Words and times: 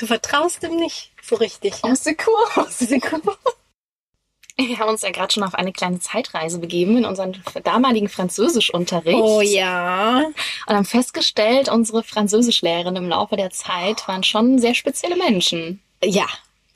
Du 0.00 0.06
vertraust 0.06 0.62
ihm 0.62 0.76
nicht 0.76 1.10
so 1.22 1.36
richtig. 1.36 1.74
Ja? 1.84 1.92
Aus 1.92 2.04
Secours. 2.04 2.80
Wir 4.56 4.78
haben 4.78 4.88
uns 4.88 5.02
ja 5.02 5.10
gerade 5.10 5.30
schon 5.30 5.42
auf 5.42 5.54
eine 5.54 5.72
kleine 5.72 6.00
Zeitreise 6.00 6.58
begeben 6.58 6.96
in 6.96 7.04
unseren 7.04 7.42
damaligen 7.64 8.08
Französischunterricht. 8.08 9.20
Oh 9.20 9.42
ja. 9.42 10.24
Und 10.66 10.74
haben 10.74 10.86
festgestellt, 10.86 11.68
unsere 11.68 12.02
Französischlehrerin 12.02 12.96
im 12.96 13.08
Laufe 13.08 13.36
der 13.36 13.50
Zeit 13.50 14.08
waren 14.08 14.24
schon 14.24 14.58
sehr 14.58 14.74
spezielle 14.74 15.16
Menschen. 15.16 15.82
Ja, 16.02 16.26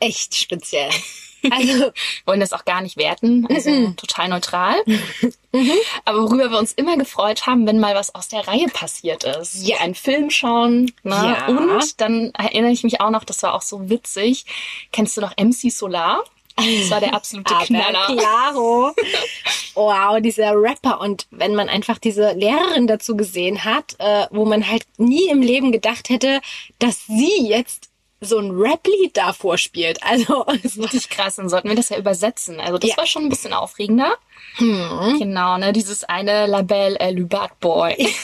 echt 0.01 0.35
speziell. 0.35 0.91
Also 1.51 1.91
wollen 2.27 2.41
das 2.41 2.53
auch 2.53 2.65
gar 2.65 2.81
nicht 2.81 2.97
werten, 2.97 3.47
also 3.51 3.71
mhm. 3.71 3.97
total 3.97 4.29
neutral. 4.29 4.77
Mhm. 5.53 5.73
Aber 6.05 6.23
worüber 6.23 6.51
wir 6.51 6.59
uns 6.59 6.73
immer 6.73 6.97
gefreut 6.97 7.47
haben, 7.47 7.67
wenn 7.67 7.79
mal 7.81 7.95
was 7.95 8.15
aus 8.15 8.29
der 8.29 8.47
Reihe 8.47 8.67
passiert 8.67 9.25
ist. 9.25 9.67
Ja. 9.67 9.79
Ein 9.79 9.95
Film 9.95 10.31
schauen. 10.31 10.93
Ne? 11.03 11.15
Ja. 11.15 11.47
Und 11.47 12.01
dann 12.01 12.33
erinnere 12.33 12.73
ich 12.73 12.85
mich 12.85 13.01
auch 13.01 13.11
noch, 13.11 13.25
das 13.25 13.43
war 13.43 13.55
auch 13.55 13.63
so 13.63 13.89
witzig. 13.89 14.47
Kennst 14.93 15.17
du 15.17 15.21
noch 15.21 15.37
MC 15.37 15.71
Solar? 15.71 16.25
Das 16.57 16.91
war 16.91 17.01
der 17.01 17.15
absolute 17.15 17.53
Knaller. 17.67 18.07
Claro. 18.07 18.93
Wow, 19.77 20.21
dieser 20.21 20.53
Rapper. 20.53 21.01
Und 21.01 21.27
wenn 21.33 21.57
man 21.57 21.69
einfach 21.69 21.99
diese 21.99 22.33
Lehrerin 22.35 22.87
dazu 22.87 23.17
gesehen 23.17 23.65
hat, 23.65 23.97
äh, 23.99 24.29
wo 24.31 24.45
man 24.45 24.69
halt 24.69 24.85
nie 24.99 25.29
im 25.29 25.43
Leben 25.43 25.73
gedacht 25.73 26.11
hätte, 26.11 26.41
dass 26.79 27.09
sie 27.09 27.49
jetzt 27.49 27.91
so 28.21 28.39
ein 28.39 28.51
Rap-Lied 28.51 29.17
da 29.17 29.33
vorspielt. 29.33 30.03
Also 30.03 30.45
das 30.63 30.77
ist 30.77 30.79
richtig 30.79 31.09
krass. 31.09 31.37
Dann 31.37 31.49
sollten 31.49 31.69
wir 31.69 31.77
das 31.77 31.89
ja 31.89 31.99
übersetzen. 31.99 32.61
Also 32.61 32.79
das 32.79 32.91
ja. 32.91 32.97
war 32.97 33.07
schon 33.07 33.25
ein 33.25 33.29
bisschen 33.29 33.53
aufregender. 33.53 34.17
Hm. 34.57 35.17
Genau, 35.19 35.59
ne? 35.59 35.73
Dieses 35.73 36.05
eine 36.05 36.47
Label 36.47 36.97
äh, 36.97 37.11
Le 37.11 37.25
Bad 37.25 37.59
Boy. 37.61 37.97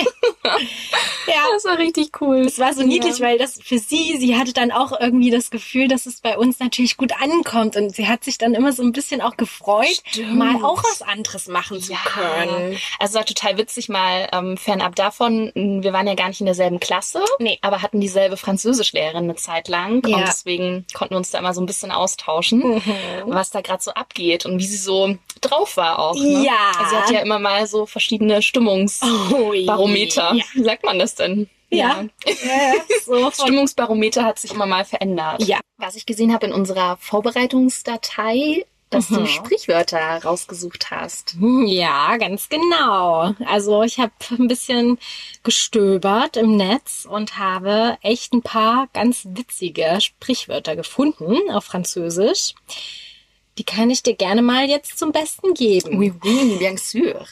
ja. 0.44 1.40
Das 1.52 1.64
war 1.64 1.78
richtig 1.78 2.20
cool. 2.20 2.44
Das 2.44 2.58
war 2.58 2.72
so 2.74 2.82
niedlich, 2.82 3.18
ja. 3.18 3.26
weil 3.26 3.38
das 3.38 3.60
für 3.62 3.78
sie, 3.78 4.16
sie 4.18 4.36
hatte 4.36 4.52
dann 4.52 4.70
auch 4.70 4.98
irgendwie 4.98 5.30
das 5.30 5.50
Gefühl, 5.50 5.88
dass 5.88 6.06
es 6.06 6.20
bei 6.20 6.38
uns 6.38 6.58
natürlich 6.58 6.96
gut 6.96 7.12
ankommt 7.20 7.76
und 7.76 7.94
sie 7.94 8.08
hat 8.08 8.24
sich 8.24 8.38
dann 8.38 8.54
immer 8.54 8.72
so 8.72 8.82
ein 8.82 8.92
bisschen 8.92 9.20
auch 9.20 9.36
gefreut, 9.36 10.02
Stimmt. 10.06 10.36
mal 10.36 10.62
auch 10.62 10.82
was 10.84 11.02
anderes 11.02 11.48
machen 11.48 11.80
zu 11.80 11.92
ja. 11.92 11.98
können. 12.04 12.78
Also 12.98 13.14
war 13.18 13.24
total 13.24 13.58
witzig 13.58 13.88
mal 13.88 14.28
ähm, 14.32 14.56
fernab 14.56 14.94
davon, 14.96 15.52
wir 15.54 15.92
waren 15.92 16.06
ja 16.06 16.14
gar 16.14 16.28
nicht 16.28 16.40
in 16.40 16.46
derselben 16.46 16.80
Klasse, 16.80 17.20
nee. 17.38 17.58
aber 17.62 17.82
hatten 17.82 18.00
dieselbe 18.00 18.36
Französischlehrerin 18.36 19.24
eine 19.24 19.36
Zeit 19.36 19.68
lang 19.68 20.06
ja. 20.06 20.16
und 20.16 20.26
deswegen 20.26 20.86
konnten 20.94 21.14
wir 21.14 21.18
uns 21.18 21.30
da 21.30 21.38
immer 21.38 21.54
so 21.54 21.60
ein 21.60 21.66
bisschen 21.66 21.90
austauschen, 21.90 22.60
mhm. 22.60 22.82
was 23.26 23.50
da 23.50 23.60
gerade 23.60 23.82
so 23.82 23.90
abgeht 23.92 24.46
und 24.46 24.58
wie 24.58 24.66
sie 24.66 24.76
so 24.76 25.16
drauf 25.40 25.76
war 25.76 25.98
auch. 25.98 26.14
Ne? 26.14 26.44
Ja. 26.44 26.72
Also 26.78 26.90
sie 26.90 26.96
hat 26.96 27.10
ja 27.10 27.20
immer 27.20 27.38
mal 27.38 27.66
so 27.66 27.86
verschiedene 27.86 28.42
Stimmungsbarometer. 28.42 30.32
Oh, 30.34 30.39
ja. 30.40 30.44
Wie 30.54 30.64
sagt 30.64 30.84
man 30.84 30.98
das 30.98 31.14
denn? 31.14 31.48
Ja. 31.70 32.04
ja. 32.24 32.74
so 33.04 33.24
das 33.28 33.40
Stimmungsbarometer 33.40 34.24
hat 34.24 34.38
sich 34.38 34.52
immer 34.52 34.66
mal 34.66 34.84
verändert. 34.84 35.42
Ja. 35.42 35.60
Was 35.76 35.96
ich 35.96 36.06
gesehen 36.06 36.32
habe 36.32 36.46
in 36.46 36.52
unserer 36.52 36.96
Vorbereitungsdatei, 36.98 38.66
dass 38.90 39.08
mhm. 39.08 39.18
du 39.18 39.26
Sprichwörter 39.26 40.22
rausgesucht 40.22 40.90
hast. 40.90 41.36
Ja, 41.40 42.16
ganz 42.16 42.48
genau. 42.48 43.34
Also 43.46 43.82
ich 43.84 43.98
habe 43.98 44.12
ein 44.30 44.48
bisschen 44.48 44.98
gestöbert 45.44 46.36
im 46.36 46.56
Netz 46.56 47.06
und 47.08 47.38
habe 47.38 47.96
echt 48.02 48.32
ein 48.32 48.42
paar 48.42 48.88
ganz 48.92 49.26
witzige 49.30 50.00
Sprichwörter 50.00 50.74
gefunden 50.74 51.36
auf 51.50 51.64
Französisch. 51.64 52.54
Die 53.60 53.64
kann 53.64 53.90
ich 53.90 54.02
dir 54.02 54.14
gerne 54.14 54.40
mal 54.40 54.70
jetzt 54.70 54.98
zum 54.98 55.12
Besten 55.12 55.52
geben. 55.52 55.98
Oui, 55.98 56.14
oui, 56.24 56.56
bien 56.58 56.78
sûr. 56.78 57.26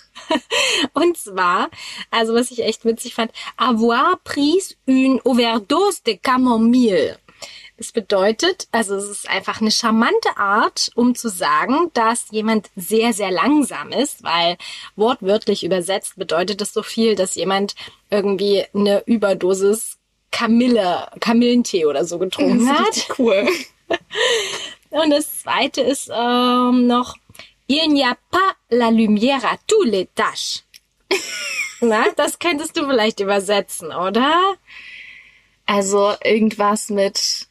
Und 0.93 1.17
zwar, 1.17 1.71
also 2.11 2.35
was 2.35 2.51
ich 2.51 2.63
echt 2.63 2.85
witzig 2.85 3.15
fand, 3.15 3.33
avoir 3.57 4.19
pris 4.25 4.77
une 4.85 5.23
overdose 5.25 6.03
de 6.03 6.19
camomille. 6.19 7.17
Es 7.79 7.93
bedeutet, 7.93 8.69
also 8.73 8.97
es 8.97 9.09
ist 9.09 9.31
einfach 9.31 9.63
eine 9.63 9.71
charmante 9.71 10.37
Art, 10.37 10.91
um 10.95 11.15
zu 11.15 11.31
sagen, 11.31 11.91
dass 11.95 12.27
jemand 12.31 12.69
sehr, 12.77 13.15
sehr 13.15 13.31
langsam 13.31 13.91
ist, 13.91 14.23
weil 14.23 14.59
wortwörtlich 14.97 15.65
übersetzt 15.65 16.17
bedeutet 16.17 16.61
es 16.61 16.75
so 16.75 16.83
viel, 16.83 17.15
dass 17.15 17.37
jemand 17.37 17.75
irgendwie 18.11 18.67
eine 18.75 19.03
Überdosis 19.07 19.97
Kamille, 20.31 21.09
Kamillentee 21.21 21.87
oder 21.87 22.05
so 22.05 22.19
getrunken 22.19 22.69
hat. 22.69 23.09
Cool. 23.19 23.49
Und 24.91 25.11
das 25.11 25.41
zweite 25.41 25.81
ist 25.81 26.11
ähm, 26.13 26.87
noch 26.87 27.15
Il 27.71 27.93
n'y 27.93 28.03
a 28.03 28.17
pas 28.31 28.57
la 28.71 28.91
lumière 28.91 29.45
à 29.45 29.59
tous 29.67 29.85
les 29.85 30.09
tâches. 30.15 30.65
Na, 31.83 32.07
das 32.17 32.39
könntest 32.39 32.77
du 32.77 32.87
vielleicht 32.87 33.21
übersetzen, 33.21 33.93
oder? 33.93 34.55
Also 35.67 36.15
irgendwas 36.25 36.89
mit, 36.89 37.47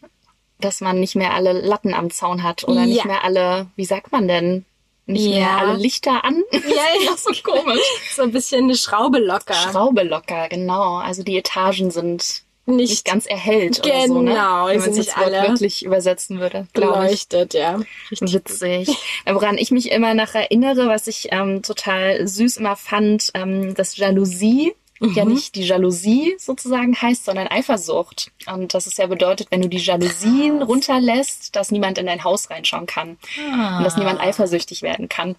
dass 0.59 0.81
man 0.81 0.99
nicht 0.99 1.15
mehr 1.15 1.35
alle 1.35 1.53
Latten 1.53 1.93
am 1.93 2.09
Zaun 2.09 2.41
hat 2.41 2.63
oder 2.63 2.81
ja. 2.81 2.85
nicht 2.87 3.05
mehr 3.05 3.23
alle, 3.23 3.67
wie 3.75 3.85
sagt 3.85 4.11
man 4.11 4.27
denn? 4.27 4.65
Nicht 5.05 5.27
ja. 5.27 5.37
mehr 5.37 5.57
alle 5.59 5.77
Lichter 5.77 6.25
an. 6.25 6.43
Ja, 6.51 7.05
ja. 7.05 7.15
so 7.15 7.31
komisch. 7.43 7.79
So 8.15 8.23
ein 8.23 8.31
bisschen 8.31 8.63
eine 8.63 8.75
Schraube 8.75 9.19
locker. 9.19 9.53
Schraube 9.53 10.01
locker, 10.01 10.49
genau. 10.49 10.95
Also 10.95 11.21
die 11.21 11.37
Etagen 11.37 11.91
sind 11.91 12.41
nicht, 12.67 12.89
nicht 12.89 13.05
ganz 13.05 13.25
erhellt 13.25 13.81
genau, 13.81 13.95
oder 13.95 14.07
so, 14.07 14.21
ne? 14.21 14.31
Genau, 14.31 14.67
wenn 14.67 14.79
man 14.79 14.89
es 14.89 14.97
jetzt 14.97 15.17
alle 15.17 15.41
wirklich 15.43 15.85
übersetzen 15.85 16.39
würde. 16.39 16.67
Beleuchtet, 16.73 17.53
ja. 17.53 17.79
Richtig 18.11 18.33
witzig. 18.33 18.89
Woran 19.25 19.57
ich 19.57 19.71
mich 19.71 19.91
immer 19.91 20.13
nach 20.13 20.35
erinnere, 20.35 20.87
was 20.87 21.07
ich 21.07 21.29
ähm, 21.31 21.63
total 21.63 22.27
süß 22.27 22.57
immer 22.57 22.75
fand, 22.75 23.31
ähm, 23.33 23.73
dass 23.73 23.97
Jalousie 23.97 24.73
mhm. 24.99 25.13
ja 25.13 25.25
nicht 25.25 25.55
die 25.55 25.63
Jalousie 25.63 26.35
sozusagen 26.37 26.95
heißt, 26.95 27.25
sondern 27.25 27.47
Eifersucht. 27.47 28.31
Und 28.47 28.73
das 28.73 28.87
ist 28.87 28.97
ja 28.97 29.07
bedeutet, 29.07 29.47
wenn 29.49 29.61
du 29.61 29.69
die 29.69 29.77
Jalousien 29.77 30.61
runterlässt, 30.61 31.55
dass 31.55 31.71
niemand 31.71 31.97
in 31.97 32.05
dein 32.05 32.23
Haus 32.23 32.49
reinschauen 32.49 32.85
kann. 32.85 33.17
Ah. 33.51 33.77
Und 33.77 33.83
dass 33.83 33.97
niemand 33.97 34.19
eifersüchtig 34.19 34.81
werden 34.81 35.09
kann. 35.09 35.35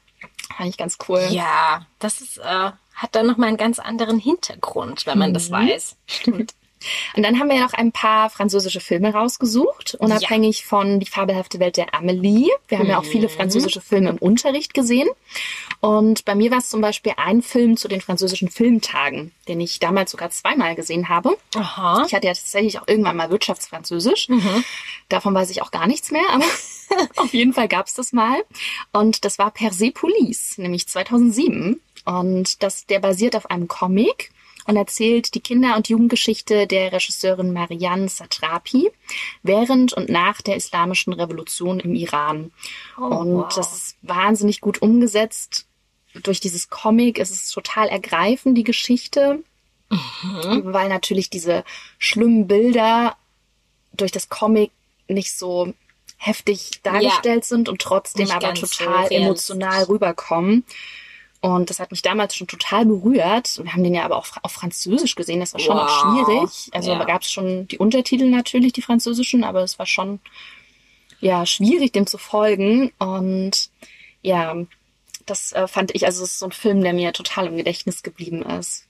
Fand 0.57 0.71
ich 0.71 0.77
ganz 0.77 0.99
cool. 1.09 1.25
Ja, 1.31 1.87
das 1.99 2.21
ist, 2.21 2.39
äh, 2.39 2.71
hat 2.95 3.15
dann 3.15 3.27
nochmal 3.27 3.49
einen 3.49 3.59
ganz 3.59 3.79
anderen 3.79 4.19
Hintergrund, 4.19 5.07
wenn 5.07 5.19
man 5.19 5.31
mhm. 5.31 5.35
das 5.35 5.51
weiß. 5.51 5.97
Stimmt. 6.07 6.55
Und 7.17 7.23
dann 7.23 7.39
haben 7.39 7.49
wir 7.49 7.57
ja 7.57 7.63
noch 7.63 7.75
ein 7.75 7.93
paar 7.93 8.31
französische 8.31 8.81
Filme 8.81 9.13
rausgesucht, 9.13 9.97
unabhängig 9.99 10.61
ja. 10.61 10.67
von 10.67 11.01
Die 11.01 11.07
fabelhafte 11.07 11.59
Welt 11.59 11.77
der 11.77 11.95
Amelie. 11.95 12.51
Wir 12.69 12.79
haben 12.79 12.87
mhm. 12.87 12.91
ja 12.91 12.99
auch 12.99 13.05
viele 13.05 13.29
mhm. 13.29 13.33
französische 13.33 13.81
Filme 13.81 14.11
im 14.11 14.19
Unterricht 14.19 14.75
gesehen. 14.75 15.09
Und 15.81 16.25
bei 16.25 16.35
mir 16.35 16.51
war 16.51 16.59
es 16.59 16.69
zum 16.69 16.81
Beispiel 16.81 17.13
ein 17.17 17.43
Film 17.43 17.77
zu 17.77 17.89
den 17.89 18.01
französischen 18.01 18.49
Filmtagen, 18.49 19.33
den 19.47 19.61
ich 19.61 19.79
damals 19.79 20.11
sogar 20.11 20.31
zweimal 20.31 20.75
gesehen 20.75 21.09
habe. 21.09 21.37
Aha. 21.55 22.05
Ich 22.07 22.15
hatte 22.15 22.27
ja 22.27 22.35
tatsächlich 22.35 22.81
auch 22.81 22.89
irgendwann 22.89 23.17
mal 23.17 23.31
Wirtschaftsfranzösisch. 23.31 24.29
Mhm. 24.29 24.65
Davon 25.09 25.35
weiß 25.35 25.51
ich 25.51 25.63
auch 25.63 25.71
gar 25.71 25.87
nichts 25.87 26.11
mehr, 26.11 26.25
aber 26.33 26.45
auf 27.17 27.33
jeden 27.33 27.53
Fall 27.53 27.69
gab 27.69 27.87
es 27.87 27.95
das 27.95 28.13
mal. 28.13 28.43
Und 28.93 29.25
das 29.25 29.39
war 29.39 29.51
Persepolis, 29.51 30.59
nämlich 30.59 30.89
2007. 30.89 31.81
Und 32.05 32.63
das, 32.63 32.87
der 32.87 33.01
basiert 33.01 33.37
auf 33.37 33.51
einem 33.51 33.69
Comic 33.69 34.31
und 34.69 34.77
erzählt 34.77 35.35
die 35.35 35.41
Kinder- 35.41 35.77
und 35.77 35.89
Jugendgeschichte 35.89 36.67
der 36.67 36.93
Regisseurin 36.93 37.55
Marianne 37.55 38.11
Satrapi 38.11 38.91
während 39.43 39.95
und 39.95 40.11
nach 40.11 40.43
der 40.43 40.57
islamischen 40.57 41.15
Revolution 41.15 41.81
im 41.81 41.95
Iran. 41.95 42.53
Oh, 42.99 43.05
und 43.05 43.35
wow. 43.35 43.55
das 43.55 43.75
ist 43.75 43.97
wahnsinnig 44.03 44.61
gut 44.61 44.83
umgesetzt. 44.83 45.67
Durch 46.23 46.41
dieses 46.41 46.69
Comic 46.69 47.17
ist 47.19 47.31
es 47.31 47.51
total 47.51 47.89
ergreifend, 47.89 48.59
die 48.59 48.65
Geschichte, 48.65 49.43
mhm. 49.89 50.63
weil 50.65 50.91
natürlich 50.91 51.31
diese 51.31 51.65
schlimmen 51.97 52.47
Bilder 52.47 53.17
durch 53.95 54.13
das 54.13 54.29
Comic 54.29 54.71
nicht 55.09 55.33
so 55.33 55.73
heftig 56.19 56.83
dargestellt 56.83 57.45
ja. 57.45 57.49
sind 57.49 57.71
und 57.71 57.81
trotzdem 57.81 58.25
nicht 58.25 58.35
aber 58.35 58.53
total 58.53 59.09
so 59.09 59.15
emotional 59.15 59.85
rüberkommen. 59.85 60.65
Und 61.41 61.71
das 61.71 61.79
hat 61.79 61.93
mich 61.93 62.03
damals 62.03 62.35
schon 62.35 62.49
total 62.49 62.85
berührt. 62.85 63.61
Wir 63.63 63.73
haben 63.73 63.85
den 63.85 63.95
ja 63.95 64.05
aber 64.05 64.17
auch 64.17 64.27
auf 64.43 64.53
Französisch 64.53 65.15
gesehen. 65.15 65.39
Das 65.39 65.53
war 65.53 65.61
schon 65.61 65.77
wow. 65.77 65.85
auch 65.85 66.01
schwierig. 66.01 66.69
Also 66.73 66.91
ja. 66.91 66.99
da 66.99 67.05
gab 67.05 67.23
es 67.23 67.31
schon 67.31 67.69
die 67.69 67.79
Untertitel 67.79 68.29
natürlich, 68.29 68.73
die 68.73 68.83
französischen, 68.83 69.45
aber 69.45 69.63
es 69.63 69.79
war 69.79 69.87
schon 69.87 70.19
ja 71.21 71.47
schwierig, 71.47 71.93
dem 71.93 72.09
zu 72.09 72.19
folgen. 72.19 72.93
Und 72.99 73.71
ja, 74.23 74.57
das 75.27 75.53
äh, 75.53 75.69
fand 75.69 75.95
ich, 75.95 76.07
also 76.07 76.25
es 76.25 76.33
ist 76.33 76.39
so 76.41 76.47
ein 76.47 76.53
Film, 76.53 76.81
der 76.81 76.93
mir 76.93 77.13
total 77.13 77.47
im 77.47 77.57
Gedächtnis 77.57 78.03
geblieben 78.03 78.43
ist. 78.43 78.87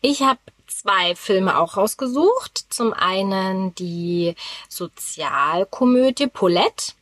Ich 0.00 0.22
habe 0.22 0.40
zwei 0.66 1.14
Filme 1.14 1.58
auch 1.58 1.76
rausgesucht. 1.76 2.64
Zum 2.70 2.94
einen 2.94 3.74
die 3.74 4.34
Sozialkomödie 4.68 6.28
Paulette. 6.28 6.92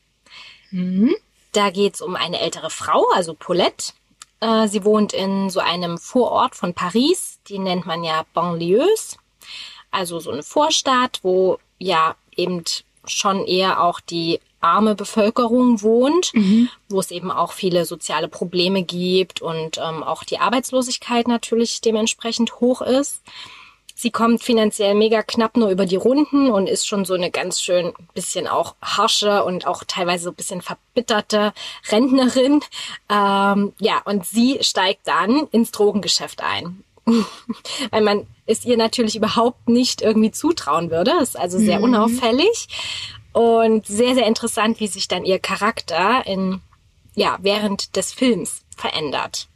Mhm. 0.71 1.15
Da 1.53 1.71
geht's 1.71 2.01
um 2.01 2.17
eine 2.17 2.41
ältere 2.41 2.71
Frau, 2.71 3.07
also 3.15 3.35
Paulette, 3.35 3.93
äh, 4.41 4.69
sie 4.69 4.85
wohnt 4.85 5.13
in 5.13 5.51
so 5.51 5.61
einem 5.61 5.99
Vorort 5.99 6.55
von 6.55 6.75
Paris, 6.75 7.41
die 7.49 7.59
nennt 7.59 7.87
man 7.87 8.05
ja 8.05 8.25
Banlieues, 8.35 9.17
also 9.91 10.21
so 10.21 10.31
eine 10.31 10.43
Vorstadt, 10.43 11.21
wo 11.23 11.59
ja 11.79 12.15
eben 12.37 12.65
schon 13.05 13.45
eher 13.45 13.83
auch 13.83 14.01
die 14.01 14.41
arme 14.61 14.95
Bevölkerung 14.95 15.83
wohnt, 15.83 16.33
mhm. 16.35 16.69
wo 16.89 17.01
es 17.01 17.11
eben 17.11 17.31
auch 17.31 17.53
viele 17.53 17.85
soziale 17.85 18.29
Probleme 18.29 18.83
gibt 18.83 19.41
und 19.41 19.79
ähm, 19.79 20.03
auch 20.03 20.25
die 20.25 20.39
Arbeitslosigkeit 20.39 21.29
natürlich 21.29 21.81
dementsprechend 21.81 22.61
hoch 22.61 22.83
ist. 22.83 23.23
Sie 24.01 24.13
kommt 24.13 24.45
finanziell 24.45 24.95
mega 24.95 25.25
knapp 25.25 25.57
nur 25.57 25.71
über 25.71 25.85
die 25.85 25.97
Runden 25.97 26.53
und 26.53 26.69
ist 26.69 26.87
schon 26.87 27.05
so 27.05 27.15
eine 27.15 27.33
ganz 27.33 27.61
schön 27.61 27.93
bisschen 28.15 28.47
auch 28.47 28.77
harsche 28.81 29.43
und 29.43 29.67
auch 29.67 29.83
teilweise 29.83 30.23
so 30.23 30.31
ein 30.31 30.37
bisschen 30.37 30.63
verbitterte 30.63 31.53
Rentnerin. 31.91 32.61
Ähm, 33.11 33.73
ja, 33.81 34.01
und 34.05 34.25
sie 34.25 34.59
steigt 34.61 35.09
dann 35.09 35.49
ins 35.51 35.73
Drogengeschäft 35.73 36.45
ein. 36.45 36.85
Weil 37.91 38.03
man 38.03 38.29
es 38.47 38.65
ihr 38.65 38.77
natürlich 38.77 39.17
überhaupt 39.17 39.69
nicht 39.69 40.01
irgendwie 40.01 40.31
zutrauen 40.31 40.93
würde. 40.93 41.15
ist 41.21 41.37
also 41.37 41.59
sehr 41.59 41.79
mhm. 41.79 41.87
unauffällig 41.87 42.69
und 43.33 43.85
sehr, 43.85 44.15
sehr 44.15 44.29
interessant, 44.29 44.79
wie 44.79 44.87
sich 44.87 45.09
dann 45.09 45.25
ihr 45.25 45.41
Charakter 45.41 46.25
in, 46.25 46.61
ja, 47.17 47.37
während 47.43 47.97
des 47.97 48.13
Films 48.13 48.63
verändert. 48.77 49.49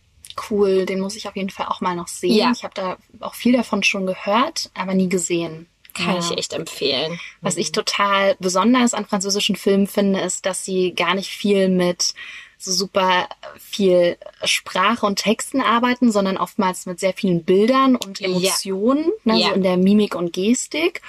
Cool, 0.51 0.87
den 0.87 1.01
muss 1.01 1.17
ich 1.17 1.29
auf 1.29 1.37
jeden 1.37 1.51
Fall 1.51 1.67
auch 1.67 1.81
mal 1.81 1.95
noch 1.95 2.09
sehen. 2.09 2.35
Ja. 2.35 2.53
Ich 2.55 2.65
habe 2.65 2.75
da 2.75 2.97
auch 3.21 3.35
viel 3.35 3.53
davon 3.53 3.83
schon 3.83 4.07
gehört, 4.07 4.71
aber 4.75 4.95
nie 4.95 5.09
gesehen. 5.09 5.67
Kann 5.95 6.15
ja. 6.15 6.19
ich 6.21 6.39
echt 6.39 6.53
empfehlen. 6.53 7.21
Was 7.41 7.57
ich 7.57 7.73
total 7.73 8.37
besonders 8.39 8.95
an 8.95 9.07
französischen 9.07 9.57
Filmen 9.57 9.87
finde, 9.87 10.21
ist, 10.21 10.47
dass 10.47 10.65
sie 10.65 10.95
gar 10.95 11.15
nicht 11.15 11.31
viel 11.31 11.69
mit 11.69 12.15
so 12.57 12.73
super 12.73 13.29
viel 13.59 14.17
Sprache 14.45 15.05
und 15.05 15.17
Texten 15.17 15.61
arbeiten, 15.61 16.13
sondern 16.13 16.37
oftmals 16.37 16.87
mit 16.87 17.01
sehr 17.01 17.13
vielen 17.13 17.45
Bildern 17.45 17.97
und 17.97 18.21
Emotionen, 18.21 19.13
ja. 19.25 19.33
Ne, 19.33 19.41
ja. 19.41 19.49
so 19.49 19.55
in 19.55 19.63
der 19.63 19.77
Mimik 19.77 20.15
und 20.15 20.33
Gestik. 20.33 21.03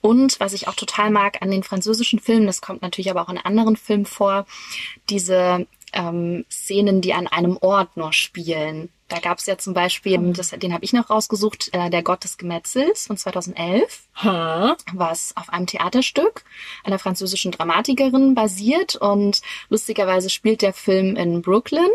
Und 0.00 0.40
was 0.40 0.54
ich 0.54 0.66
auch 0.66 0.74
total 0.74 1.10
mag 1.10 1.42
an 1.42 1.50
den 1.50 1.62
französischen 1.62 2.20
Filmen, 2.20 2.46
das 2.46 2.62
kommt 2.62 2.80
natürlich 2.80 3.10
aber 3.10 3.22
auch 3.22 3.28
in 3.28 3.38
anderen 3.38 3.76
Filmen 3.76 4.06
vor, 4.06 4.46
diese 5.10 5.66
ähm, 5.92 6.44
Szenen, 6.50 7.00
die 7.00 7.14
an 7.14 7.26
einem 7.26 7.56
Ort 7.60 7.96
nur 7.96 8.12
spielen. 8.12 8.90
Da 9.08 9.18
gab 9.18 9.38
es 9.38 9.46
ja 9.46 9.58
zum 9.58 9.74
Beispiel, 9.74 10.16
hm. 10.16 10.32
das, 10.34 10.50
den 10.50 10.72
habe 10.72 10.84
ich 10.84 10.92
noch 10.92 11.10
rausgesucht, 11.10 11.70
äh, 11.72 11.90
Der 11.90 12.02
Gott 12.02 12.24
des 12.24 12.38
Gemetzels 12.38 13.08
von 13.08 13.16
2011, 13.16 14.08
hm. 14.14 14.74
was 14.94 15.36
auf 15.36 15.50
einem 15.50 15.66
Theaterstück 15.66 16.44
einer 16.84 16.98
französischen 16.98 17.50
Dramatikerin 17.50 18.34
basiert. 18.34 18.96
Und 18.96 19.42
lustigerweise 19.68 20.30
spielt 20.30 20.62
der 20.62 20.72
Film 20.72 21.16
in 21.16 21.42
Brooklyn 21.42 21.90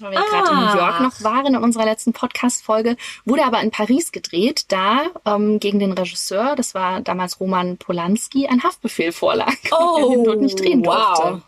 weil 0.00 0.12
wir 0.12 0.18
ah. 0.18 0.24
gerade 0.30 0.50
in 0.50 0.56
New 0.56 0.80
York 0.80 1.00
noch 1.00 1.22
waren 1.22 1.54
in 1.54 1.62
unserer 1.62 1.84
letzten 1.84 2.12
Podcast-Folge, 2.12 2.96
wurde 3.24 3.44
aber 3.44 3.60
in 3.60 3.70
Paris 3.70 4.12
gedreht, 4.12 4.66
da 4.68 5.06
ähm, 5.26 5.60
gegen 5.60 5.78
den 5.78 5.92
Regisseur, 5.92 6.56
das 6.56 6.74
war 6.74 7.00
damals 7.00 7.40
Roman 7.40 7.76
Polanski, 7.76 8.46
ein 8.46 8.62
Haftbefehl 8.62 9.12
vorlag, 9.12 9.52
oh, 9.72 10.16
er 10.16 10.24
dort 10.24 10.40
nicht 10.40 10.58
drehen 10.58 10.82
durfte. 10.82 11.42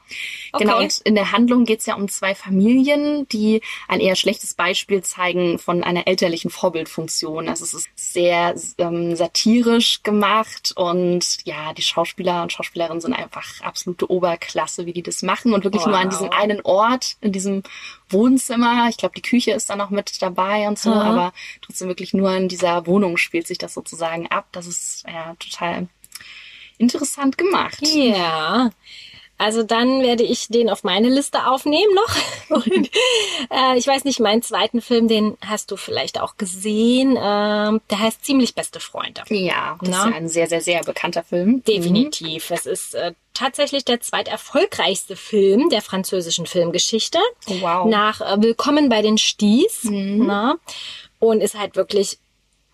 Wow. 0.52 0.60
Genau, 0.60 0.78
und 0.80 0.98
in 1.04 1.14
der 1.14 1.32
Handlung 1.32 1.64
geht 1.64 1.80
es 1.80 1.86
ja 1.86 1.94
um 1.94 2.08
zwei 2.08 2.34
Familien, 2.34 3.26
die 3.28 3.62
ein 3.88 4.00
eher 4.00 4.16
schlechtes 4.16 4.52
Beispiel 4.52 5.02
zeigen 5.02 5.58
von 5.58 5.82
einer 5.82 6.06
elterlichen 6.06 6.50
Vorbildfunktion. 6.50 7.48
Also 7.48 7.64
es 7.64 7.72
ist 7.72 7.88
sehr 7.96 8.54
ähm, 8.76 9.16
satirisch 9.16 10.02
gemacht 10.02 10.72
und 10.76 11.38
ja, 11.44 11.72
die 11.72 11.82
Schauspieler 11.82 12.42
und 12.42 12.52
Schauspielerinnen 12.52 13.00
sind 13.00 13.14
einfach 13.14 13.62
absolute 13.62 14.10
Oberklasse, 14.10 14.84
wie 14.84 14.92
die 14.92 15.02
das 15.02 15.22
machen 15.22 15.54
und 15.54 15.64
wirklich 15.64 15.84
wow. 15.84 15.90
nur 15.90 15.98
an 15.98 16.10
diesem 16.10 16.30
einen 16.30 16.60
Ort, 16.62 17.16
in 17.22 17.32
diesem 17.32 17.62
Wohnzimmer. 18.10 18.88
Ich 18.90 18.98
glaube, 18.98 19.14
die 19.16 19.22
Küche 19.22 19.52
ist 19.52 19.70
da 19.70 19.76
noch 19.76 19.88
mit 19.88 20.20
dabei 20.20 20.68
und 20.68 20.78
so, 20.78 20.90
mhm. 20.90 20.96
aber 20.96 21.32
trotzdem 21.62 21.88
wirklich 21.88 22.12
nur 22.12 22.30
in 22.36 22.48
dieser 22.48 22.86
Wohnung 22.86 23.16
spielt 23.16 23.46
sich 23.46 23.56
das 23.56 23.72
sozusagen 23.72 24.26
ab. 24.26 24.48
Das 24.52 24.66
ist 24.66 25.04
ja 25.08 25.34
total 25.38 25.88
interessant 26.76 27.38
gemacht. 27.38 27.80
Ja. 27.86 28.70
Also 29.42 29.64
dann 29.64 30.02
werde 30.02 30.22
ich 30.22 30.46
den 30.46 30.70
auf 30.70 30.84
meine 30.84 31.08
Liste 31.08 31.48
aufnehmen 31.48 31.92
noch. 31.94 32.16
Und, 32.64 32.90
äh, 33.50 33.76
ich 33.76 33.88
weiß 33.88 34.04
nicht, 34.04 34.20
meinen 34.20 34.40
zweiten 34.40 34.80
Film, 34.80 35.08
den 35.08 35.36
hast 35.44 35.72
du 35.72 35.76
vielleicht 35.76 36.20
auch 36.20 36.36
gesehen. 36.36 37.16
Äh, 37.16 37.80
der 37.90 37.98
heißt 37.98 38.24
Ziemlich 38.24 38.54
beste 38.54 38.78
Freunde. 38.78 39.22
Ja, 39.30 39.76
das 39.80 39.88
Na? 39.88 40.04
ist 40.04 40.10
ja 40.10 40.16
ein 40.16 40.28
sehr, 40.28 40.46
sehr, 40.46 40.60
sehr 40.60 40.84
bekannter 40.84 41.24
Film. 41.24 41.64
Definitiv. 41.64 42.50
Mhm. 42.50 42.56
Es 42.56 42.66
ist 42.66 42.94
äh, 42.94 43.14
tatsächlich 43.34 43.84
der 43.84 44.00
zweiterfolgreichste 44.00 45.16
Film 45.16 45.70
der 45.70 45.82
französischen 45.82 46.46
Filmgeschichte. 46.46 47.18
Wow. 47.46 47.88
Nach 47.88 48.20
äh, 48.20 48.40
Willkommen 48.40 48.88
bei 48.88 49.02
den 49.02 49.18
Sties. 49.18 49.82
Mhm. 49.82 50.24
Na? 50.24 50.54
Und 51.18 51.40
ist 51.40 51.58
halt 51.58 51.74
wirklich 51.74 52.18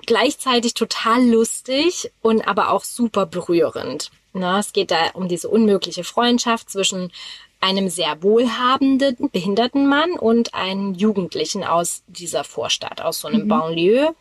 gleichzeitig 0.04 0.74
total 0.74 1.24
lustig 1.24 2.10
und 2.20 2.46
aber 2.46 2.72
auch 2.72 2.84
super 2.84 3.24
berührend. 3.24 4.10
Na, 4.38 4.60
es 4.60 4.72
geht 4.72 4.90
da 4.90 5.10
um 5.14 5.28
diese 5.28 5.48
unmögliche 5.48 6.04
Freundschaft 6.04 6.70
zwischen 6.70 7.12
einem 7.60 7.88
sehr 7.88 8.22
wohlhabenden, 8.22 9.30
behinderten 9.30 9.88
Mann 9.88 10.12
und 10.12 10.54
einem 10.54 10.94
Jugendlichen 10.94 11.64
aus 11.64 12.02
dieser 12.06 12.44
Vorstadt, 12.44 13.00
aus 13.00 13.20
so 13.20 13.28
einem 13.28 13.44
mhm. 13.44 13.48
Banlieue. 13.48 14.14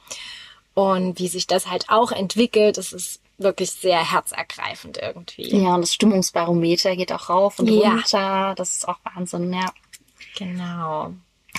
Und 0.74 1.20
wie 1.20 1.28
sich 1.28 1.48
das 1.48 1.68
halt 1.70 1.90
auch 1.90 2.12
entwickelt, 2.12 2.78
das 2.78 2.94
ist 2.94 3.22
wirklich 3.38 3.72
sehr 3.72 4.12
herzergreifend 4.12 4.98
irgendwie. 4.98 5.56
Ja, 5.56 5.76
und 5.76 5.82
das 5.82 5.94
Stimmungsbarometer 5.94 6.96
geht 6.96 7.12
auch 7.12 7.30
rauf 7.30 7.60
und 7.60 7.70
ja. 7.70 7.92
runter. 7.92 8.54
Das 8.58 8.78
ist 8.78 8.88
auch 8.88 8.98
Wahnsinn, 9.04 9.54
ja. 9.54 9.72
Genau. 10.36 11.14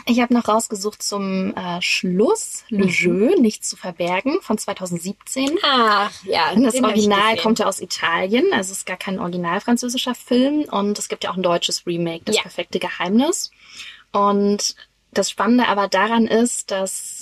Ich 0.06 0.20
habe 0.20 0.34
noch 0.34 0.48
rausgesucht 0.48 1.02
zum 1.02 1.54
äh, 1.56 1.80
Schluss 1.82 2.64
Le 2.68 2.84
mhm. 2.84 2.90
Jeu, 2.90 3.34
nichts 3.40 3.68
zu 3.68 3.76
verbergen, 3.76 4.40
von 4.40 4.58
2017. 4.58 5.58
Ach, 5.62 6.10
ja. 6.24 6.54
Das 6.54 6.74
Original 6.76 7.36
kommt 7.36 7.58
ja 7.58 7.66
aus 7.66 7.80
Italien, 7.80 8.46
also 8.52 8.72
es 8.72 8.78
ist 8.78 8.86
gar 8.86 8.96
kein 8.96 9.18
original 9.18 9.60
französischer 9.60 10.14
Film 10.14 10.64
und 10.70 10.98
es 10.98 11.08
gibt 11.08 11.24
ja 11.24 11.30
auch 11.30 11.36
ein 11.36 11.42
deutsches 11.42 11.86
Remake, 11.86 12.22
Das 12.24 12.36
ja. 12.36 12.42
perfekte 12.42 12.78
Geheimnis. 12.78 13.50
Und 14.12 14.76
das 15.12 15.30
Spannende 15.30 15.66
aber 15.68 15.88
daran 15.88 16.26
ist, 16.26 16.70
dass 16.70 17.17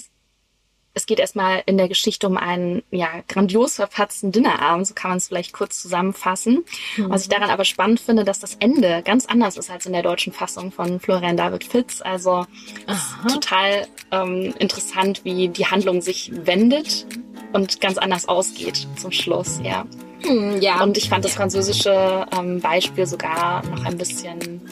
es 0.97 1.05
geht 1.05 1.21
erstmal 1.21 1.63
in 1.67 1.77
der 1.77 1.89
Geschichte 1.89 2.27
um 2.27 2.39
einen 2.39 2.83
ja 2.91 3.09
grandios 3.29 3.75
verpatzten 3.75 4.33
Dinnerabend, 4.33 4.87
so 4.87 4.95
kann 4.95 5.11
man 5.11 5.19
es 5.19 5.29
vielleicht 5.29 5.53
kurz 5.53 5.83
zusammenfassen. 5.83 6.65
Mhm. 6.97 7.11
Was 7.11 7.23
ich 7.23 7.29
daran 7.29 7.51
aber 7.51 7.67
spannend 7.67 8.01
finde, 8.01 8.25
dass 8.25 8.41
das 8.41 8.55
Ende 8.61 9.03
ganz 9.05 9.27
anders 9.27 9.59
ist 9.59 9.71
als 9.71 9.85
in 9.85 9.93
der 9.93 10.03
deutschen 10.03 10.33
Fassung 10.33 10.73
von 10.73 10.99
Florian 10.99 11.37
David 11.37 11.65
Fitz. 11.65 12.01
Also 12.01 12.47
total 13.31 13.87
ähm, 14.11 14.55
interessant, 14.59 15.23
wie 15.25 15.49
die 15.49 15.67
Handlung 15.67 16.01
sich 16.01 16.33
wendet 16.35 17.07
und 17.53 17.79
ganz 17.83 17.99
anders 17.99 18.27
ausgeht 18.27 18.89
zum 18.97 19.13
Schluss, 19.13 19.61
ja. 19.63 19.85
Mhm, 20.25 20.63
ja. 20.63 20.83
Und 20.83 20.97
ich 20.97 21.11
fand 21.11 21.27
das 21.27 21.35
französische 21.35 22.27
ähm, 22.35 22.61
Beispiel 22.61 23.05
sogar 23.07 23.63
noch 23.67 23.85
ein 23.85 23.99
bisschen 23.99 24.63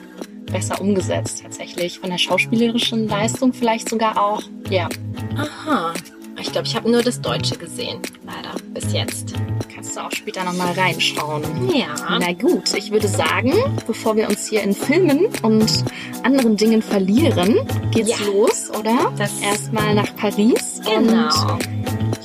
besser 0.50 0.81
umgesetzt 0.81 1.43
tatsächlich. 1.43 1.99
Von 1.99 2.09
der 2.09 2.19
schauspielerischen 2.19 3.09
Leistung 3.09 3.53
vielleicht 3.53 3.91
sogar 3.91 4.19
auch. 4.19 4.43
Ja. 4.70 4.88
Aha. 5.37 5.93
Ich 6.41 6.53
glaube, 6.53 6.67
ich 6.67 6.77
habe 6.77 6.91
nur 6.91 7.03
das 7.03 7.21
Deutsche 7.21 7.57
gesehen, 7.57 8.01
leider, 8.25 8.55
bis 8.73 8.93
jetzt. 8.93 9.35
Kannst 9.75 9.97
du 9.97 10.01
auch 10.01 10.11
später 10.13 10.45
nochmal 10.45 10.73
reinschauen. 10.73 11.43
Ja. 11.73 12.19
Na 12.19 12.33
gut, 12.33 12.75
ich 12.75 12.91
würde 12.91 13.08
sagen, 13.08 13.53
bevor 13.87 14.17
wir 14.17 14.29
uns 14.29 14.49
hier 14.49 14.63
in 14.63 14.75
Filmen 14.75 15.27
und 15.43 15.85
anderen 16.23 16.56
Dingen 16.56 16.82
verlieren, 16.82 17.58
geht's 17.91 18.19
ja. 18.19 18.27
los, 18.27 18.70
oder? 18.79 19.13
Das 19.17 19.41
Erstmal 19.41 19.94
nach 19.94 20.15
Paris. 20.17 20.81
Genau. 20.85 21.53
Und 21.53 21.69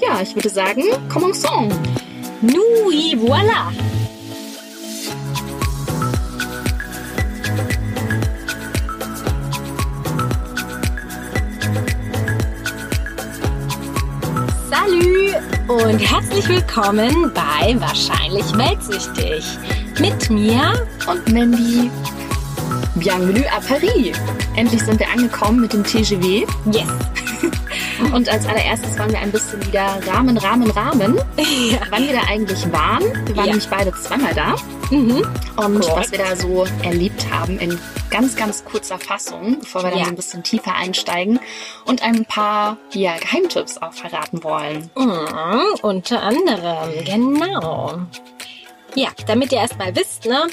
ja, 0.02 0.22
ich 0.22 0.36
würde 0.36 0.50
sagen, 0.50 0.84
commençons. 1.10 1.72
Nous 2.42 2.92
y 2.92 3.16
voilà. 3.16 3.72
Und 15.70 16.00
herzlich 16.00 16.50
willkommen 16.50 17.32
bei 17.36 17.80
Wahrscheinlich 17.80 18.46
Weltsüchtig. 18.58 19.46
Mit 20.00 20.28
mir 20.32 20.74
und 21.08 21.32
Mandy. 21.32 21.92
Bienvenue 22.96 23.46
à 23.52 23.62
Paris. 23.62 24.18
Endlich 24.56 24.82
sind 24.82 25.00
wir 25.00 25.08
angekommen 25.08 25.62
mit 25.62 25.74
dem 25.74 25.84
TGV. 25.84 26.48
Yes. 26.72 26.90
Und 28.14 28.28
als 28.30 28.48
allererstes 28.48 28.98
wollen 28.98 29.12
wir 29.12 29.20
ein 29.20 29.32
bisschen 29.32 29.64
wieder 29.68 30.00
Rahmen, 30.08 30.38
Rahmen, 30.38 30.72
Rahmen. 30.72 31.18
Ja. 31.38 31.78
Wann 31.92 32.08
wir 32.08 32.14
da 32.14 32.22
eigentlich 32.28 32.64
waren. 32.72 33.04
Wir 33.28 33.36
waren 33.36 33.46
ja. 33.46 33.52
nämlich 33.52 33.70
beide 33.70 33.92
zweimal 33.92 34.34
da. 34.34 34.56
Mhm. 34.90 35.24
Und 35.56 35.82
Correct. 35.82 35.98
was 35.98 36.12
wir 36.12 36.20
da 36.20 36.36
so 36.36 36.66
erlebt 36.82 37.26
haben 37.32 37.60
in 37.60 37.78
ganz, 38.10 38.36
ganz 38.36 38.66
kurzer 38.66 39.00
Fassung, 39.00 39.60
bevor 39.60 39.84
wir 39.84 39.92
dann 39.92 40.00
ja. 40.00 40.06
so 40.06 40.12
ein 40.12 40.16
bisschen 40.16 40.44
tiefer 40.44 40.76
einsteigen 40.76 41.40
und 41.86 42.02
ein 42.02 42.26
paar 42.26 42.78
ja, 42.94 43.18
Geheimtipps 43.18 43.78
auch 43.78 43.94
verraten 43.94 44.44
wollen. 44.44 44.90
Mhm, 44.96 45.80
unter 45.82 46.22
anderem, 46.24 47.04
genau. 47.06 48.00
Ja, 48.96 49.10
damit 49.28 49.52
ihr 49.52 49.60
erstmal 49.60 49.96
wisst, 49.96 50.26
ne, 50.26 50.48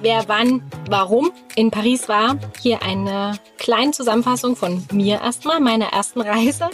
wer 0.00 0.28
wann, 0.28 0.62
warum 0.88 1.32
in 1.56 1.70
Paris 1.70 2.08
war. 2.08 2.38
Hier 2.60 2.82
eine 2.82 3.38
kleine 3.58 3.90
Zusammenfassung 3.90 4.54
von 4.56 4.86
mir 4.92 5.20
erstmal, 5.20 5.60
meiner 5.60 5.86
ersten 5.86 6.20
Reise. 6.22 6.70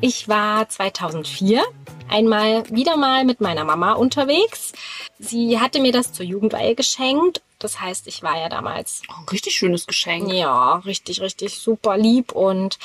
Ich 0.00 0.28
war 0.28 0.68
2004 0.68 1.62
einmal 2.08 2.68
wieder 2.70 2.96
mal 2.96 3.24
mit 3.24 3.40
meiner 3.40 3.64
Mama 3.64 3.92
unterwegs. 3.92 4.72
Sie 5.18 5.58
hatte 5.58 5.80
mir 5.80 5.92
das 5.92 6.12
zur 6.12 6.26
Jugendweihe 6.26 6.74
geschenkt. 6.74 7.42
Das 7.62 7.80
heißt, 7.80 8.06
ich 8.08 8.22
war 8.22 8.38
ja 8.38 8.48
damals. 8.48 9.02
Oh, 9.08 9.20
ein 9.20 9.28
richtig 9.28 9.54
schönes 9.54 9.86
Geschenk. 9.86 10.32
Ja, 10.32 10.76
richtig, 10.78 11.20
richtig 11.20 11.58
super 11.58 11.96
lieb. 11.96 12.32
Und 12.32 12.78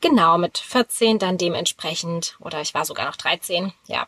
genau 0.00 0.38
mit 0.38 0.58
14 0.58 1.18
dann 1.18 1.38
dementsprechend, 1.38 2.36
oder 2.40 2.60
ich 2.60 2.74
war 2.74 2.84
sogar 2.84 3.06
noch 3.06 3.16
13, 3.16 3.72
ja, 3.86 4.06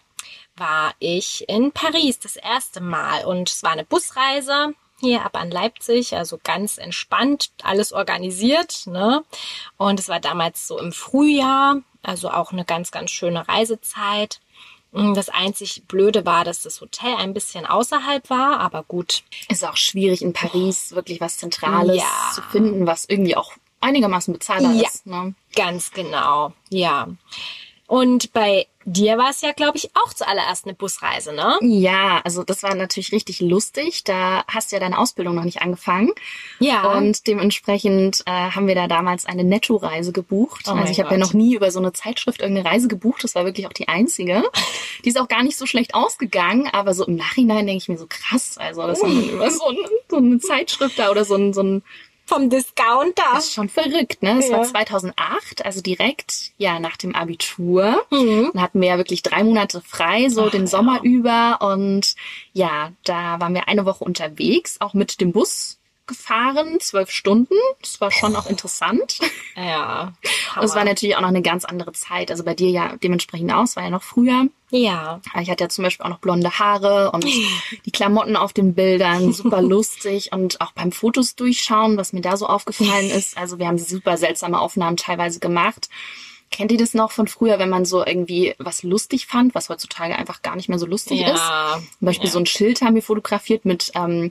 war 0.56 0.94
ich 0.98 1.48
in 1.48 1.72
Paris 1.72 2.18
das 2.18 2.36
erste 2.36 2.80
Mal 2.80 3.24
und 3.24 3.50
es 3.50 3.62
war 3.62 3.72
eine 3.72 3.84
Busreise 3.84 4.74
hier 4.98 5.24
ab 5.24 5.36
an 5.36 5.50
Leipzig, 5.50 6.16
also 6.16 6.38
ganz 6.42 6.78
entspannt, 6.78 7.50
alles 7.62 7.92
organisiert, 7.92 8.86
ne? 8.86 9.24
Und 9.76 10.00
es 10.00 10.08
war 10.08 10.20
damals 10.20 10.66
so 10.66 10.78
im 10.78 10.92
Frühjahr, 10.92 11.82
also 12.02 12.30
auch 12.30 12.52
eine 12.52 12.64
ganz, 12.64 12.90
ganz 12.90 13.10
schöne 13.10 13.46
Reisezeit. 13.46 14.40
Das 14.92 15.28
einzig 15.28 15.82
Blöde 15.88 16.24
war, 16.24 16.44
dass 16.44 16.62
das 16.62 16.80
Hotel 16.80 17.14
ein 17.16 17.34
bisschen 17.34 17.66
außerhalb 17.66 18.30
war, 18.30 18.60
aber 18.60 18.82
gut. 18.82 19.24
Ist 19.48 19.64
auch 19.64 19.76
schwierig 19.76 20.22
in 20.22 20.32
Paris 20.32 20.92
wirklich 20.94 21.20
was 21.20 21.36
Zentrales 21.36 21.98
ja. 21.98 22.32
zu 22.34 22.40
finden, 22.42 22.86
was 22.86 23.04
irgendwie 23.06 23.36
auch 23.36 23.52
einigermaßen 23.80 24.32
bezahlbar 24.32 24.72
ja, 24.72 24.88
ist. 24.88 25.06
Ne? 25.06 25.34
Ganz 25.54 25.92
genau, 25.92 26.52
ja. 26.70 27.08
Und 27.86 28.32
bei 28.32 28.66
dir 28.84 29.18
war 29.18 29.30
es 29.30 29.40
ja, 29.40 29.52
glaube 29.52 29.76
ich, 29.78 29.90
auch 29.94 30.12
zuallererst 30.12 30.64
eine 30.64 30.74
Busreise, 30.74 31.32
ne? 31.32 31.58
Ja, 31.60 32.20
also 32.24 32.44
das 32.44 32.62
war 32.62 32.74
natürlich 32.74 33.12
richtig 33.12 33.40
lustig. 33.40 34.04
Da 34.04 34.44
hast 34.48 34.70
du 34.70 34.76
ja 34.76 34.80
deine 34.80 34.98
Ausbildung 34.98 35.34
noch 35.34 35.44
nicht 35.44 35.60
angefangen. 35.60 36.12
Ja. 36.60 36.92
Und 36.92 37.26
dementsprechend 37.26 38.22
äh, 38.26 38.30
haben 38.30 38.68
wir 38.68 38.76
da 38.76 38.86
damals 38.86 39.26
eine 39.26 39.44
Netto-Reise 39.44 40.12
gebucht. 40.12 40.66
Oh 40.68 40.72
also 40.72 40.90
ich 40.90 41.00
habe 41.00 41.10
ja 41.12 41.18
noch 41.18 41.34
nie 41.34 41.54
über 41.54 41.70
so 41.70 41.80
eine 41.80 41.92
Zeitschrift 41.92 42.40
irgendeine 42.40 42.68
Reise 42.68 42.88
gebucht. 42.88 43.24
Das 43.24 43.34
war 43.34 43.44
wirklich 43.44 43.66
auch 43.66 43.72
die 43.72 43.88
einzige. 43.88 44.44
Die 45.04 45.08
ist 45.08 45.20
auch 45.20 45.28
gar 45.28 45.42
nicht 45.42 45.56
so 45.56 45.66
schlecht 45.66 45.94
ausgegangen, 45.94 46.68
aber 46.72 46.94
so 46.94 47.04
im 47.06 47.16
Nachhinein 47.16 47.66
denke 47.66 47.82
ich 47.82 47.88
mir 47.88 47.98
so 47.98 48.06
krass. 48.08 48.56
Also 48.56 48.86
das 48.86 49.02
oh. 49.02 49.06
über 49.06 49.50
so, 49.50 49.66
ein, 49.66 49.76
so 50.08 50.16
eine 50.16 50.38
Zeitschrift 50.38 50.98
da 50.98 51.10
oder 51.10 51.24
so 51.24 51.34
ein, 51.34 51.52
so 51.52 51.62
ein 51.62 51.82
vom 52.26 52.50
Discounter. 52.50 53.22
Das 53.32 53.46
ist 53.46 53.54
schon 53.54 53.68
verrückt, 53.68 54.22
ne? 54.22 54.36
Das 54.36 54.48
ja. 54.48 54.58
war 54.58 54.64
2008, 54.64 55.64
also 55.64 55.80
direkt 55.80 56.52
ja 56.58 56.80
nach 56.80 56.96
dem 56.96 57.14
Abitur. 57.14 58.04
Mhm. 58.10 58.50
Dann 58.52 58.62
hatten 58.62 58.80
wir 58.80 58.88
ja 58.88 58.96
wirklich 58.98 59.22
drei 59.22 59.44
Monate 59.44 59.80
frei, 59.80 60.28
so 60.28 60.46
Ach, 60.46 60.50
den 60.50 60.66
Sommer 60.66 60.96
ja. 60.96 61.02
über. 61.02 61.58
Und 61.60 62.16
ja, 62.52 62.92
da 63.04 63.40
waren 63.40 63.54
wir 63.54 63.68
eine 63.68 63.86
Woche 63.86 64.04
unterwegs, 64.04 64.80
auch 64.80 64.92
mit 64.92 65.20
dem 65.20 65.32
Bus 65.32 65.78
gefahren, 66.06 66.78
zwölf 66.80 67.10
Stunden. 67.10 67.54
Das 67.80 68.00
war 68.00 68.10
schon 68.10 68.36
auch 68.36 68.46
interessant. 68.46 69.18
Ja. 69.56 70.12
Und 70.56 70.64
es 70.64 70.74
war 70.74 70.84
natürlich 70.84 71.16
auch 71.16 71.20
noch 71.20 71.28
eine 71.28 71.42
ganz 71.42 71.64
andere 71.64 71.92
Zeit. 71.92 72.30
Also 72.30 72.44
bei 72.44 72.54
dir 72.54 72.70
ja 72.70 72.96
dementsprechend 72.96 73.52
aus, 73.52 73.76
war 73.76 73.84
ja 73.84 73.90
noch 73.90 74.02
früher. 74.02 74.46
Ja. 74.70 75.20
Ich 75.40 75.50
hatte 75.50 75.64
ja 75.64 75.68
zum 75.68 75.84
Beispiel 75.84 76.04
auch 76.04 76.10
noch 76.10 76.18
blonde 76.18 76.58
Haare 76.58 77.12
und 77.12 77.24
die 77.86 77.90
Klamotten 77.90 78.36
auf 78.36 78.52
den 78.52 78.74
Bildern, 78.74 79.32
super 79.32 79.62
lustig 79.62 80.32
und 80.32 80.60
auch 80.60 80.72
beim 80.72 80.92
Fotos 80.92 81.36
durchschauen, 81.36 81.96
was 81.96 82.12
mir 82.12 82.20
da 82.20 82.36
so 82.36 82.46
aufgefallen 82.46 83.10
ist. 83.10 83.36
Also 83.36 83.58
wir 83.58 83.66
haben 83.66 83.78
super 83.78 84.16
seltsame 84.16 84.60
Aufnahmen 84.60 84.96
teilweise 84.96 85.40
gemacht. 85.40 85.88
Kennt 86.50 86.70
ihr 86.70 86.78
das 86.78 86.94
noch 86.94 87.10
von 87.10 87.26
früher, 87.26 87.58
wenn 87.58 87.68
man 87.68 87.84
so 87.84 88.06
irgendwie 88.06 88.54
was 88.58 88.82
lustig 88.82 89.26
fand, 89.26 89.54
was 89.54 89.68
heutzutage 89.68 90.16
einfach 90.16 90.42
gar 90.42 90.54
nicht 90.54 90.68
mehr 90.68 90.78
so 90.78 90.86
lustig 90.86 91.20
ja. 91.20 91.34
ist? 91.34 91.88
Zum 91.98 92.06
Beispiel 92.06 92.26
ja. 92.26 92.32
so 92.32 92.38
ein 92.38 92.46
Schild 92.46 92.82
haben 92.82 92.94
wir 92.94 93.02
fotografiert 93.02 93.64
mit 93.64 93.90
ähm, 93.94 94.30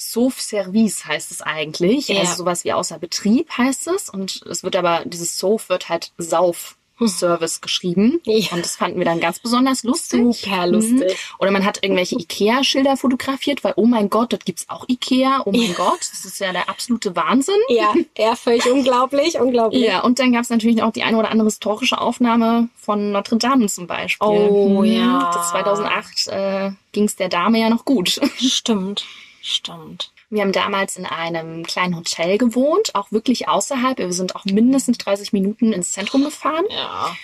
Sauf 0.00 0.40
Service 0.40 1.04
heißt 1.04 1.32
es 1.32 1.42
eigentlich. 1.42 2.08
Ja. 2.08 2.20
Also 2.20 2.36
sowas 2.36 2.64
wie 2.64 2.72
außer 2.72 2.98
Betrieb 2.98 3.50
heißt 3.50 3.88
es. 3.88 4.08
Und 4.08 4.42
es 4.48 4.62
wird 4.62 4.76
aber, 4.76 5.02
dieses 5.04 5.38
Sauf 5.38 5.68
wird 5.68 5.88
halt 5.88 6.12
Sauf 6.18 6.76
Service 7.06 7.60
geschrieben. 7.60 8.20
Ja. 8.24 8.52
Und 8.52 8.64
das 8.64 8.76
fanden 8.76 8.98
wir 8.98 9.04
dann 9.04 9.20
ganz 9.20 9.38
besonders 9.38 9.84
lustig. 9.84 10.20
Super 10.20 10.66
lustig. 10.66 11.00
Mhm. 11.00 11.36
Oder 11.38 11.50
man 11.50 11.64
hat 11.64 11.82
irgendwelche 11.82 12.16
Ikea-Schilder 12.18 12.96
fotografiert, 12.96 13.62
weil, 13.62 13.74
oh 13.76 13.86
mein 13.86 14.10
Gott, 14.10 14.32
dort 14.32 14.44
gibt's 14.44 14.66
auch 14.68 14.88
Ikea. 14.88 15.42
Oh 15.44 15.52
mein 15.52 15.68
ja. 15.68 15.74
Gott, 15.74 16.00
das 16.00 16.24
ist 16.24 16.40
ja 16.40 16.52
der 16.52 16.68
absolute 16.68 17.14
Wahnsinn. 17.14 17.60
Ja, 17.68 17.94
ja, 18.16 18.34
völlig 18.34 18.66
unglaublich, 18.72 19.38
unglaublich. 19.38 19.84
Ja, 19.84 20.00
und 20.00 20.18
dann 20.18 20.32
gab's 20.32 20.50
natürlich 20.50 20.82
auch 20.82 20.92
die 20.92 21.02
eine 21.02 21.18
oder 21.18 21.30
andere 21.30 21.46
historische 21.46 22.00
Aufnahme 22.00 22.68
von 22.76 23.12
Notre 23.12 23.36
Dame 23.36 23.66
zum 23.66 23.86
Beispiel. 23.86 24.26
Oh, 24.26 24.82
mhm. 24.82 24.84
ja. 24.84 25.30
Das 25.32 25.50
2008 25.50 26.28
äh, 26.28 26.70
ging's 26.92 27.16
der 27.16 27.28
Dame 27.28 27.60
ja 27.60 27.70
noch 27.70 27.84
gut. 27.84 28.20
Stimmt. 28.38 29.04
Stimmt. 29.48 30.12
Wir 30.28 30.42
haben 30.42 30.52
damals 30.52 30.98
in 30.98 31.06
einem 31.06 31.64
kleinen 31.64 31.96
Hotel 31.96 32.36
gewohnt, 32.36 32.94
auch 32.94 33.10
wirklich 33.12 33.48
außerhalb. 33.48 33.96
Wir 33.96 34.12
sind 34.12 34.36
auch 34.36 34.44
mindestens 34.44 34.98
30 34.98 35.32
Minuten 35.32 35.72
ins 35.72 35.92
Zentrum 35.92 36.22
gefahren. 36.22 36.66
Ja. 36.68 37.16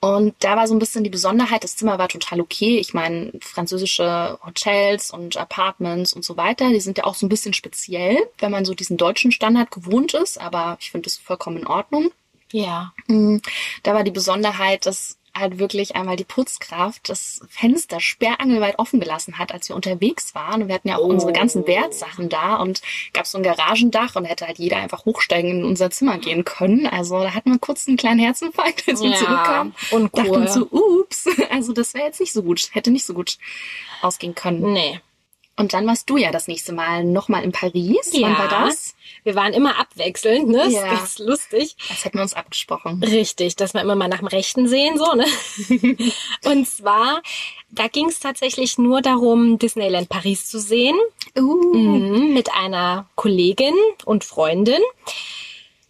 Und 0.00 0.34
da 0.40 0.56
war 0.56 0.66
so 0.66 0.74
ein 0.74 0.78
bisschen 0.78 1.04
die 1.04 1.10
Besonderheit, 1.10 1.64
das 1.64 1.76
Zimmer 1.76 1.98
war 1.98 2.08
total 2.08 2.40
okay. 2.42 2.78
Ich 2.78 2.92
meine, 2.92 3.32
französische 3.40 4.38
Hotels 4.44 5.10
und 5.10 5.38
Apartments 5.38 6.12
und 6.12 6.22
so 6.22 6.36
weiter, 6.36 6.68
die 6.68 6.80
sind 6.80 6.98
ja 6.98 7.04
auch 7.04 7.14
so 7.14 7.24
ein 7.24 7.30
bisschen 7.30 7.54
speziell, 7.54 8.18
wenn 8.38 8.50
man 8.50 8.66
so 8.66 8.74
diesen 8.74 8.98
deutschen 8.98 9.32
Standard 9.32 9.70
gewohnt 9.70 10.12
ist. 10.12 10.38
Aber 10.38 10.76
ich 10.80 10.90
finde 10.90 11.04
das 11.04 11.16
vollkommen 11.16 11.58
in 11.58 11.66
Ordnung. 11.66 12.10
Ja. 12.52 12.92
Mm, 13.06 13.38
da 13.84 13.94
war 13.94 14.04
die 14.04 14.10
Besonderheit, 14.10 14.84
dass 14.84 15.16
halt 15.40 15.58
wirklich 15.58 15.96
einmal 15.96 16.16
die 16.16 16.24
Putzkraft 16.24 17.08
das 17.08 17.40
Fenster 17.48 18.00
sperrangelweit 18.00 18.78
offen 18.78 19.00
gelassen 19.00 19.38
hat, 19.38 19.52
als 19.52 19.68
wir 19.68 19.76
unterwegs 19.76 20.34
waren. 20.34 20.62
Und 20.62 20.68
wir 20.68 20.74
hatten 20.74 20.88
ja 20.88 20.96
auch 20.96 21.04
oh. 21.04 21.10
unsere 21.10 21.32
ganzen 21.32 21.66
Wertsachen 21.66 22.28
da 22.28 22.56
und 22.56 22.82
gab 23.12 23.26
so 23.26 23.38
ein 23.38 23.44
Garagendach 23.44 24.16
und 24.16 24.24
hätte 24.24 24.46
halt 24.46 24.58
jeder 24.58 24.76
einfach 24.76 25.04
hochsteigen 25.04 25.50
in 25.50 25.64
unser 25.64 25.90
Zimmer 25.90 26.18
gehen 26.18 26.44
können. 26.44 26.86
Also 26.86 27.20
da 27.20 27.34
hatten 27.34 27.50
wir 27.50 27.58
kurz 27.58 27.88
einen 27.88 27.96
kleinen 27.96 28.20
Herzinfarkt, 28.20 28.88
als 28.88 29.02
wir 29.02 29.10
ja, 29.10 29.16
zurückkamen. 29.16 29.74
Und 29.90 30.10
cool. 30.16 30.24
dachten 30.24 30.48
so, 30.48 30.68
ups, 30.70 31.26
also 31.50 31.72
das 31.72 31.94
wäre 31.94 32.06
jetzt 32.06 32.20
nicht 32.20 32.32
so 32.32 32.42
gut, 32.42 32.70
hätte 32.72 32.90
nicht 32.90 33.06
so 33.06 33.14
gut 33.14 33.38
ausgehen 34.02 34.34
können. 34.34 34.72
Nee. 34.72 35.00
Und 35.56 35.74
dann 35.74 35.86
warst 35.86 36.08
du 36.08 36.16
ja 36.16 36.30
das 36.30 36.48
nächste 36.48 36.72
Mal 36.72 37.04
nochmal 37.04 37.44
in 37.44 37.52
Paris. 37.52 38.12
Ja. 38.12 38.28
Wann 38.28 38.38
war 38.38 38.48
das? 38.48 38.94
Wir 39.24 39.34
waren 39.34 39.52
immer 39.52 39.78
abwechselnd, 39.78 40.48
ne? 40.48 40.58
Das 40.64 40.72
ja. 40.72 40.92
ist 40.94 41.18
lustig. 41.18 41.76
Das 41.88 42.04
hätten 42.04 42.16
wir 42.16 42.22
uns 42.22 42.32
abgesprochen. 42.32 43.02
Richtig, 43.02 43.56
dass 43.56 43.74
wir 43.74 43.82
immer 43.82 43.94
mal 43.94 44.08
nach 44.08 44.20
dem 44.20 44.28
Rechten 44.28 44.66
sehen, 44.68 44.96
so, 44.96 45.12
ne? 45.12 45.26
Und 46.44 46.66
zwar, 46.66 47.22
da 47.70 47.88
ging 47.88 48.08
es 48.08 48.20
tatsächlich 48.20 48.78
nur 48.78 49.02
darum, 49.02 49.58
Disneyland 49.58 50.08
Paris 50.08 50.48
zu 50.48 50.58
sehen. 50.58 50.96
Uh. 51.38 51.74
Mhm, 51.74 52.32
mit 52.32 52.52
einer 52.54 53.10
Kollegin 53.14 53.74
und 54.06 54.24
Freundin. 54.24 54.80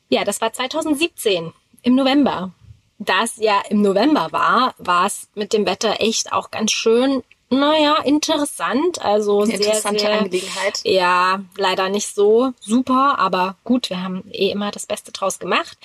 Ja, 0.08 0.24
das 0.24 0.40
war 0.40 0.52
2017 0.52 1.52
im 1.82 1.94
November. 1.94 2.52
Da 2.98 3.22
es 3.22 3.36
ja 3.36 3.62
im 3.70 3.80
November 3.80 4.28
war, 4.32 4.74
war 4.78 5.06
es 5.06 5.28
mit 5.34 5.52
dem 5.52 5.64
Wetter 5.64 6.00
echt 6.00 6.32
auch 6.32 6.50
ganz 6.50 6.72
schön 6.72 7.22
naja, 7.50 7.98
interessant. 8.04 9.02
Also 9.02 9.40
Eine 9.40 9.48
sehr, 9.48 9.58
interessante 9.58 10.00
sehr, 10.00 10.18
Angelegenheit. 10.18 10.80
Ja, 10.84 11.42
leider 11.56 11.88
nicht 11.88 12.14
so 12.14 12.52
super, 12.60 13.18
aber 13.18 13.56
gut, 13.64 13.90
wir 13.90 14.02
haben 14.02 14.22
eh 14.32 14.50
immer 14.50 14.70
das 14.70 14.86
Beste 14.86 15.12
draus 15.12 15.38
gemacht. 15.38 15.76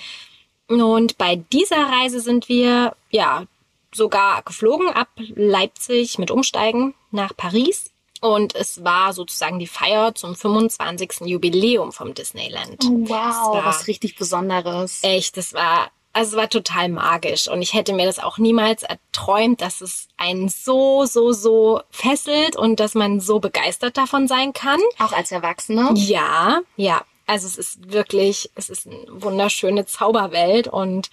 Und 0.68 1.18
bei 1.18 1.36
dieser 1.36 1.82
Reise 1.84 2.20
sind 2.20 2.48
wir 2.48 2.94
ja 3.10 3.44
sogar 3.92 4.42
geflogen 4.42 4.88
ab 4.90 5.08
Leipzig 5.16 6.18
mit 6.18 6.30
Umsteigen 6.30 6.94
nach 7.10 7.36
Paris. 7.36 7.90
Und 8.20 8.54
es 8.54 8.82
war 8.82 9.12
sozusagen 9.12 9.58
die 9.58 9.66
Feier 9.66 10.14
zum 10.14 10.34
25. 10.34 11.26
Jubiläum 11.26 11.92
vom 11.92 12.14
Disneyland. 12.14 12.84
Oh, 12.84 13.08
wow, 13.08 13.64
was 13.64 13.86
richtig 13.86 14.16
Besonderes. 14.16 15.00
Echt, 15.02 15.36
das 15.36 15.52
war 15.52 15.90
also 16.16 16.30
es 16.30 16.36
war 16.36 16.48
total 16.48 16.88
magisch 16.88 17.46
und 17.46 17.60
ich 17.60 17.74
hätte 17.74 17.92
mir 17.92 18.06
das 18.06 18.18
auch 18.18 18.38
niemals 18.38 18.82
erträumt, 18.82 19.60
dass 19.60 19.82
es 19.82 20.08
einen 20.16 20.48
so, 20.48 21.04
so, 21.04 21.32
so 21.32 21.82
fesselt 21.90 22.56
und 22.56 22.80
dass 22.80 22.94
man 22.94 23.20
so 23.20 23.38
begeistert 23.38 23.98
davon 23.98 24.26
sein 24.26 24.54
kann. 24.54 24.80
Auch 24.98 25.12
als 25.12 25.30
Erwachsene? 25.30 25.90
Ja, 25.94 26.60
ja. 26.76 27.04
Also 27.26 27.46
es 27.46 27.58
ist 27.58 27.92
wirklich, 27.92 28.50
es 28.54 28.70
ist 28.70 28.86
eine 28.86 28.96
wunderschöne 29.10 29.84
Zauberwelt 29.84 30.68
und 30.68 31.10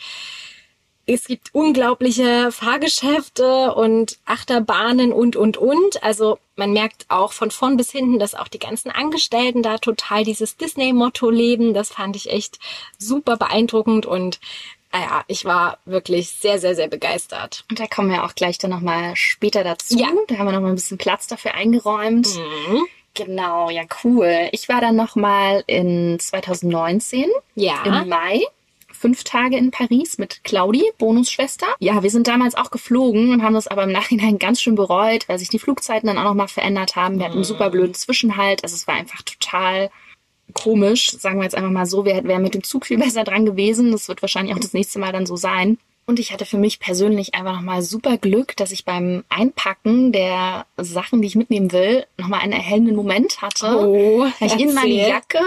es 1.06 1.26
gibt 1.26 1.54
unglaubliche 1.54 2.54
Fahrgeschäfte 2.54 3.76
und 3.76 4.20
Achterbahnen 4.24 5.12
und, 5.12 5.36
und, 5.36 5.58
und. 5.58 6.02
Also 6.02 6.40
man 6.56 6.72
merkt 6.72 7.08
auch 7.10 7.34
von 7.34 7.52
vorn 7.52 7.76
bis 7.76 7.92
hinten, 7.92 8.20
dass 8.20 8.36
auch 8.36 8.48
die 8.48 8.60
ganzen 8.60 8.90
Angestellten 8.90 9.64
da 9.64 9.80
total 9.80 10.24
dieses 10.24 10.56
Disney-Motto 10.56 11.30
leben. 11.30 11.74
Das 11.74 11.90
fand 11.90 12.16
ich 12.16 12.30
echt 12.30 12.58
super 12.98 13.36
beeindruckend 13.36 14.06
und 14.06 14.40
Ah 14.94 15.00
ja, 15.00 15.24
ich 15.28 15.44
war 15.44 15.80
wirklich 15.86 16.30
sehr, 16.30 16.60
sehr, 16.60 16.76
sehr 16.76 16.88
begeistert. 16.88 17.66
Und 17.68 17.80
da 17.80 17.88
kommen 17.88 18.12
wir 18.12 18.24
auch 18.24 18.36
gleich 18.36 18.60
dann 18.60 18.70
nochmal 18.70 19.16
später 19.16 19.64
dazu. 19.64 19.98
Ja. 19.98 20.10
Da 20.28 20.38
haben 20.38 20.46
wir 20.46 20.52
nochmal 20.52 20.72
ein 20.72 20.76
bisschen 20.76 21.00
Platz 21.00 21.26
dafür 21.26 21.56
eingeräumt. 21.56 22.28
Mhm. 22.36 22.86
Genau, 23.16 23.72
ja, 23.72 23.84
cool. 24.04 24.50
Ich 24.52 24.70
war 24.70 24.82
dann 24.82 24.96
nochmal 24.96 25.64
in 25.66 26.20
2019. 26.20 27.26
Ja. 27.56 27.82
Im 27.86 28.08
Mai 28.08 28.44
fünf 29.04 29.26
Tage 29.26 29.58
in 29.58 29.70
Paris 29.70 30.18
mit 30.18 30.46
Claudi, 30.46 30.84
Bonusschwester. 30.98 31.66
Ja, 31.80 32.04
wir 32.04 32.10
sind 32.10 32.30
damals 32.30 32.56
auch 32.56 32.72
geflogen 32.72 33.32
und 33.32 33.44
haben 33.44 33.54
das 33.54 33.68
aber 33.68 33.84
im 33.84 33.92
Nachhinein 33.92 34.40
ganz 34.40 34.62
schön 34.62 34.76
bereut, 34.76 35.28
weil 35.28 35.40
sich 35.40 35.50
die 35.50 35.60
Flugzeiten 35.60 36.08
dann 36.08 36.18
auch 36.18 36.24
nochmal 36.24 36.48
verändert 36.48 36.96
haben. 36.96 37.18
Wir 37.18 37.26
hatten 37.26 37.34
einen 37.34 37.42
mhm. 37.42 37.46
super 37.46 37.70
blöden 37.70 37.94
Zwischenhalt. 37.96 38.64
Also 38.64 38.76
es 38.76 38.88
war 38.88 38.96
einfach 38.96 39.22
total 39.24 39.90
komisch, 40.54 41.12
sagen 41.12 41.38
wir 41.38 41.44
jetzt 41.44 41.56
einfach 41.56 41.72
mal 41.72 41.86
so, 41.86 42.06
wäre 42.06 42.24
wär 42.24 42.40
mit 42.40 42.54
dem 42.54 42.64
Zug 42.64 42.86
viel 42.86 42.98
besser 43.00 43.24
dran 43.24 43.46
gewesen. 43.46 43.92
Das 43.92 44.08
wird 44.08 44.22
wahrscheinlich 44.22 44.56
auch 44.56 44.60
das 44.60 44.74
nächste 44.74 45.00
Mal 45.00 45.12
dann 45.12 45.26
so 45.26 45.36
sein. 45.36 45.78
Und 46.06 46.20
ich 46.20 46.34
hatte 46.34 46.46
für 46.46 46.58
mich 46.58 46.80
persönlich 46.80 47.34
einfach 47.34 47.54
nochmal 47.54 47.82
super 47.82 48.18
Glück, 48.18 48.58
dass 48.58 48.72
ich 48.72 48.84
beim 48.84 49.24
Einpacken 49.30 50.12
der 50.12 50.66
Sachen, 50.76 51.22
die 51.22 51.28
ich 51.30 51.36
mitnehmen 51.36 51.72
will, 51.72 52.06
nochmal 52.18 52.42
einen 52.42 52.52
erhellenden 52.52 52.96
Moment 52.96 53.42
hatte. 53.42 53.78
Oh, 53.80 54.28
weil 54.40 54.48
ich 54.48 54.60
in 54.60 54.74
meine 54.74 54.94
Jacke 54.94 55.40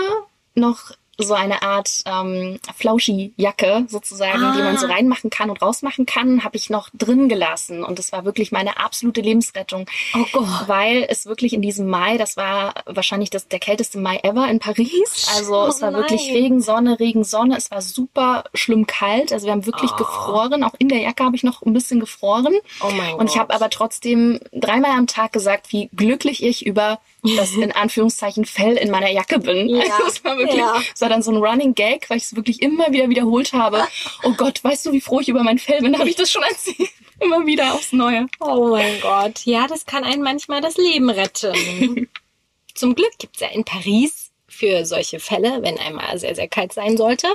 noch 0.55 0.93
so 1.19 1.35
eine 1.35 1.63
Art 1.63 2.03
ähm, 2.05 2.59
Flauschi-Jacke 2.77 3.87
sozusagen, 3.89 4.43
ah. 4.43 4.55
die 4.55 4.63
man 4.63 4.77
so 4.77 4.87
ah. 4.87 4.91
reinmachen 4.91 5.31
kann 5.31 5.51
und 5.51 5.63
rausmachen 5.63 6.07
kann, 6.07 6.45
habe 6.45 6.57
ich 6.57 6.71
noch 6.71 6.91
drin 6.93 7.29
gelassen. 7.29 7.85
Und 7.85 7.99
das 7.99 8.13
war 8.13 8.25
wirklich 8.25 8.53
meine 8.53 8.79
absolute 8.79 9.21
Lebensrettung. 9.21 9.87
Oh 10.15 10.25
Gott. 10.33 10.47
Weil 10.67 11.07
es 11.09 11.27
wirklich 11.27 11.53
in 11.53 11.63
diesem 11.63 11.89
Mai, 11.89 12.19
das 12.19 12.37
war 12.37 12.75
wahrscheinlich 12.87 13.31
das, 13.31 13.49
der 13.49 13.59
kälteste 13.59 13.99
Mai 13.99 14.21
ever 14.23 14.49
in 14.49 14.59
Paris. 14.59 15.29
Also 15.37 15.57
oh 15.57 15.67
es 15.67 15.81
war 15.81 15.91
nein. 15.91 16.03
wirklich 16.03 16.31
Regen, 16.31 16.61
Sonne, 16.61 17.01
Regen, 17.01 17.25
Sonne. 17.25 17.57
Es 17.57 17.71
war 17.71 17.81
super 17.81 18.45
schlimm 18.55 18.87
kalt. 18.87 19.33
Also 19.33 19.47
wir 19.47 19.53
haben 19.53 19.67
wirklich 19.67 19.93
oh. 19.93 19.97
gefroren. 19.97 20.65
Auch 20.65 20.75
in 20.79 20.89
der 20.89 20.99
Jacke 20.99 21.25
habe 21.25 21.37
ich 21.37 21.43
noch 21.43 21.63
ein 21.63 21.73
bisschen 21.73 22.01
gefroren. 22.01 22.55
Oh 22.83 22.91
mein 22.97 23.15
und 23.15 23.31
ich 23.31 23.39
habe 23.39 23.55
aber 23.55 23.71
trotzdem 23.71 24.41
dreimal 24.53 24.93
am 24.93 25.07
Tag 25.07 25.33
gesagt, 25.33 25.73
wie 25.73 25.89
glücklich 25.95 26.43
ich 26.43 26.67
über 26.67 27.01
das 27.37 27.53
in 27.53 27.73
Anführungszeichen 27.73 28.45
Fell 28.45 28.77
in 28.77 28.91
meiner 28.91 29.11
Jacke 29.11 29.39
bin. 29.39 29.69
Ja. 29.69 29.81
Also 29.81 30.07
es 30.09 30.25
war 30.25 30.37
wirklich, 30.37 30.59
ja. 30.59 30.81
es 30.95 31.01
war 31.01 31.09
dann 31.09 31.23
so 31.23 31.33
ein 31.33 31.39
Running 31.39 31.75
Gag, 31.75 32.09
weil 32.11 32.19
ich 32.19 32.25
es 32.25 32.37
wirklich 32.37 32.63
immer 32.63 32.93
wieder 32.93 33.09
wiederholt 33.09 33.53
habe. 33.53 33.87
Oh 34.23 34.33
Gott, 34.33 34.63
weißt 34.63 34.87
du, 34.87 34.93
wie 34.93 35.01
froh 35.01 35.21
ich 35.21 35.29
über 35.29 35.43
mein 35.43 35.59
Fell 35.59 35.81
bin? 35.81 35.99
Habe 35.99 36.09
ich 36.09 36.17
das 36.17 36.31
schon 36.31 36.43
erzählt? 36.43 36.91
Immer 37.19 37.47
wieder 37.47 37.73
aufs 37.73 37.93
Neue. 37.93 38.27
Oh 38.41 38.69
mein 38.69 39.01
Gott. 39.01 39.47
Ja, 39.47 39.67
das 39.67 39.87
kann 39.87 40.05
einen 40.05 40.23
manchmal 40.23 40.61
das 40.61 40.77
Leben 40.77 41.09
retten. 41.09 42.11
Zum 42.75 42.95
Glück 42.95 43.13
gibt's 43.19 43.41
ja 43.41 43.49
in 43.49 43.65
Paris 43.65 44.33
für 44.47 44.85
solche 44.85 45.19
Fälle, 45.19 45.63
wenn 45.63 45.79
einmal 45.79 46.19
sehr, 46.19 46.35
sehr 46.35 46.47
kalt 46.47 46.75
sein 46.75 46.99
sollte, 46.99 47.29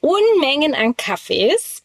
Unmengen 0.00 0.74
an 0.74 0.96
Kaffees 0.96 1.79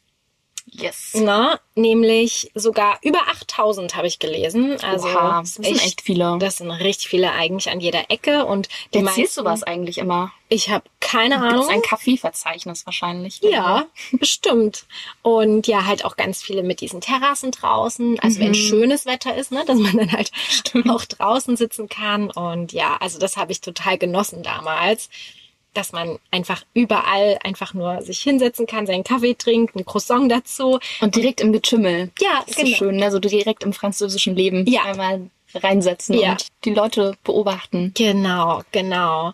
Yes. 0.77 1.12
Na, 1.13 1.60
nämlich 1.75 2.51
sogar 2.53 3.00
über 3.01 3.20
8000 3.29 3.96
habe 3.96 4.08
ich 4.08 4.20
gelesen. 4.20 4.77
Also 4.82 5.08
Oha, 5.08 5.39
das 5.39 5.55
sind 5.55 5.65
echt, 5.65 5.86
echt, 5.86 6.01
viele. 6.01 6.38
Das 6.39 6.58
sind 6.58 6.70
richtig 6.70 7.08
viele 7.08 7.32
eigentlich 7.32 7.70
an 7.70 7.79
jeder 7.79 8.12
Ecke 8.12 8.46
und 8.46 8.67
die 8.94 9.00
Erzählst 9.00 9.38
du 9.38 9.46
was 9.46 9.63
eigentlich 9.63 9.98
immer? 9.98 10.32
Ich 10.50 10.70
habe 10.70 10.84
keine 11.00 11.38
Ahnung. 11.38 11.53
Gibt's 11.53 11.70
ein 11.70 11.82
Kaffeeverzeichnis 11.82 12.86
wahrscheinlich. 12.86 13.39
Ja, 13.41 13.86
bestimmt. 14.12 14.86
Und 15.22 15.67
ja, 15.67 15.86
halt 15.86 16.03
auch 16.03 16.17
ganz 16.17 16.41
viele 16.41 16.62
mit 16.62 16.82
diesen 16.82 17.00
Terrassen 17.01 17.51
draußen. 17.51 18.20
Also 18.20 18.39
mhm. 18.39 18.44
wenn 18.44 18.55
schönes 18.55 19.05
Wetter 19.05 19.36
ist, 19.36 19.51
ne, 19.51 19.63
dass 19.65 19.79
man 19.79 19.98
dann 19.98 20.12
halt 20.12 20.32
Stimmt. 20.50 20.89
auch 20.89 21.05
draußen 21.05 21.55
sitzen 21.55 21.88
kann. 21.88 22.29
Und 22.32 22.74
ja, 22.74 22.98
also 23.00 23.17
das 23.17 23.38
habe 23.38 23.51
ich 23.51 23.62
total 23.62 23.98
genossen 23.98 24.44
damals 24.44 25.10
dass 25.77 25.91
man 25.91 26.20
einfach 26.32 26.63
überall 26.74 27.39
einfach 27.44 27.74
nur 27.74 28.01
sich 28.01 28.22
hinsetzen 28.22 28.67
kann, 28.67 28.88
seinen 28.88 29.03
Kaffee 29.03 29.36
trinkt, 29.36 29.75
ein 29.75 29.86
Croissant 29.86 30.32
dazu. 30.32 30.79
Und 31.01 31.15
direkt 31.15 31.41
im 31.41 31.53
Getümmel. 31.53 32.12
Ja, 32.20 32.44
das 32.46 32.50
ist 32.50 32.55
genau. 32.58 32.70
so 32.70 32.75
schön, 32.75 32.96
ne? 32.98 33.12
so 33.12 33.20
direkt 33.20 33.63
im 33.63 33.74
französischen 33.74 34.36
Leben. 34.36 34.65
Ja. 34.67 34.84
Einmal 34.84 35.29
reinsetzen 35.53 36.17
ja. 36.17 36.32
und 36.32 36.48
die 36.65 36.74
Leute 36.74 37.15
beobachten. 37.24 37.91
Genau, 37.96 38.63
genau. 38.72 39.34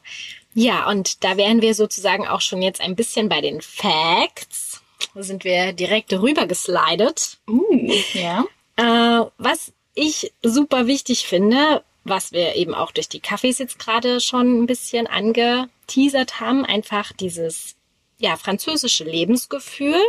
Ja, 0.53 0.89
und 0.89 1.23
da 1.23 1.37
wären 1.37 1.61
wir 1.61 1.73
sozusagen 1.73 2.27
auch 2.27 2.41
schon 2.41 2.61
jetzt 2.61 2.81
ein 2.81 2.95
bisschen 2.95 3.29
bei 3.29 3.41
den 3.41 3.61
Facts. 3.61 4.81
Da 5.13 5.23
sind 5.23 5.43
wir 5.43 5.73
direkt 5.73 6.13
rüber 6.13 6.45
geslidet. 6.45 7.37
Uh, 7.49 7.91
ja. 8.13 8.45
Äh, 8.75 9.25
was 9.37 9.73
ich 9.93 10.33
super 10.41 10.87
wichtig 10.87 11.25
finde, 11.27 11.83
was 12.03 12.31
wir 12.31 12.55
eben 12.55 12.73
auch 12.73 12.91
durch 12.91 13.09
die 13.09 13.19
Kaffees 13.19 13.59
jetzt 13.59 13.79
gerade 13.79 14.19
schon 14.19 14.63
ein 14.63 14.65
bisschen 14.65 15.07
angeteasert 15.07 16.39
haben, 16.39 16.65
einfach 16.65 17.11
dieses 17.13 17.75
ja 18.17 18.37
französische 18.37 19.03
Lebensgefühl. 19.03 19.99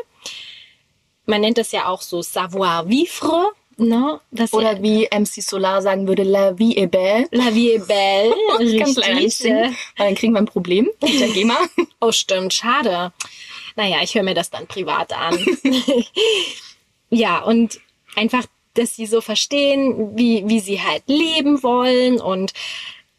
Man 1.27 1.41
nennt 1.41 1.59
es 1.59 1.73
ja 1.73 1.87
auch 1.87 2.03
so 2.03 2.23
savoir 2.23 2.89
vivre. 2.89 3.53
Ne? 3.79 4.21
Das 4.31 4.53
Oder 4.53 4.75
ja, 4.75 4.83
wie 4.83 5.09
MC 5.11 5.43
Solar 5.43 5.83
sagen 5.83 6.07
würde, 6.07 6.25
la 6.25 6.59
vie 6.59 6.77
est 6.77 6.91
belle. 6.91 7.27
La 7.31 7.55
vie 7.55 7.73
est 7.73 7.87
belle. 7.87 8.35
ich 8.61 8.79
kann 8.79 8.93
leider 8.95 9.15
nicht 9.15 9.37
singen, 9.37 9.77
weil 9.97 10.09
dann 10.09 10.15
kriegen 10.15 10.35
wir 10.35 10.41
ein 10.41 10.47
Problem 10.47 10.91
mit 11.01 11.21
der 11.21 11.29
GEMA. 11.29 11.57
oh, 12.01 12.13
stimmt, 12.13 12.53
schade. 12.53 13.13
Naja, 13.77 13.99
ich 14.03 14.15
höre 14.15 14.23
mir 14.23 14.35
das 14.35 14.51
dann 14.51 14.67
privat 14.67 15.13
an. 15.13 15.39
ja, 17.11 17.39
und 17.43 17.81
einfach 18.15 18.45
dass 18.75 18.97
sie 18.97 19.07
so 19.07 19.21
verstehen, 19.21 20.17
wie, 20.17 20.47
wie 20.47 20.61
sie 20.61 20.81
halt 20.81 21.03
leben 21.07 21.63
wollen 21.63 22.21
und 22.21 22.53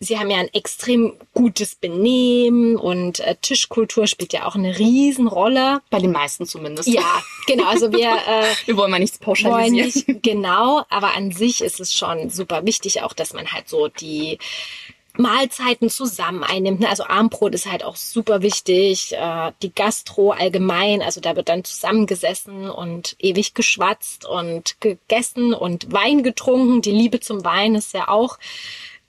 sie 0.03 0.19
haben 0.19 0.29
ja 0.29 0.37
ein 0.37 0.53
extrem 0.53 1.13
gutes 1.33 1.75
Benehmen 1.75 2.75
und 2.75 3.19
äh, 3.21 3.35
Tischkultur 3.41 4.07
spielt 4.07 4.33
ja 4.33 4.45
auch 4.45 4.55
eine 4.55 4.77
Riesenrolle. 4.77 5.81
Bei 5.89 5.99
den 5.99 6.11
meisten 6.11 6.45
zumindest. 6.45 6.87
Ja, 6.89 7.21
genau. 7.47 7.65
Also 7.65 7.91
wir, 7.91 8.09
äh, 8.27 8.45
wir 8.65 8.77
wollen 8.77 8.91
mal 8.91 8.99
nichts 8.99 9.17
pauschalisieren. 9.17 9.85
Nicht, 9.85 10.23
genau, 10.23 10.83
aber 10.89 11.15
an 11.15 11.31
sich 11.31 11.61
ist 11.61 11.79
es 11.79 11.93
schon 11.93 12.29
super 12.29 12.65
wichtig 12.65 13.01
auch, 13.01 13.13
dass 13.13 13.33
man 13.33 13.51
halt 13.51 13.69
so 13.69 13.87
die 13.87 14.37
Mahlzeiten 15.17 15.89
zusammen 15.89 16.43
einnimmt. 16.43 16.79
Ne? 16.79 16.89
Also 16.89 17.03
Armbrot 17.03 17.53
ist 17.53 17.71
halt 17.71 17.83
auch 17.83 17.95
super 17.95 18.41
wichtig. 18.41 19.13
Äh, 19.13 19.51
die 19.61 19.73
Gastro 19.73 20.31
allgemein, 20.31 21.01
also 21.01 21.21
da 21.21 21.35
wird 21.35 21.49
dann 21.49 21.63
zusammengesessen 21.63 22.69
und 22.69 23.15
ewig 23.19 23.53
geschwatzt 23.53 24.25
und 24.25 24.79
gegessen 24.81 25.53
und 25.53 25.91
Wein 25.91 26.23
getrunken. 26.23 26.81
Die 26.81 26.91
Liebe 26.91 27.19
zum 27.19 27.43
Wein 27.43 27.75
ist 27.75 27.93
ja 27.93 28.07
auch 28.07 28.39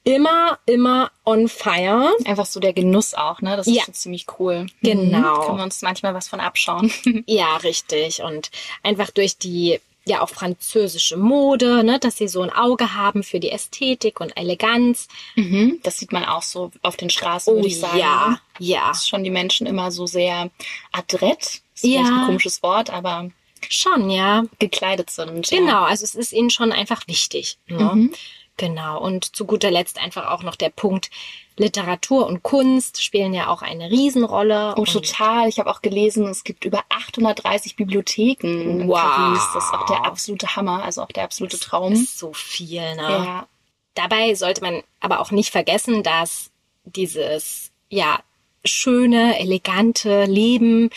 immer, 0.05 0.59
immer 0.67 1.11
on 1.25 1.49
fire. 1.49 2.13
Einfach 2.27 2.47
so 2.47 2.61
der 2.61 2.75
Genuss 2.75 3.15
auch, 3.15 3.41
ne? 3.41 3.57
Das 3.57 3.67
ist 3.67 3.75
ja. 3.75 3.83
schon 3.85 3.95
ziemlich 3.95 4.27
cool. 4.39 4.67
Genau. 4.83 5.37
Mhm. 5.37 5.47
Können 5.47 5.59
wir 5.59 5.65
uns 5.65 5.83
manchmal 5.83 6.15
was 6.15 6.29
von 6.29 6.41
abschauen. 6.41 6.93
ja, 7.27 7.57
richtig. 7.57 8.23
Und 8.23 8.51
einfach 8.83 9.11
durch 9.11 9.39
die 9.39 9.81
ja 10.07 10.21
auch 10.23 10.29
französische 10.29 11.17
Mode, 11.17 11.83
ne, 11.85 11.99
dass 11.99 12.19
sie 12.19 12.29
so 12.29 12.43
ein 12.43 12.51
Auge 12.51 12.95
haben 12.95 13.23
für 13.23 13.41
die 13.41 13.51
Ästhetik 13.51 14.21
und 14.21 14.37
Eleganz. 14.37 15.09
Mhm, 15.35 15.81
das 15.83 15.99
sieht 15.99 16.13
man 16.13 16.25
auch 16.25 16.43
so 16.43 16.71
auf 16.83 16.97
den 16.97 17.11
Straßen, 17.11 17.53
oh, 17.53 17.57
würde 17.57 17.69
ich 17.69 17.81
sagen. 17.81 17.99
Ja, 17.99 18.29
ne? 18.29 18.41
ja. 18.59 18.89
Das 18.89 18.99
ist 18.99 19.09
schon 19.09 19.25
die 19.25 19.31
Menschen 19.31 19.67
immer 19.67 19.91
so 19.91 20.07
sehr 20.07 20.51
adrett. 20.93 21.63
Das 21.75 21.85
ist 21.85 21.85
ja. 21.85 22.03
ein 22.03 22.27
komisches 22.27 22.63
Wort, 22.63 22.91
aber 22.91 23.31
schon, 23.69 24.11
ja. 24.11 24.45
Gekleidet 24.59 25.11
sind. 25.11 25.49
Genau, 25.49 25.73
ja. 25.73 25.85
also 25.87 26.05
es 26.05 26.15
ist 26.15 26.33
ihnen 26.33 26.51
schon 26.51 26.73
einfach 26.73 27.09
wichtig. 27.09 27.59
Ne? 27.67 27.91
Mhm. 27.95 28.15
Genau. 28.57 29.01
Und 29.01 29.37
zu 29.37 29.47
guter 29.47 29.71
Letzt 29.71 29.99
einfach 29.99 30.31
auch 30.31 30.43
noch 30.43 30.55
der 30.55 30.71
Punkt, 30.71 31.11
Literatur 31.57 32.27
und 32.27 32.43
Kunst 32.43 33.03
spielen 33.03 33.35
ja 33.35 33.49
auch 33.49 33.63
eine 33.63 33.91
Riesenrolle. 33.91 34.75
Oh, 34.77 34.85
total. 34.85 35.49
Ich 35.49 35.59
habe 35.59 35.71
auch 35.71 35.83
gelesen, 35.83 36.27
es 36.27 36.45
gibt 36.45 36.65
über 36.65 36.83
830 36.89 37.77
Bibliotheken 37.77 38.61
in 38.61 38.89
wow. 38.89 38.99
Paris. 38.99 39.43
Das 39.55 39.65
ist 39.65 39.73
auch 39.73 39.87
der 39.87 40.05
absolute 40.05 40.57
Hammer, 40.57 40.83
also 40.85 41.03
auch 41.03 41.13
der 41.13 41.25
absolute 41.25 41.59
Traum. 41.59 41.93
Das 41.93 42.03
ist 42.03 42.19
so 42.19 42.33
viel, 42.33 42.95
ne? 42.97 43.03
Ja. 43.03 43.49
Dabei 43.95 44.35
sollte 44.35 44.63
man 44.63 44.83
aber 45.01 45.21
auch 45.21 45.31
nicht 45.31 45.51
vergessen, 45.51 46.03
dass 46.03 46.51
dieses, 46.85 47.71
ja, 47.89 48.19
schöne, 48.65 49.39
elegante 49.39 50.25
Leben 50.25 50.91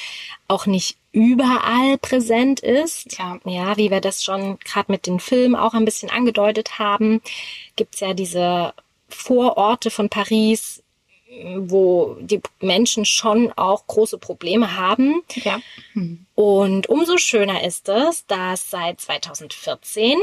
auch 0.48 0.66
nicht 0.66 0.98
überall 1.18 1.98
präsent 1.98 2.60
ist. 2.60 3.18
Ja, 3.18 3.40
ja 3.44 3.76
wie 3.76 3.90
wir 3.90 4.02
das 4.02 4.24
schon 4.24 4.60
gerade 4.60 4.92
mit 4.92 5.08
den 5.08 5.20
Filmen 5.20 5.56
auch 5.56 5.74
ein 5.74 5.84
bisschen 5.84 6.12
angedeutet 6.12 6.78
haben, 6.78 7.22
gibt's 7.76 8.02
ja 8.02 8.14
diese 8.14 8.74
Vororte 9.10 9.90
von 9.90 10.10
Paris, 10.10 10.84
wo 11.56 12.18
die 12.20 12.40
Menschen 12.62 13.04
schon 13.04 13.52
auch 13.54 13.88
große 13.88 14.20
Probleme 14.20 14.78
haben. 14.78 15.24
Ja. 15.34 15.60
Hm. 15.94 16.28
Und 16.36 16.88
umso 16.88 17.18
schöner 17.18 17.64
ist 17.64 17.90
es, 17.90 18.28
dass 18.28 18.70
seit 18.70 19.02
2014 19.02 20.20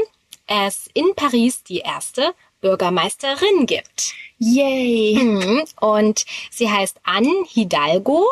es 0.47 0.89
in 0.93 1.13
Paris 1.15 1.63
die 1.63 1.79
erste 1.79 2.33
Bürgermeisterin 2.65 3.67
gibt. 3.67 4.15
Yay! 4.39 5.19
Mhm. 5.21 5.65
Und 5.79 6.25
sie 6.49 6.71
heißt 6.71 6.97
Anne 7.03 7.45
Hidalgo, 7.47 8.25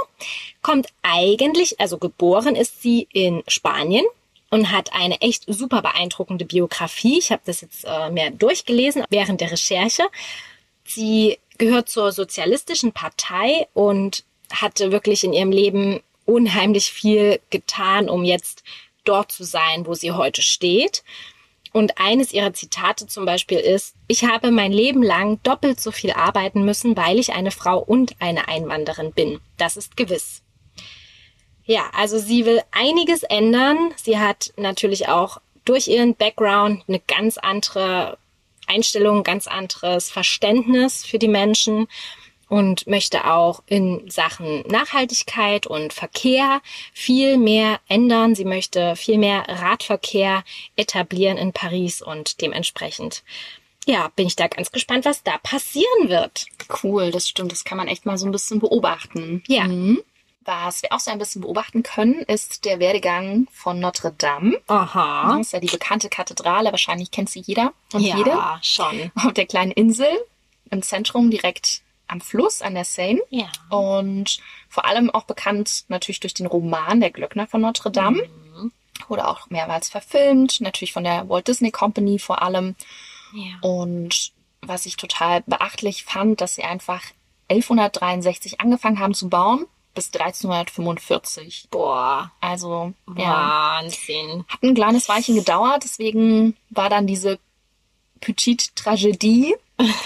kommt 0.63 0.88
eigentlich, 1.04 1.80
also 1.80 2.00
geboren 2.00 2.56
ist 2.56 2.82
sie 2.82 3.08
in 3.13 3.43
Spanien 3.48 4.04
und 4.50 4.72
hat 4.72 4.91
eine 4.93 5.22
echt 5.22 5.43
super 5.46 5.84
beeindruckende 5.84 6.46
Biografie. 6.46 7.19
Ich 7.19 7.32
habe 7.32 7.43
das 7.46 7.62
jetzt 7.62 7.86
äh, 7.86 8.10
mehr 8.10 8.32
durchgelesen 8.32 9.04
während 9.12 9.39
der 9.39 9.52
Recherche. 9.52 10.04
Sie 10.84 11.38
gehört 11.60 11.89
zur 11.89 12.12
Sozialistischen 12.12 12.91
Partei 12.91 13.67
und 13.76 14.24
hatte 14.52 14.91
wirklich 14.91 15.24
in 15.24 15.34
ihrem 15.34 15.52
Leben 15.52 16.02
unheimlich 16.26 16.91
viel 16.91 17.39
getan, 17.52 18.10
um 18.10 18.24
jetzt 18.24 18.63
dort 19.04 19.32
zu 19.32 19.43
sein, 19.43 19.86
wo 19.86 19.93
sie 19.93 20.12
heute 20.12 20.41
steht. 20.41 21.04
Und 21.73 21.97
eines 21.97 22.31
ihrer 22.31 22.53
Zitate 22.53 23.07
zum 23.07 23.25
Beispiel 23.25 23.57
ist, 23.57 23.95
ich 24.07 24.23
habe 24.25 24.51
mein 24.51 24.71
Leben 24.71 25.01
lang 25.01 25.41
doppelt 25.41 25.81
so 25.81 25.91
viel 25.91 26.12
arbeiten 26.12 26.63
müssen, 26.63 26.95
weil 26.95 27.17
ich 27.19 27.33
eine 27.33 27.51
Frau 27.51 27.79
und 27.79 28.15
eine 28.19 28.47
Einwanderin 28.47 29.12
bin. 29.12 29.41
Das 29.57 29.75
ist 29.75 29.97
gewiss. 29.97 30.43
Ja, 31.65 31.89
also 31.97 32.19
sie 32.19 32.45
will 32.45 32.62
einiges 32.71 33.23
ändern. 33.23 33.91
Sie 33.95 34.19
hat 34.19 34.53
natürlich 34.55 35.07
auch 35.07 35.41
durch 35.65 35.88
ihren 35.88 36.13
Background 36.15 36.83
eine 36.88 36.99
ganz 36.99 37.39
andere 37.39 38.19
Einstellung, 38.67 39.23
ganz 39.23 39.47
anderes 39.47 40.12
Verständnis 40.12 41.03
für 41.03 41.17
die 41.17 41.27
Menschen 41.27 41.88
und 42.54 42.86
möchte 42.86 43.26
auch 43.26 43.63
in 43.66 44.08
Sachen 44.12 44.62
Nachhaltigkeit 44.68 45.66
und 45.66 45.92
Verkehr 45.92 46.62
viel 46.94 47.39
mehr 47.39 47.80
ändern. 47.88 48.36
Sie 48.36 48.46
möchte 48.46 48.96
viel 48.96 49.18
mehr 49.18 49.44
Radverkehr 49.48 50.44
etablieren 50.76 51.39
in 51.39 51.52
Paris 51.52 52.04
und 52.04 52.42
dementsprechend 52.42 53.24
ja, 53.88 54.12
bin 54.16 54.28
ich 54.28 54.36
da 54.36 54.48
ganz 54.48 54.72
gespannt, 54.72 55.06
was 55.06 55.24
da 55.24 55.39
passieren 55.39 56.10
wird. 56.10 56.46
Cool, 56.84 57.10
das 57.10 57.28
stimmt. 57.28 57.52
Das 57.52 57.63
kann 57.63 57.80
man 57.80 57.88
echt 57.88 58.06
mal 58.06 58.20
so 58.20 58.28
ein 58.28 58.32
bisschen 58.32 58.60
beobachten. 58.60 59.44
Ja. 59.48 59.63
Mhm. 59.63 60.04
Was 60.46 60.84
wir 60.84 60.94
auch 60.94 61.00
so 61.00 61.10
ein 61.10 61.18
bisschen 61.18 61.42
beobachten 61.42 61.82
können, 61.82 62.22
ist 62.22 62.66
der 62.66 62.80
Werdegang 62.80 63.48
von 63.52 63.80
Notre 63.80 64.12
Dame. 64.12 64.62
Aha. 64.68 65.38
Das 65.38 65.48
ist 65.48 65.54
ja 65.54 65.60
die 65.60 65.68
bekannte 65.68 66.08
Kathedrale. 66.08 66.70
Wahrscheinlich 66.70 67.10
kennt 67.10 67.32
sie 67.32 67.39
jeder 67.39 67.74
und 67.94 68.02
ja, 68.02 68.16
jede. 68.16 68.38
schon. 68.62 69.12
Auf 69.16 69.34
der 69.34 69.48
kleinen 69.48 69.72
Insel 69.72 70.10
im 70.70 70.84
Zentrum 70.84 71.32
direkt 71.32 71.83
am 72.08 72.22
Fluss 72.22 72.62
an 72.62 72.76
der 72.76 72.86
Seine. 72.86 73.22
Ja. 73.30 73.48
Und 73.70 74.39
vor 74.70 74.86
allem 74.86 75.10
auch 75.10 75.24
bekannt 75.24 75.86
natürlich 75.88 76.20
durch 76.20 76.34
den 76.34 76.46
Roman 76.46 77.00
Der 77.02 77.12
Glöckner 77.12 77.48
von 77.48 77.62
Notre 77.62 77.92
Dame. 77.92 78.24
Wurde 79.08 79.28
auch 79.28 79.50
mehrmals 79.50 79.89
verfilmt, 79.89 80.62
natürlich 80.62 80.94
von 80.94 81.04
der 81.04 81.28
Walt 81.28 81.48
Disney 81.48 81.72
Company 81.72 82.20
vor 82.20 82.42
allem. 82.42 82.76
Ja. 83.34 83.56
Und 83.62 84.32
was 84.62 84.86
ich 84.86 84.96
total 84.96 85.44
beachtlich 85.46 86.04
fand, 86.06 86.39
dass 86.39 86.56
sie 86.56 86.63
einfach 86.63 87.02
1163 87.50 88.62
angefangen 88.62 89.00
haben 89.00 89.13
zu 89.13 89.30
bauen 89.30 89.66
bis 89.94 90.08
1345. 90.13 91.68
Boah, 91.70 92.32
Also 92.42 92.94
ja, 93.16 93.80
Wahnsinn. 93.82 94.46
hat 94.48 94.63
ein 94.63 94.74
kleines 94.74 95.08
Weilchen 95.10 95.36
gedauert, 95.36 95.84
deswegen 95.84 96.56
war 96.70 96.89
dann 96.89 97.06
diese 97.08 97.39
Petite 98.22 98.70
Tragédie 98.76 99.54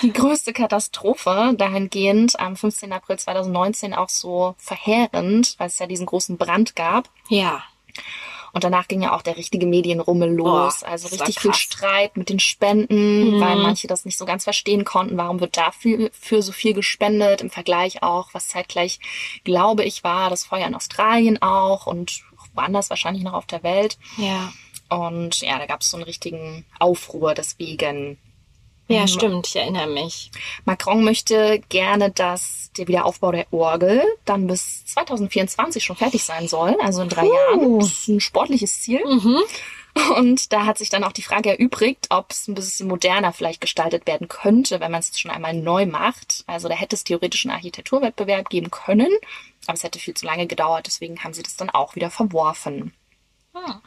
die 0.02 0.14
größte 0.14 0.54
Katastrophe 0.54 1.54
dahingehend 1.58 2.40
am 2.40 2.56
15. 2.56 2.92
April 2.92 3.18
2019 3.20 3.94
auch 3.94 4.10
so 4.10 4.56
verheerend, 4.58 5.56
weil 5.58 5.68
es 5.68 5.80
ja 5.80 5.88
diesen 5.88 6.06
großen 6.06 6.38
Brand 6.38 6.76
gab. 6.76 7.10
Ja. 7.30 7.64
Und 8.54 8.64
danach 8.64 8.88
ging 8.88 9.02
ja 9.02 9.14
auch 9.16 9.22
der 9.22 9.38
richtige 9.38 9.68
Medienrummel 9.68 10.32
los. 10.32 10.80
Boah, 10.80 10.88
also 10.88 11.10
richtig 11.10 11.40
viel. 11.40 11.54
Streit 11.54 12.18
mit 12.18 12.30
den 12.30 12.40
Spenden, 12.40 13.36
Mhm. 13.36 13.42
weil 13.42 13.56
manche 13.58 13.88
das 13.88 14.06
nicht 14.06 14.18
so 14.18 14.26
ganz 14.26 14.46
verstehen 14.46 14.84
konnten. 14.86 15.18
Warum 15.18 15.40
wird 15.40 15.58
dafür 15.58 16.10
für 16.12 16.42
so 16.42 16.52
viel 16.52 16.74
gespendet? 16.74 17.42
Im 17.42 17.50
Vergleich 17.52 18.02
auch, 18.02 18.30
was 18.34 18.48
zeitgleich, 18.48 19.00
glaube 19.44 19.84
ich, 19.84 20.04
war 20.04 20.30
das 20.30 20.46
Feuer 20.46 20.66
in 20.66 20.76
Australien 20.76 21.40
auch 21.42 21.86
und 21.86 22.22
woanders 22.56 22.90
wahrscheinlich 22.90 23.24
noch 23.24 23.34
auf 23.34 23.46
der 23.46 23.62
Welt. 23.64 23.98
Ja. 24.18 24.52
Und 24.90 25.42
ja, 25.42 25.60
da 25.60 25.66
gab 25.66 25.82
es 25.82 25.92
so 25.92 25.98
einen 25.98 26.06
richtigen 26.06 26.66
Aufruhr 26.80 27.34
deswegen. 27.34 28.18
Ja, 28.90 29.02
Mhm. 29.02 29.08
stimmt, 29.08 29.48
ich 29.48 29.56
erinnere 29.56 29.88
mich. 29.88 30.32
Macron 30.66 31.04
möchte 31.04 31.60
gerne, 31.70 32.10
dass 32.12 32.72
der 32.78 32.88
Wiederaufbau 32.88 33.32
der 33.32 33.52
Orgel 33.52 34.04
dann 34.26 34.48
bis 34.48 34.86
2024 34.86 35.84
schon 35.84 35.96
fertig 35.98 36.24
sein 36.24 36.48
soll, 36.48 36.76
also 36.82 37.02
in 37.02 37.10
drei 37.10 37.28
Puh. 37.28 37.34
Jahren. 37.34 37.80
Das 37.80 37.90
ist 37.92 38.08
ein 38.08 38.20
sportliches 38.22 38.82
Ziel. 38.82 39.02
Mhm. 39.06 39.40
Und 40.16 40.54
da 40.54 40.66
hat 40.66 40.78
sich 40.78 40.90
dann 40.90 41.04
auch 41.04 41.12
die 41.12 41.24
Frage 41.24 41.50
erübrigt, 41.58 42.08
ob 42.12 42.32
es 42.32 42.48
ein 42.48 42.54
bisschen 42.54 42.88
moderner 42.88 43.34
vielleicht 43.34 43.62
gestaltet 43.62 44.06
werden 44.06 44.28
könnte, 44.28 44.80
wenn 44.80 44.92
man 44.92 45.00
es 45.00 45.20
schon 45.20 45.32
einmal 45.32 45.56
neu 45.56 45.88
macht. 45.88 46.44
Also 46.46 46.70
da 46.70 46.76
hätte 46.76 46.96
es 46.96 47.04
theoretisch 47.04 47.46
einen 47.46 47.56
Architekturwettbewerb 47.56 48.50
geben 48.50 48.70
können, 48.70 49.10
aber 49.66 49.74
es 49.74 49.84
hätte 49.84 49.98
viel 49.98 50.14
zu 50.14 50.26
lange 50.28 50.46
gedauert, 50.46 50.86
deswegen 50.86 51.24
haben 51.24 51.34
sie 51.34 51.42
das 51.44 51.56
dann 51.56 51.72
auch 51.72 51.96
wieder 51.96 52.12
verworfen. 52.12 52.94
Ah. 53.56 53.82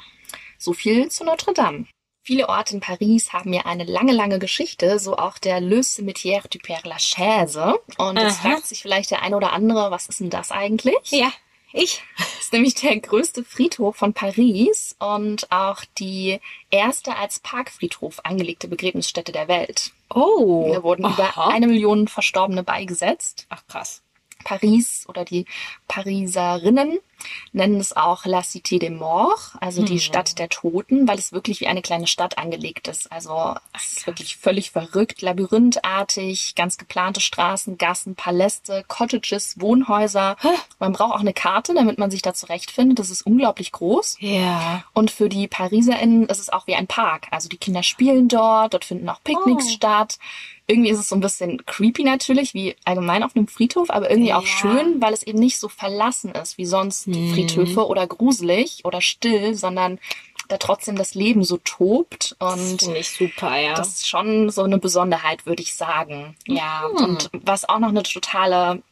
So 0.59 0.73
viel 0.73 1.09
zu 1.11 1.25
Notre 1.25 1.55
Dame. 1.55 1.87
Viele 2.23 2.49
Orte 2.49 2.75
in 2.75 2.81
Paris 2.81 3.33
haben 3.33 3.53
ja 3.53 3.65
eine 3.65 3.85
lange, 3.85 4.13
lange 4.13 4.39
Geschichte, 4.39 4.99
so 4.99 5.17
auch 5.17 5.39
der 5.39 5.61
Le 5.61 5.81
Cimetière 5.81 6.49
du 6.49 6.59
Père 6.59 6.87
Lachaise. 6.87 7.79
Und 7.97 8.19
jetzt 8.19 8.41
Aha. 8.41 8.51
fragt 8.51 8.67
sich 8.67 8.83
vielleicht 8.83 9.11
der 9.11 9.23
ein 9.23 9.35
oder 9.35 9.53
andere, 9.53 9.91
was 9.91 10.07
ist 10.07 10.21
denn 10.21 10.31
das 10.31 10.53
eigentlich? 10.53 11.11
Ja, 11.11 11.33
ich. 11.73 12.03
Das 12.19 12.41
ist 12.41 12.53
nämlich 12.53 12.75
der 12.75 12.99
größte 12.99 13.45
Friedhof 13.45 13.97
von 13.97 14.13
Paris 14.13 14.97
und 14.99 15.51
auch 15.51 15.83
die 15.99 16.41
erste 16.71 17.17
als 17.17 17.39
Parkfriedhof 17.39 18.21
angelegte 18.25 18.69
Begräbnisstätte 18.69 19.33
der 19.33 19.49
Welt. 19.49 19.93
Oh. 20.13 20.71
Da 20.75 20.83
wurden 20.83 21.05
über 21.05 21.25
Aha. 21.25 21.49
eine 21.49 21.69
Million 21.69 22.09
Verstorbene 22.09 22.63
beigesetzt. 22.63 23.47
Ach, 23.49 23.63
krass. 23.67 24.03
Paris 24.45 25.05
oder 25.09 25.25
die 25.25 25.47
Pariserinnen 25.87 26.99
nennen 27.53 27.81
es 27.81 27.97
auch 27.97 28.25
La 28.27 28.41
Cité 28.41 28.79
des 28.79 28.91
Morts, 28.91 29.53
also 29.61 29.83
die 29.83 29.95
Hm. 29.95 30.01
Stadt 30.01 30.39
der 30.39 30.49
Toten, 30.49 31.07
weil 31.09 31.19
es 31.19 31.33
wirklich 31.33 31.61
wie 31.61 31.67
eine 31.67 31.83
kleine 31.83 32.07
Stadt 32.07 32.39
angelegt 32.39 32.89
ist. 32.89 33.11
Also 33.13 33.55
es 33.75 33.99
ist 33.99 34.07
wirklich 34.07 34.37
völlig 34.37 34.71
verrückt, 34.71 35.23
labyrinthartig, 35.23 36.55
ganz 36.55 36.79
geplante 36.79 37.21
Straßen, 37.21 37.79
Gassen, 37.79 38.15
Paläste, 38.15 38.85
Cottages, 38.89 39.61
Wohnhäuser. 39.61 40.37
Man 40.79 40.93
braucht 40.93 41.15
auch 41.15 41.21
eine 41.21 41.33
Karte, 41.33 41.75
damit 41.75 41.99
man 41.99 42.11
sich 42.11 42.23
da 42.23 42.35
zurechtfindet. 42.35 42.99
Das 42.99 43.11
ist 43.11 43.23
unglaublich 43.23 43.73
groß. 43.73 44.17
Ja. 44.21 44.85
Und 44.95 45.11
für 45.11 45.29
die 45.29 45.49
PariserInnen 45.49 46.27
ist 46.27 46.39
es 46.41 46.51
auch 46.51 46.67
wie 46.67 46.75
ein 46.75 46.87
Park. 46.87 47.29
Also 47.31 47.49
die 47.49 47.57
Kinder 47.59 47.83
spielen 47.83 48.29
dort, 48.29 48.75
dort 48.75 48.85
finden 48.85 49.09
auch 49.09 49.23
Picknicks 49.25 49.67
Oh. 49.69 49.71
statt. 49.73 50.19
Irgendwie 50.67 50.91
ist 50.91 51.01
es 51.01 51.09
so 51.09 51.17
ein 51.17 51.21
bisschen 51.21 51.67
creepy 51.67 52.05
natürlich, 52.05 52.55
wie 52.55 52.77
allgemein 52.85 53.25
auf 53.25 53.35
einem 53.35 53.49
Friedhof, 53.49 53.91
aber 53.91 54.09
irgendwie 54.09 54.33
auch 54.33 54.43
Ja. 54.45 54.49
schön, 54.49 55.01
weil 55.03 55.13
es 55.13 55.25
eben 55.25 55.41
nicht 55.41 55.59
so 55.59 55.69
verlassen 55.69 56.31
ist 56.31 56.59
wie 56.59 56.67
sonst 56.67 57.09
Hm. 57.15 57.35
Friedhöfe 57.35 57.87
oder 57.87 58.07
gruselig 58.07 58.85
oder 58.85 59.01
still, 59.01 59.55
sondern 59.55 59.99
da 60.49 60.57
trotzdem 60.57 60.97
das 60.97 61.15
Leben 61.15 61.45
so 61.45 61.59
tobt 61.59 62.35
Das 62.41 62.61
und 62.83 62.97
ich 62.97 63.11
super, 63.11 63.57
ja. 63.57 63.75
das 63.75 63.89
ist 63.89 64.09
schon 64.09 64.51
so 64.51 64.63
eine 64.65 64.79
Besonderheit, 64.79 65.47
würde 65.47 65.63
ich 65.63 65.75
sagen. 65.75 66.37
Ja, 66.47 66.89
Mhm. 66.91 67.05
und 67.05 67.31
was 67.33 67.69
auch 67.69 67.79
noch 67.79 67.89
eine 67.91 68.03
totale 68.03 68.83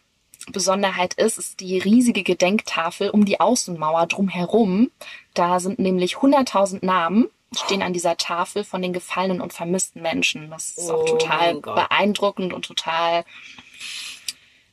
Besonderheit 0.53 1.15
ist, 1.15 1.37
ist 1.39 1.61
die 1.61 1.79
riesige 1.79 2.23
Gedenktafel 2.23 3.11
um 3.11 3.25
die 3.25 3.41
Außenmauer 3.41 4.07
drumherum. 4.07 4.91
Da 5.35 5.59
sind 5.61 5.79
nämlich 5.79 6.17
100.000 6.17 6.85
Namen 6.87 7.27
stehen 7.57 7.83
an 7.83 7.93
dieser 7.95 8.17
Tafel 8.19 8.63
von 8.63 8.83
den 8.83 8.93
gefallenen 8.93 9.41
und 9.41 9.53
vermissten 9.55 10.03
Menschen. 10.03 10.51
Das 10.51 10.71
ist 10.77 10.91
auch 10.91 11.01
Oh 11.03 11.07
total 11.07 11.55
mein 11.55 11.63
Gott. 11.63 11.75
beeindruckend 11.77 12.53
und 12.53 12.67
total 12.67 13.25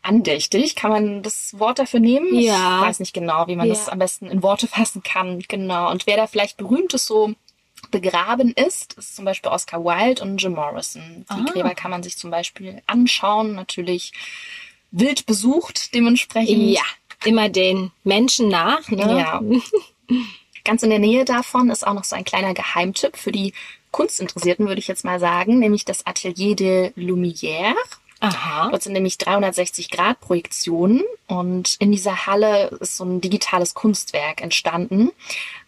andächtig. 0.06 0.76
Kann 0.76 0.91
man 0.91 1.24
das 1.24 1.58
Wort 1.60 1.80
dafür 1.80 2.00
nehmen? 2.00 2.34
Ja. 2.39 2.80
Ich 2.82 2.88
weiß 2.88 3.00
nicht 3.00 3.13
genau, 3.13 3.48
wie 3.48 3.56
man 3.56 3.68
Ja. 3.68 3.74
das 3.74 3.89
am 3.89 4.00
besten 4.00 4.28
in 4.28 4.44
Worte 4.44 4.68
fassen 4.68 5.04
kann. 5.04 5.39
Genau. 5.48 5.89
Und 5.91 6.08
wer 6.08 6.18
da 6.18 6.28
vielleicht 6.28 6.58
berühmt 6.58 6.94
ist, 6.94 7.06
so 7.08 7.34
begraben 7.91 8.52
ist, 8.54 8.94
ist 8.94 9.15
zum 9.15 9.26
Beispiel 9.26 9.52
Oscar 9.52 9.84
Wilde 9.84 10.22
und 10.24 10.41
Jim 10.41 10.54
Morrison. 10.54 11.26
Die 11.30 11.34
Ah. 11.34 11.46
Gräber 11.52 11.76
kann 11.76 11.91
man 11.91 12.04
sich 12.04 12.18
zum 12.18 12.32
Beispiel 12.32 12.82
anschauen, 12.88 13.54
natürlich 13.54 14.12
wild 14.91 15.26
besucht 15.26 15.94
dementsprechend. 15.94 16.70
ja, 16.72 16.82
immer 17.26 17.50
den 17.50 17.91
Menschen 18.04 18.48
nach, 18.48 18.88
ne? 18.89 19.20
Ja. 19.20 19.41
Ganz 20.63 20.82
in 20.82 20.89
der 20.89 21.00
Nähe 21.00 21.26
davon 21.26 21.70
ist 21.70 21.86
auch 21.86 21.94
noch 21.94 22.04
so 22.06 22.15
ein 22.15 22.24
kleiner 22.24 22.54
Geheimtipp 22.56 23.18
für 23.18 23.32
die 23.32 23.54
Kunstinteressierten, 23.91 24.68
würde 24.68 24.80
ich 24.80 24.88
jetzt 24.88 25.06
mal 25.06 25.20
sagen, 25.20 25.60
nämlich 25.60 25.86
das 25.86 26.06
Atelier 26.08 26.56
de 26.56 26.89
Lumière. 26.98 27.76
Aha. 28.19 28.69
Dort 28.69 28.82
sind 28.84 28.93
nämlich 28.93 29.17
360 29.17 29.89
Grad 29.89 30.19
Projektionen 30.21 31.04
und 31.28 31.75
in 31.80 31.91
dieser 31.91 32.25
Halle 32.25 32.67
ist 32.80 32.97
so 32.97 33.04
ein 33.04 33.21
digitales 33.21 33.73
Kunstwerk 33.73 34.41
entstanden. 34.41 35.12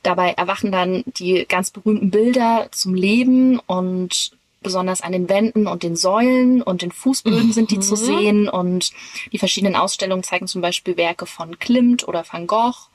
Dabei 0.03 0.31
erwachen 0.31 0.71
dann 0.71 1.03
die 1.05 1.45
ganz 1.47 1.71
berühmten 1.71 2.09
Bilder 2.09 2.69
zum 2.71 2.93
Leben 2.95 3.59
und 3.67 4.31
besonders 4.63 5.01
an 5.01 5.11
den 5.11 5.29
Wänden 5.29 5.67
und 5.67 5.83
den 5.83 5.95
Säulen 5.95 6.61
und 6.61 6.81
den 6.81 6.91
Fußböden 6.91 7.53
sind 7.53 7.71
die 7.71 7.79
zu 7.79 7.95
sehen 7.95 8.49
und 8.49 8.91
die 9.31 9.37
verschiedenen 9.37 9.75
Ausstellungen 9.75 10.23
zeigen 10.23 10.47
zum 10.47 10.61
Beispiel 10.61 10.97
Werke 10.97 11.25
von 11.25 11.59
Klimt 11.59 12.07
oder 12.07 12.25
Van 12.29 12.47
Gogh. 12.47 12.89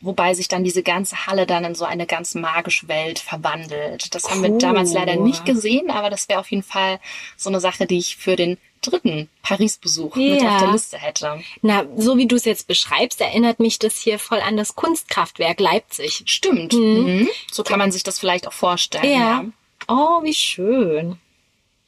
Wobei 0.00 0.34
sich 0.34 0.48
dann 0.48 0.64
diese 0.64 0.82
ganze 0.82 1.26
Halle 1.26 1.46
dann 1.46 1.64
in 1.64 1.74
so 1.76 1.84
eine 1.84 2.06
ganz 2.06 2.34
magische 2.34 2.88
Welt 2.88 3.20
verwandelt. 3.20 4.14
Das 4.14 4.28
haben 4.30 4.42
wir 4.42 4.50
Cool. 4.50 4.58
damals 4.58 4.92
leider 4.92 5.16
nicht 5.16 5.44
gesehen, 5.44 5.90
aber 5.90 6.10
das 6.10 6.28
wäre 6.28 6.40
auf 6.40 6.50
jeden 6.50 6.64
Fall 6.64 6.98
so 7.36 7.50
eine 7.50 7.60
Sache, 7.60 7.86
die 7.86 7.98
ich 7.98 8.16
für 8.16 8.34
den 8.34 8.58
dritten 8.82 9.28
Paris-Besuch 9.42 10.14
mit 10.16 10.42
Ja. 10.42 10.56
auf 10.56 10.62
der 10.62 10.72
Liste 10.72 10.98
hätte. 10.98 11.40
Na, 11.62 11.84
so 11.96 12.16
wie 12.18 12.26
du 12.26 12.36
es 12.36 12.44
jetzt 12.44 12.66
beschreibst, 12.66 13.20
erinnert 13.20 13.58
mich 13.60 13.78
das 13.78 13.96
hier 13.98 14.18
voll 14.18 14.40
an 14.40 14.56
das 14.56 14.74
Kunstkraftwerk 14.74 15.58
Leipzig. 15.60 16.22
Stimmt. 16.26 16.72
Mhm. 16.74 17.28
So 17.50 17.62
kann 17.62 17.78
man 17.78 17.90
sich 17.92 18.02
das 18.02 18.18
vielleicht 18.18 18.46
auch 18.46 18.52
vorstellen. 18.52 19.54
Oh, 19.88 20.22
wie 20.22 20.34
schön. 20.34 21.16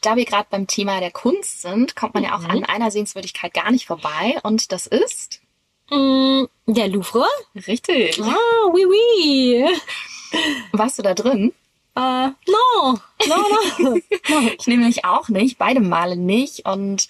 Da 0.00 0.16
wir 0.16 0.24
gerade 0.24 0.46
beim 0.50 0.66
Thema 0.66 1.00
der 1.00 1.10
Kunst 1.10 1.62
sind, 1.62 1.96
kommt 1.96 2.14
man 2.14 2.24
ja 2.24 2.34
auch 2.36 2.40
Mhm. 2.40 2.50
an 2.50 2.64
einer 2.64 2.90
Sehenswürdigkeit 2.90 3.54
gar 3.54 3.70
nicht 3.70 3.86
vorbei. 3.86 4.38
Und 4.42 4.72
das 4.72 4.86
ist 4.86 5.40
Mm, 5.90 6.44
der 6.66 6.88
Louvre? 6.88 7.26
richtig. 7.66 8.18
Ah, 8.22 8.34
oui, 8.72 8.86
oui. 8.86 9.66
Warst 10.72 10.98
du 10.98 11.02
da 11.02 11.12
drin? 11.14 11.52
Äh, 11.96 12.28
no, 12.28 12.98
no, 13.28 13.36
no. 13.78 14.00
Ich 14.58 14.66
nämlich 14.66 15.04
auch 15.04 15.28
nicht, 15.28 15.58
beide 15.58 15.80
Male 15.80 16.16
nicht. 16.16 16.66
Und 16.66 17.08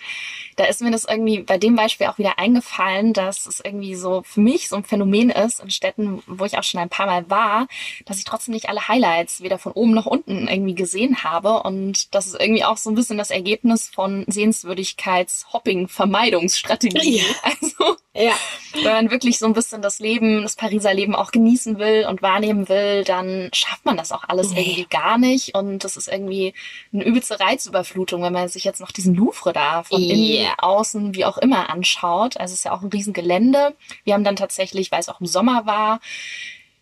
da 0.56 0.64
ist 0.64 0.80
mir 0.80 0.90
das 0.90 1.04
irgendwie 1.04 1.40
bei 1.40 1.58
dem 1.58 1.76
Beispiel 1.76 2.06
auch 2.06 2.16
wieder 2.18 2.38
eingefallen, 2.38 3.12
dass 3.12 3.46
es 3.46 3.60
irgendwie 3.60 3.94
so 3.94 4.22
für 4.24 4.40
mich 4.40 4.68
so 4.68 4.76
ein 4.76 4.84
Phänomen 4.84 5.28
ist 5.30 5.60
in 5.60 5.70
Städten, 5.70 6.22
wo 6.26 6.44
ich 6.44 6.58
auch 6.58 6.62
schon 6.62 6.80
ein 6.80 6.88
paar 6.88 7.06
Mal 7.06 7.28
war, 7.30 7.66
dass 8.04 8.18
ich 8.18 8.24
trotzdem 8.24 8.54
nicht 8.54 8.68
alle 8.68 8.88
Highlights 8.88 9.42
weder 9.42 9.58
von 9.58 9.72
oben 9.72 9.92
noch 9.92 10.06
unten 10.06 10.48
irgendwie 10.48 10.74
gesehen 10.74 11.24
habe. 11.24 11.62
Und 11.62 12.14
das 12.14 12.26
ist 12.26 12.40
irgendwie 12.40 12.64
auch 12.64 12.76
so 12.76 12.90
ein 12.90 12.94
bisschen 12.94 13.18
das 13.18 13.30
Ergebnis 13.30 13.88
von 13.88 14.24
Sehenswürdigkeits-Hopping-Vermeidungsstrategie. 14.28 17.18
Ja. 17.18 17.24
Also 17.44 17.96
Ja. 18.14 18.32
Wenn 18.74 18.92
man 18.92 19.10
wirklich 19.10 19.38
so 19.38 19.46
ein 19.46 19.54
bisschen 19.54 19.82
das 19.82 19.98
Leben, 19.98 20.42
das 20.42 20.56
Pariser 20.56 20.94
Leben 20.94 21.14
auch 21.14 21.32
genießen 21.32 21.78
will 21.78 22.06
und 22.08 22.22
wahrnehmen 22.22 22.68
will, 22.68 23.04
dann 23.04 23.50
schafft 23.52 23.84
man 23.84 23.96
das 23.96 24.12
auch 24.12 24.24
alles 24.28 24.50
nee. 24.50 24.60
irgendwie 24.60 24.86
gar 24.88 25.18
nicht. 25.18 25.54
Und 25.54 25.84
das 25.84 25.96
ist 25.96 26.03
irgendwie 26.08 26.54
eine 26.92 27.04
übelste 27.04 27.38
Reizüberflutung, 27.40 28.22
wenn 28.22 28.32
man 28.32 28.48
sich 28.48 28.64
jetzt 28.64 28.80
noch 28.80 28.92
diesen 28.92 29.14
Louvre 29.14 29.52
da 29.52 29.82
von 29.82 30.00
yeah. 30.00 30.14
innen, 30.14 30.54
außen, 30.58 31.14
wie 31.14 31.24
auch 31.24 31.38
immer 31.38 31.70
anschaut. 31.70 32.36
Also 32.36 32.52
es 32.52 32.60
ist 32.60 32.64
ja 32.64 32.72
auch 32.72 32.82
ein 32.82 32.88
Riesengelände. 32.88 33.74
Wir 34.04 34.14
haben 34.14 34.24
dann 34.24 34.36
tatsächlich, 34.36 34.92
weil 34.92 35.00
es 35.00 35.08
auch 35.08 35.20
im 35.20 35.26
Sommer 35.26 35.66
war, 35.66 36.00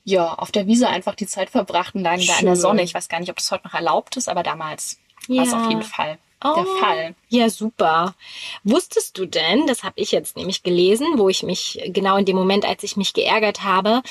ja, 0.05 0.35
auf 0.35 0.51
der 0.51 0.67
Wiese 0.67 0.89
einfach 0.89 1.15
die 1.15 1.27
Zeit 1.27 1.51
verbracht 1.51 1.95
und 1.95 2.03
lagen 2.03 2.23
Schön. 2.23 2.35
da 2.35 2.41
in 2.41 2.47
der 2.47 2.57
Sonne. 2.57 2.83
Ich 2.83 2.95
weiß 2.95 3.09
gar 3.09 3.21
nicht, 3.21 3.31
ob 3.31 3.37
das 3.37 3.51
heute 3.51 3.67
noch 3.67 3.75
erlaubt 3.75 4.17
ist, 4.17 4.29
aber 4.29 4.43
damals 4.43 5.01
ja. 5.29 5.37
war 5.37 5.47
es 5.47 5.53
auf 5.55 5.69
jeden 5.69 5.83
Fall 5.83 6.19
oh, 6.45 6.55
der 6.55 6.67
Fall. 6.67 7.15
Ja, 7.29 7.49
super. 7.49 8.15
Wusstest 8.65 9.19
du 9.19 9.27
denn, 9.27 9.67
das 9.67 9.83
habe 9.83 9.95
ich 9.97 10.13
jetzt 10.13 10.37
nämlich 10.37 10.63
gelesen, 10.63 11.07
wo 11.17 11.29
ich 11.29 11.43
mich 11.43 11.81
genau 11.87 12.17
in 12.17 12.25
dem 12.25 12.37
Moment, 12.37 12.65
als 12.65 12.83
ich 12.83 12.97
mich 12.97 13.13
geärgert 13.13 13.63
habe, 13.63 14.03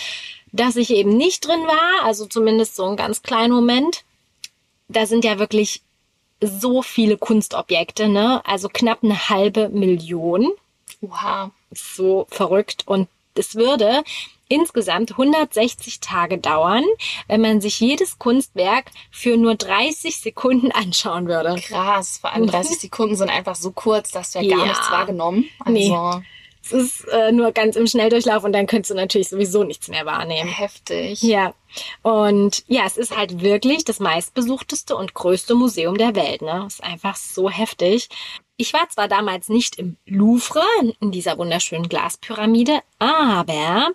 dass 0.51 0.75
ich 0.75 0.91
eben 0.91 1.15
nicht 1.15 1.47
drin 1.47 1.61
war, 1.65 2.05
also 2.05 2.25
zumindest 2.25 2.75
so 2.75 2.85
einen 2.85 2.97
ganz 2.97 3.21
kleinen 3.21 3.53
Moment. 3.53 4.03
Da 4.91 5.05
sind 5.05 5.25
ja 5.25 5.39
wirklich 5.39 5.81
so 6.41 6.81
viele 6.81 7.17
Kunstobjekte, 7.17 8.09
ne? 8.09 8.41
Also 8.45 8.67
knapp 8.67 9.03
eine 9.03 9.29
halbe 9.29 9.69
Million. 9.69 10.51
Wow. 11.01 11.51
So 11.71 12.25
verrückt. 12.29 12.83
Und 12.87 13.07
es 13.35 13.55
würde 13.55 14.03
insgesamt 14.47 15.11
160 15.11 16.01
Tage 16.01 16.37
dauern, 16.37 16.83
wenn 17.27 17.41
man 17.41 17.61
sich 17.61 17.79
jedes 17.79 18.19
Kunstwerk 18.19 18.91
für 19.09 19.37
nur 19.37 19.55
30 19.55 20.17
Sekunden 20.17 20.71
anschauen 20.73 21.27
würde. 21.27 21.55
Krass, 21.61 22.17
vor 22.19 22.33
allem 22.33 22.47
30 22.47 22.79
Sekunden 22.81 23.15
sind 23.15 23.29
einfach 23.29 23.55
so 23.55 23.71
kurz, 23.71 24.11
dass 24.11 24.31
du 24.31 24.39
ja 24.39 24.55
gar 24.57 24.65
nichts 24.65 24.91
wahrgenommen. 24.91 25.45
Also 25.59 25.71
nee. 25.71 26.23
Es 26.63 26.71
ist 26.71 27.07
äh, 27.07 27.31
nur 27.31 27.51
ganz 27.51 27.75
im 27.75 27.87
Schnelldurchlauf 27.87 28.43
und 28.43 28.53
dann 28.53 28.67
könntest 28.67 28.91
du 28.91 28.95
natürlich 28.95 29.29
sowieso 29.29 29.63
nichts 29.63 29.87
mehr 29.87 30.05
wahrnehmen. 30.05 30.49
Heftig. 30.49 31.21
Ja. 31.23 31.53
Und 32.03 32.63
ja, 32.67 32.83
es 32.85 32.97
ist 32.97 33.15
halt 33.17 33.41
wirklich 33.41 33.83
das 33.83 33.99
meistbesuchteste 33.99 34.95
und 34.95 35.13
größte 35.13 35.55
Museum 35.55 35.97
der 35.97 36.15
Welt. 36.15 36.41
Ne? 36.41 36.65
Ist 36.67 36.83
einfach 36.83 37.15
so 37.15 37.49
heftig. 37.49 38.09
Ich 38.57 38.73
war 38.73 38.87
zwar 38.89 39.07
damals 39.07 39.49
nicht 39.49 39.77
im 39.77 39.97
Louvre, 40.05 40.63
in 40.99 41.11
dieser 41.11 41.37
wunderschönen 41.37 41.89
Glaspyramide, 41.89 42.81
aber 42.99 43.89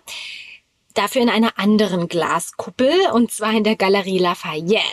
dafür 0.93 1.21
in 1.21 1.29
einer 1.29 1.57
anderen 1.57 2.07
Glaskuppel 2.07 2.91
und 3.13 3.31
zwar 3.31 3.53
in 3.53 3.63
der 3.63 3.75
Galerie 3.75 4.17
Lafayette. 4.17 4.83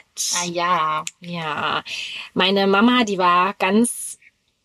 Ah 0.41 0.47
ja. 0.47 1.05
Ja. 1.21 1.83
Meine 2.35 2.67
Mama, 2.67 3.05
die 3.05 3.19
war 3.19 3.55
ganz 3.55 4.14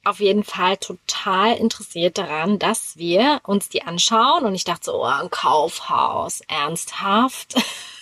auf 0.09 0.19
jeden 0.19 0.43
Fall 0.43 0.77
total 0.77 1.55
interessiert 1.57 2.17
daran, 2.17 2.59
dass 2.59 2.97
wir 2.97 3.41
uns 3.45 3.69
die 3.69 3.83
anschauen 3.83 4.45
und 4.45 4.55
ich 4.55 4.63
dachte 4.63 4.85
so, 4.85 5.01
oh, 5.01 5.05
ein 5.05 5.29
Kaufhaus, 5.29 6.41
ernsthaft. 6.47 7.55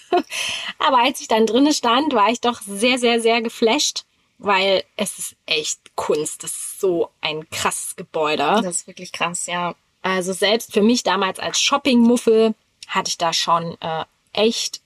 Aber 0.80 1.00
als 1.04 1.22
ich 1.22 1.28
dann 1.28 1.46
drinnen 1.46 1.74
stand, 1.74 2.14
war 2.14 2.30
ich 2.30 2.42
doch 2.42 2.62
sehr, 2.62 2.98
sehr, 2.98 3.20
sehr 3.20 3.42
geflasht, 3.42 4.06
weil 4.38 4.84
es 4.96 5.20
ist 5.20 5.36
echt 5.46 5.80
Kunst. 5.96 6.44
Das 6.44 6.52
ist 6.52 6.80
so 6.80 7.10
ein 7.22 7.50
krasses 7.50 7.96
Gebäude. 7.96 8.44
Das 8.44 8.66
ist 8.66 8.88
wirklich 8.88 9.12
krass, 9.12 9.46
ja. 9.48 9.76
Also 10.02 10.32
selbst 10.32 10.74
für 10.74 10.82
mich 10.82 11.04
damals 11.04 11.40
als 11.40 11.60
Shoppingmuffel 11.60 12.56
hatte 12.88 13.10
ich 13.10 13.18
da 13.18 13.34
schon 13.34 13.78
äh, 13.82 14.06
echt 14.32 14.82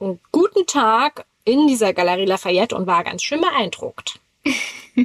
einen 0.00 0.18
guten 0.32 0.66
Tag 0.66 1.24
in 1.44 1.68
dieser 1.68 1.92
Galerie 1.92 2.24
Lafayette 2.24 2.74
und 2.74 2.86
war 2.86 3.04
ganz 3.04 3.22
schön 3.22 3.40
beeindruckt. 3.40 4.18
ja, 4.96 5.04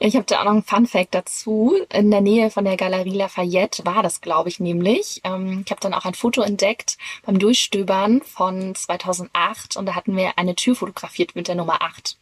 ich 0.00 0.16
habe 0.16 0.26
da 0.26 0.40
auch 0.40 0.44
noch 0.44 0.52
einen 0.52 0.62
Fun 0.62 0.86
Fact 0.86 1.14
dazu. 1.14 1.74
In 1.92 2.10
der 2.10 2.20
Nähe 2.20 2.50
von 2.50 2.64
der 2.64 2.76
Galerie 2.76 3.16
Lafayette 3.16 3.84
war 3.84 4.02
das, 4.02 4.20
glaube 4.20 4.48
ich, 4.48 4.60
nämlich. 4.60 5.20
Ähm, 5.24 5.62
ich 5.64 5.70
habe 5.70 5.80
dann 5.80 5.94
auch 5.94 6.04
ein 6.04 6.14
Foto 6.14 6.42
entdeckt 6.42 6.96
beim 7.24 7.38
Durchstöbern 7.38 8.22
von 8.22 8.74
2008 8.74 9.76
und 9.76 9.86
da 9.86 9.94
hatten 9.94 10.16
wir 10.16 10.38
eine 10.38 10.54
Tür 10.54 10.74
fotografiert 10.74 11.34
mit 11.34 11.48
der 11.48 11.54
Nummer 11.54 11.82
8. 11.82 12.18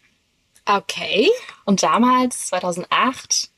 Okay. 0.67 1.31
Und 1.65 1.83
damals, 1.83 2.47
2008, 2.47 3.51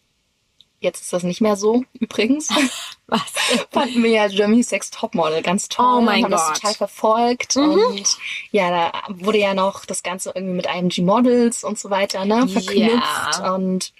Jetzt 0.80 1.00
ist 1.02 1.12
das 1.12 1.22
nicht 1.22 1.40
mehr 1.40 1.56
so, 1.56 1.84
übrigens. 1.98 2.50
Was? 3.06 3.22
Fanden 3.70 4.02
wir 4.02 4.10
ja 4.10 4.28
Germany's 4.28 4.68
Sex 4.68 4.90
Topmodel 4.90 5.42
ganz 5.42 5.68
toll. 5.68 5.98
Oh 5.98 6.00
mein 6.00 6.24
haben 6.24 6.30
Gott. 6.30 6.40
das 6.40 6.60
total 6.60 6.74
verfolgt. 6.74 7.56
Mhm. 7.56 7.72
Und 7.72 8.18
ja, 8.50 8.70
da 8.70 8.92
wurde 9.08 9.38
ja 9.38 9.54
noch 9.54 9.84
das 9.84 10.02
Ganze 10.02 10.32
irgendwie 10.34 10.54
mit 10.54 10.66
IMG 10.66 11.02
Models 11.02 11.64
und 11.64 11.78
so 11.78 11.90
weiter, 11.90 12.24
ne, 12.24 12.48
verknüpft. 12.48 13.38
Yeah. 13.40 13.54
Und 13.54 13.92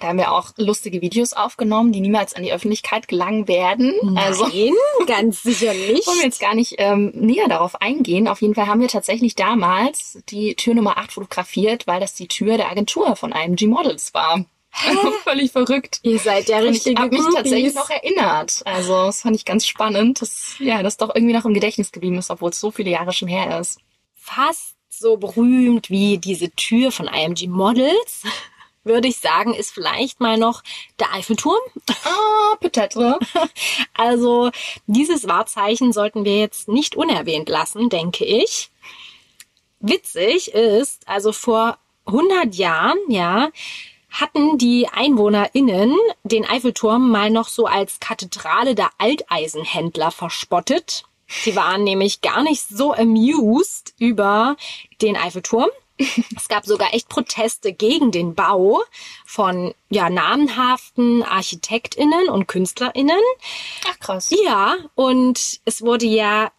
da 0.00 0.08
haben 0.08 0.18
wir 0.18 0.32
auch 0.32 0.50
lustige 0.56 1.00
Videos 1.00 1.32
aufgenommen, 1.32 1.92
die 1.92 2.00
niemals 2.00 2.34
an 2.34 2.42
die 2.42 2.52
Öffentlichkeit 2.52 3.08
gelangen 3.08 3.48
werden. 3.48 3.94
Nein, 4.02 4.18
also 4.18 4.46
ganz 5.06 5.42
sicher 5.42 5.72
nicht. 5.72 6.06
Wollen 6.06 6.18
wir 6.18 6.24
jetzt 6.24 6.40
gar 6.40 6.54
nicht 6.54 6.74
ähm, 6.78 7.12
näher 7.14 7.48
darauf 7.48 7.80
eingehen. 7.80 8.28
Auf 8.28 8.42
jeden 8.42 8.54
Fall 8.54 8.66
haben 8.66 8.80
wir 8.80 8.88
tatsächlich 8.88 9.34
damals 9.34 10.18
die 10.28 10.54
Tür 10.54 10.74
Nummer 10.74 10.98
8 10.98 11.12
fotografiert, 11.12 11.86
weil 11.86 12.00
das 12.00 12.14
die 12.14 12.28
Tür 12.28 12.56
der 12.56 12.70
Agentur 12.70 13.16
von 13.16 13.32
IMG 13.32 13.66
Models 13.66 14.12
war. 14.12 14.44
Völlig 15.24 15.52
verrückt. 15.52 16.00
Ihr 16.02 16.18
seid 16.18 16.48
ja 16.48 16.58
richtig. 16.58 16.92
Ich 16.92 16.98
habe 16.98 17.16
mich 17.16 17.34
tatsächlich 17.34 17.74
noch 17.74 17.90
erinnert. 17.90 18.62
Also 18.64 19.06
das 19.06 19.22
fand 19.22 19.36
ich 19.36 19.44
ganz 19.44 19.66
spannend, 19.66 20.20
dass 20.20 20.56
ja 20.58 20.82
das 20.82 20.96
doch 20.96 21.14
irgendwie 21.14 21.34
noch 21.34 21.44
im 21.44 21.54
Gedächtnis 21.54 21.92
geblieben 21.92 22.18
ist, 22.18 22.30
obwohl 22.30 22.50
es 22.50 22.60
so 22.60 22.70
viele 22.70 22.90
Jahre 22.90 23.12
schon 23.12 23.28
her 23.28 23.58
ist. 23.58 23.80
Fast 24.14 24.74
so 24.88 25.16
berühmt 25.16 25.90
wie 25.90 26.18
diese 26.18 26.50
Tür 26.50 26.90
von 26.90 27.06
IMG 27.08 27.48
Models, 27.48 28.22
würde 28.84 29.08
ich 29.08 29.18
sagen, 29.18 29.54
ist 29.54 29.72
vielleicht 29.72 30.20
mal 30.20 30.38
noch 30.38 30.62
der 31.00 31.12
Eiffelturm. 31.12 31.60
Ah, 32.04 32.56
peut-être. 32.60 33.18
Also 33.98 34.50
dieses 34.86 35.26
Wahrzeichen 35.26 35.92
sollten 35.92 36.24
wir 36.26 36.38
jetzt 36.38 36.68
nicht 36.68 36.96
unerwähnt 36.96 37.48
lassen, 37.48 37.88
denke 37.88 38.24
ich. 38.26 38.70
Witzig 39.80 40.52
ist, 40.52 41.08
also 41.08 41.32
vor 41.32 41.78
100 42.04 42.54
Jahren, 42.54 42.98
ja, 43.08 43.50
hatten 44.20 44.58
die 44.58 44.88
EinwohnerInnen 44.88 45.94
den 46.24 46.46
Eiffelturm 46.46 47.10
mal 47.10 47.30
noch 47.30 47.48
so 47.48 47.66
als 47.66 48.00
Kathedrale 48.00 48.74
der 48.74 48.90
Alteisenhändler 48.98 50.10
verspottet. 50.10 51.04
Sie 51.26 51.56
waren 51.56 51.84
nämlich 51.84 52.20
gar 52.20 52.42
nicht 52.42 52.66
so 52.68 52.92
amused 52.92 53.94
über 53.98 54.56
den 55.02 55.16
Eiffelturm. 55.16 55.68
Es 56.36 56.48
gab 56.48 56.66
sogar 56.66 56.92
echt 56.92 57.08
Proteste 57.08 57.72
gegen 57.72 58.10
den 58.10 58.34
Bau 58.34 58.82
von 59.24 59.74
ja 59.88 60.10
namenhaften 60.10 61.22
Architektinnen 61.22 62.28
und 62.28 62.46
Künstlerinnen. 62.46 63.20
Ach 63.88 63.98
krass. 63.98 64.30
Ja, 64.44 64.76
und 64.94 65.60
es 65.64 65.80
wurde 65.82 66.04
ja 66.06 66.52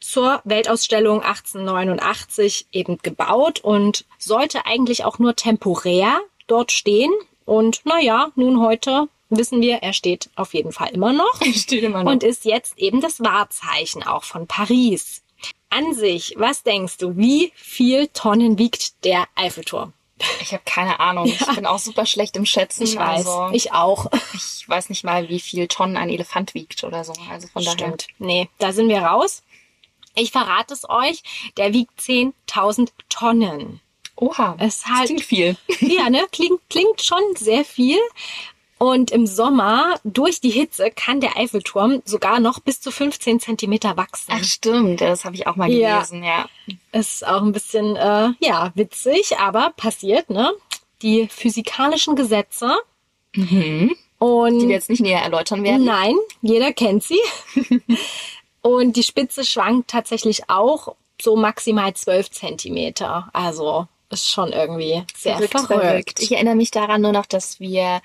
zur 0.00 0.40
Weltausstellung 0.44 1.22
1889 1.22 2.68
eben 2.70 2.98
gebaut 2.98 3.60
und 3.60 4.04
sollte 4.18 4.64
eigentlich 4.66 5.04
auch 5.04 5.18
nur 5.18 5.34
temporär 5.34 6.20
dort 6.46 6.72
stehen. 6.72 7.12
Und 7.44 7.84
naja, 7.84 8.30
nun 8.36 8.60
heute 8.60 9.08
wissen 9.30 9.60
wir, 9.60 9.76
er 9.76 9.92
steht 9.92 10.30
auf 10.36 10.54
jeden 10.54 10.72
Fall 10.72 10.90
immer 10.90 11.12
noch. 11.12 11.40
steht 11.54 11.82
immer 11.82 12.04
noch. 12.04 12.12
Und 12.12 12.22
ist 12.22 12.44
jetzt 12.44 12.78
eben 12.78 13.00
das 13.00 13.20
Wahrzeichen 13.20 14.02
auch 14.02 14.24
von 14.24 14.46
Paris. 14.46 15.22
An 15.70 15.92
sich, 15.92 16.34
was 16.36 16.62
denkst 16.62 16.98
du, 16.98 17.16
wie 17.16 17.52
viel 17.54 18.06
Tonnen 18.08 18.58
wiegt 18.58 19.04
der 19.04 19.26
Eiffelturm? 19.34 19.92
Ich 20.40 20.52
habe 20.52 20.62
keine 20.64 21.00
Ahnung. 21.00 21.26
Ja. 21.40 21.48
Ich 21.50 21.56
bin 21.56 21.66
auch 21.66 21.78
super 21.78 22.06
schlecht 22.06 22.36
im 22.36 22.46
Schätzen. 22.46 22.84
Ich 22.84 22.96
weiß. 22.96 23.26
Also, 23.26 23.48
ich 23.52 23.72
auch. 23.72 24.06
Ich 24.34 24.68
weiß 24.68 24.88
nicht 24.88 25.04
mal, 25.04 25.28
wie 25.28 25.40
viel 25.40 25.66
Tonnen 25.66 25.96
ein 25.96 26.08
Elefant 26.08 26.54
wiegt 26.54 26.84
oder 26.84 27.02
so. 27.04 27.12
Also 27.30 27.48
von 27.48 27.62
Stimmt. 27.62 27.80
daher. 27.80 27.96
Nee, 28.18 28.48
da 28.58 28.72
sind 28.72 28.88
wir 28.88 29.02
raus. 29.02 29.42
Ich 30.14 30.30
verrate 30.30 30.72
es 30.72 30.88
euch. 30.88 31.22
Der 31.56 31.72
wiegt 31.72 31.98
10.000 31.98 32.90
Tonnen. 33.08 33.80
Oha, 34.16 34.56
es 34.58 34.86
halt, 34.86 35.06
klingt 35.06 35.24
viel. 35.24 35.56
Ja, 35.80 36.10
ne? 36.10 36.26
Klingt, 36.30 36.60
klingt 36.70 37.02
schon 37.02 37.22
sehr 37.36 37.64
viel. 37.64 37.98
Und 38.78 39.12
im 39.12 39.26
Sommer, 39.26 39.98
durch 40.04 40.40
die 40.40 40.50
Hitze, 40.50 40.90
kann 40.90 41.20
der 41.20 41.36
Eiffelturm 41.36 42.02
sogar 42.04 42.40
noch 42.40 42.58
bis 42.60 42.80
zu 42.80 42.90
15 42.90 43.40
Zentimeter 43.40 43.96
wachsen. 43.96 44.32
Ach 44.34 44.44
stimmt, 44.44 45.00
das 45.00 45.24
habe 45.24 45.36
ich 45.36 45.46
auch 45.46 45.56
mal 45.56 45.68
gelesen, 45.68 46.22
ja. 46.22 46.48
ja. 46.66 46.74
Ist 46.92 47.26
auch 47.26 47.42
ein 47.42 47.52
bisschen, 47.52 47.96
äh, 47.96 48.30
ja, 48.40 48.72
witzig, 48.74 49.38
aber 49.38 49.72
passiert, 49.76 50.28
ne? 50.28 50.52
Die 51.02 51.28
physikalischen 51.28 52.16
Gesetze. 52.16 52.76
Mhm. 53.34 53.96
Und 54.18 54.58
die 54.58 54.68
wir 54.68 54.74
jetzt 54.74 54.90
nicht 54.90 55.02
näher 55.02 55.22
erläutern 55.22 55.62
werden. 55.64 55.84
Nein, 55.84 56.16
jeder 56.42 56.72
kennt 56.72 57.04
sie. 57.04 57.20
Und 58.60 58.96
die 58.96 59.02
Spitze 59.02 59.44
schwankt 59.44 59.90
tatsächlich 59.90 60.48
auch 60.48 60.94
so 61.20 61.36
maximal 61.36 61.94
12 61.94 62.30
Zentimeter. 62.30 63.28
Also 63.32 63.88
ist 64.10 64.30
schon 64.30 64.52
irgendwie 64.52 65.02
sehr 65.16 65.38
verrückt, 65.38 65.66
verrückt. 65.66 66.20
Ich 66.20 66.32
erinnere 66.32 66.54
mich 66.54 66.70
daran 66.70 67.02
nur 67.02 67.12
noch, 67.12 67.26
dass 67.26 67.60
wir 67.60 68.00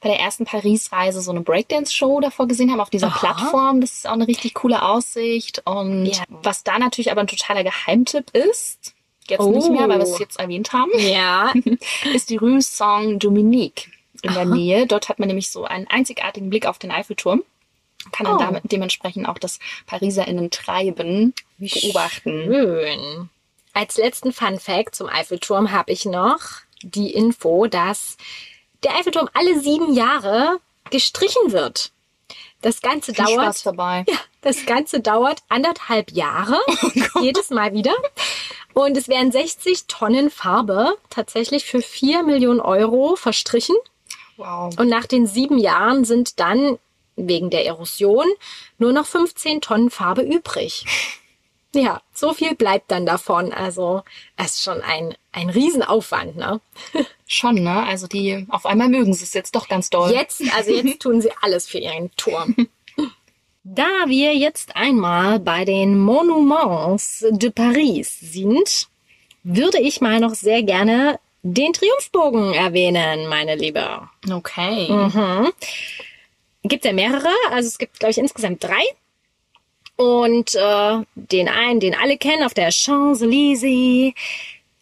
bei 0.00 0.08
der 0.08 0.20
ersten 0.20 0.44
Paris-Reise 0.44 1.20
so 1.20 1.30
eine 1.30 1.40
Breakdance-Show 1.40 2.20
davor 2.20 2.48
gesehen 2.48 2.70
haben 2.70 2.80
auf 2.80 2.90
dieser 2.90 3.08
Aha. 3.08 3.18
Plattform. 3.18 3.80
Das 3.80 3.92
ist 3.92 4.06
auch 4.06 4.12
eine 4.12 4.28
richtig 4.28 4.54
coole 4.54 4.82
Aussicht. 4.82 5.62
Und 5.64 6.06
ja. 6.06 6.22
was 6.28 6.64
da 6.64 6.78
natürlich 6.78 7.10
aber 7.10 7.22
ein 7.22 7.26
totaler 7.26 7.64
Geheimtipp 7.64 8.30
ist, 8.32 8.94
jetzt 9.28 9.40
oh. 9.40 9.52
nicht 9.52 9.70
mehr, 9.70 9.88
weil 9.88 9.98
wir 9.98 10.04
es 10.04 10.14
oh. 10.14 10.18
jetzt 10.18 10.38
erwähnt 10.38 10.72
haben, 10.72 10.90
ja. 10.98 11.52
ist 12.14 12.30
die 12.30 12.36
Rue 12.36 12.60
Saint 12.60 13.22
Dominique 13.22 13.90
in 14.22 14.32
der 14.32 14.42
Aha. 14.42 14.54
Nähe. 14.54 14.86
Dort 14.86 15.08
hat 15.08 15.18
man 15.18 15.28
nämlich 15.28 15.50
so 15.50 15.64
einen 15.64 15.86
einzigartigen 15.86 16.50
Blick 16.50 16.66
auf 16.66 16.78
den 16.78 16.90
Eiffelturm. 16.90 17.42
Kann 18.12 18.26
dann 18.26 18.36
oh. 18.36 18.38
damit 18.38 18.70
dementsprechend 18.70 19.28
auch 19.28 19.38
das 19.38 19.60
PariserInnen 19.86 20.50
treiben 20.50 21.32
beobachten. 21.58 22.44
Schön. 22.44 23.30
Als 23.74 23.96
letzten 23.96 24.32
Fun 24.32 24.60
Fact 24.60 24.94
zum 24.94 25.08
Eiffelturm 25.08 25.72
habe 25.72 25.90
ich 25.90 26.04
noch 26.04 26.38
die 26.82 27.12
Info, 27.12 27.66
dass 27.66 28.16
der 28.84 28.94
Eiffelturm 28.94 29.28
alle 29.34 29.60
sieben 29.60 29.92
Jahre 29.92 30.60
gestrichen 30.90 31.52
wird. 31.52 31.90
Das 32.62 32.80
Ganze 32.80 33.12
Viel 33.12 33.24
dauert. 33.24 33.42
Spaß 33.42 33.62
dabei. 33.64 34.04
Ja, 34.08 34.16
das 34.42 34.64
Ganze 34.64 35.00
dauert 35.00 35.42
anderthalb 35.48 36.12
Jahre. 36.12 36.58
Oh 37.16 37.20
jedes 37.20 37.50
Mal 37.50 37.72
wieder. 37.74 37.94
Und 38.74 38.96
es 38.96 39.08
werden 39.08 39.32
60 39.32 39.86
Tonnen 39.86 40.30
Farbe 40.30 40.96
tatsächlich 41.10 41.64
für 41.64 41.82
4 41.82 42.22
Millionen 42.22 42.60
Euro 42.60 43.16
verstrichen. 43.16 43.76
Wow. 44.36 44.76
Und 44.78 44.88
nach 44.88 45.06
den 45.06 45.26
sieben 45.26 45.58
Jahren 45.58 46.04
sind 46.04 46.40
dann 46.40 46.78
wegen 47.16 47.50
der 47.50 47.66
Erosion 47.66 48.26
nur 48.78 48.92
noch 48.92 49.06
15 49.06 49.60
Tonnen 49.60 49.90
Farbe 49.90 50.22
übrig. 50.22 50.84
Ja, 51.74 52.00
so 52.12 52.32
viel 52.32 52.54
bleibt 52.54 52.90
dann 52.90 53.04
davon. 53.04 53.52
Also 53.52 54.02
es 54.36 54.54
ist 54.54 54.62
schon 54.62 54.80
ein, 54.80 55.14
ein 55.32 55.50
Riesenaufwand, 55.50 56.36
ne? 56.36 56.60
Schon, 57.26 57.56
ne? 57.56 57.82
Also 57.84 58.06
die, 58.06 58.46
auf 58.50 58.66
einmal 58.66 58.88
mögen 58.88 59.14
sie 59.14 59.24
es 59.24 59.32
jetzt 59.32 59.56
doch 59.56 59.66
ganz 59.66 59.90
doll. 59.90 60.12
Jetzt, 60.12 60.42
also 60.54 60.70
jetzt 60.70 61.00
tun 61.00 61.20
sie 61.20 61.30
alles 61.40 61.66
für 61.66 61.78
ihren 61.78 62.10
Turm. 62.16 62.54
Da 63.66 63.88
wir 64.08 64.36
jetzt 64.36 64.76
einmal 64.76 65.40
bei 65.40 65.64
den 65.64 65.98
Monuments 65.98 67.24
de 67.30 67.48
Paris 67.48 68.20
sind, 68.20 68.88
würde 69.42 69.80
ich 69.80 70.02
mal 70.02 70.20
noch 70.20 70.34
sehr 70.34 70.62
gerne 70.62 71.18
den 71.42 71.72
Triumphbogen 71.72 72.52
erwähnen, 72.52 73.26
meine 73.26 73.54
Liebe. 73.56 74.06
Okay. 74.30 74.92
Mhm. 74.92 75.50
Gibt 76.62 76.84
ja 76.84 76.92
mehrere, 76.92 77.30
also 77.50 77.66
es 77.66 77.78
gibt, 77.78 78.00
glaube 78.00 78.10
ich, 78.10 78.18
insgesamt 78.18 78.62
drei. 78.62 78.82
Und 79.96 80.54
äh, 80.54 81.02
den 81.14 81.48
einen, 81.48 81.80
den 81.80 81.94
alle 81.94 82.18
kennen, 82.18 82.42
auf 82.42 82.54
der 82.54 82.72
Champs-Élysées, 82.72 84.14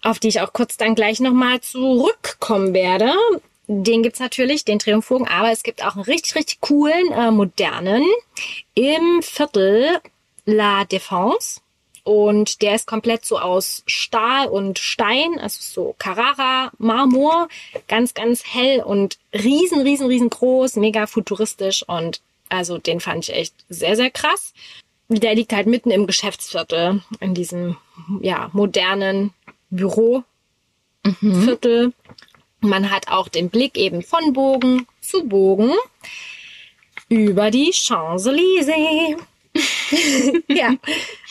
auf 0.02 0.18
die 0.18 0.28
ich 0.28 0.40
auch 0.40 0.52
kurz 0.52 0.76
dann 0.76 0.94
gleich 0.94 1.20
nochmal 1.20 1.60
zurückkommen 1.60 2.74
werde. 2.74 3.12
Den 3.68 4.02
gibt's 4.02 4.20
natürlich, 4.20 4.64
den 4.64 4.78
Triumphbogen, 4.78 5.28
aber 5.28 5.52
es 5.52 5.62
gibt 5.62 5.84
auch 5.84 5.94
einen 5.94 6.04
richtig, 6.04 6.34
richtig 6.34 6.60
coolen, 6.60 7.12
äh, 7.12 7.30
modernen 7.30 8.04
im 8.74 9.22
Viertel 9.22 10.00
La 10.44 10.82
Défense. 10.82 11.60
Und 12.04 12.62
der 12.62 12.74
ist 12.74 12.86
komplett 12.88 13.24
so 13.24 13.38
aus 13.38 13.84
Stahl 13.86 14.48
und 14.48 14.80
Stein, 14.80 15.38
also 15.38 15.58
so 15.60 15.94
Carrara, 15.98 16.72
Marmor, 16.78 17.48
ganz, 17.86 18.12
ganz 18.12 18.42
hell 18.44 18.82
und 18.82 19.18
riesen, 19.32 19.82
riesen, 19.82 20.08
riesengroß, 20.08 20.76
mega 20.76 21.06
futuristisch 21.06 21.84
und 21.88 22.20
also 22.48 22.78
den 22.78 23.00
fand 23.00 23.28
ich 23.28 23.34
echt 23.34 23.54
sehr, 23.68 23.94
sehr 23.94 24.10
krass. 24.10 24.52
Der 25.08 25.34
liegt 25.34 25.52
halt 25.52 25.66
mitten 25.66 25.90
im 25.90 26.06
Geschäftsviertel, 26.06 27.02
in 27.20 27.34
diesem, 27.34 27.76
ja, 28.20 28.50
modernen 28.52 29.32
Büroviertel. 29.70 30.24
Mhm. 31.02 31.92
Man 32.60 32.90
hat 32.90 33.08
auch 33.08 33.28
den 33.28 33.50
Blick 33.50 33.76
eben 33.76 34.02
von 34.02 34.32
Bogen 34.32 34.86
zu 35.00 35.24
Bogen 35.24 35.72
über 37.08 37.50
die 37.50 37.72
Champs-Élysées. 37.72 39.18
ja, 40.48 40.74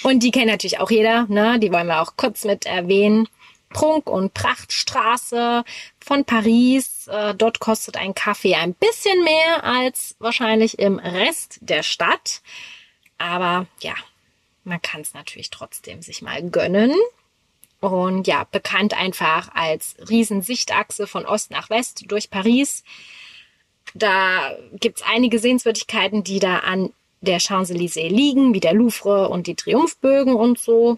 und 0.04 0.22
die 0.22 0.32
kennt 0.32 0.48
natürlich 0.48 0.80
auch 0.80 0.92
jeder, 0.92 1.26
ne? 1.28 1.58
Die 1.60 1.72
wollen 1.72 1.88
wir 1.88 2.02
auch 2.02 2.16
kurz 2.18 2.44
mit 2.44 2.66
erwähnen. 2.66 3.28
Prunk- 3.70 4.10
und 4.10 4.34
Prachtstraße 4.34 5.64
von 6.00 6.26
Paris. 6.26 7.08
Äh, 7.08 7.34
dort 7.36 7.60
kostet 7.60 7.98
ein 7.98 8.14
Kaffee 8.14 8.56
ein 8.56 8.74
bisschen 8.74 9.24
mehr 9.24 9.64
als 9.64 10.16
wahrscheinlich 10.20 10.78
im 10.78 11.00
Rest 11.00 11.60
der 11.62 11.84
Stadt. 11.84 12.42
Aber 13.22 13.68
ja, 13.82 13.94
man 14.64 14.82
kann 14.82 15.02
es 15.02 15.14
natürlich 15.14 15.52
trotzdem 15.52 16.02
sich 16.02 16.22
mal 16.22 16.42
gönnen. 16.50 16.94
Und 17.80 18.28
ja, 18.28 18.48
bekannt 18.52 18.96
einfach 18.96 19.50
als 19.54 19.96
Riesensichtachse 20.10 21.08
von 21.08 21.26
Ost 21.26 21.52
nach 21.52 21.70
West 21.70 22.04
durch 22.08 22.30
Paris. 22.30 22.84
Da 23.94 24.56
gibt's 24.74 25.04
einige 25.04 25.40
Sehenswürdigkeiten, 25.40 26.24
die 26.24 26.40
da 26.40 26.60
an 26.60 26.94
der 27.22 27.40
Champs-Élysées 27.40 28.10
liegen, 28.10 28.54
wie 28.54 28.60
der 28.60 28.74
Louvre 28.74 29.30
und 29.30 29.48
die 29.48 29.56
Triumphbögen 29.56 30.36
und 30.36 30.60
so. 30.60 30.98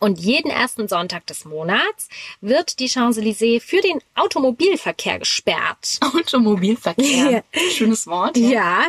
Und 0.00 0.18
jeden 0.18 0.50
ersten 0.50 0.88
Sonntag 0.88 1.26
des 1.26 1.44
Monats 1.44 2.08
wird 2.40 2.78
die 2.78 2.88
Champs-Élysées 2.88 3.60
für 3.60 3.80
den 3.80 4.02
Automobilverkehr 4.14 5.18
gesperrt. 5.18 5.98
Automobilverkehr. 6.00 7.44
Schönes 7.74 8.06
Wort. 8.06 8.36
Ja. 8.36 8.50
ja, 8.50 8.86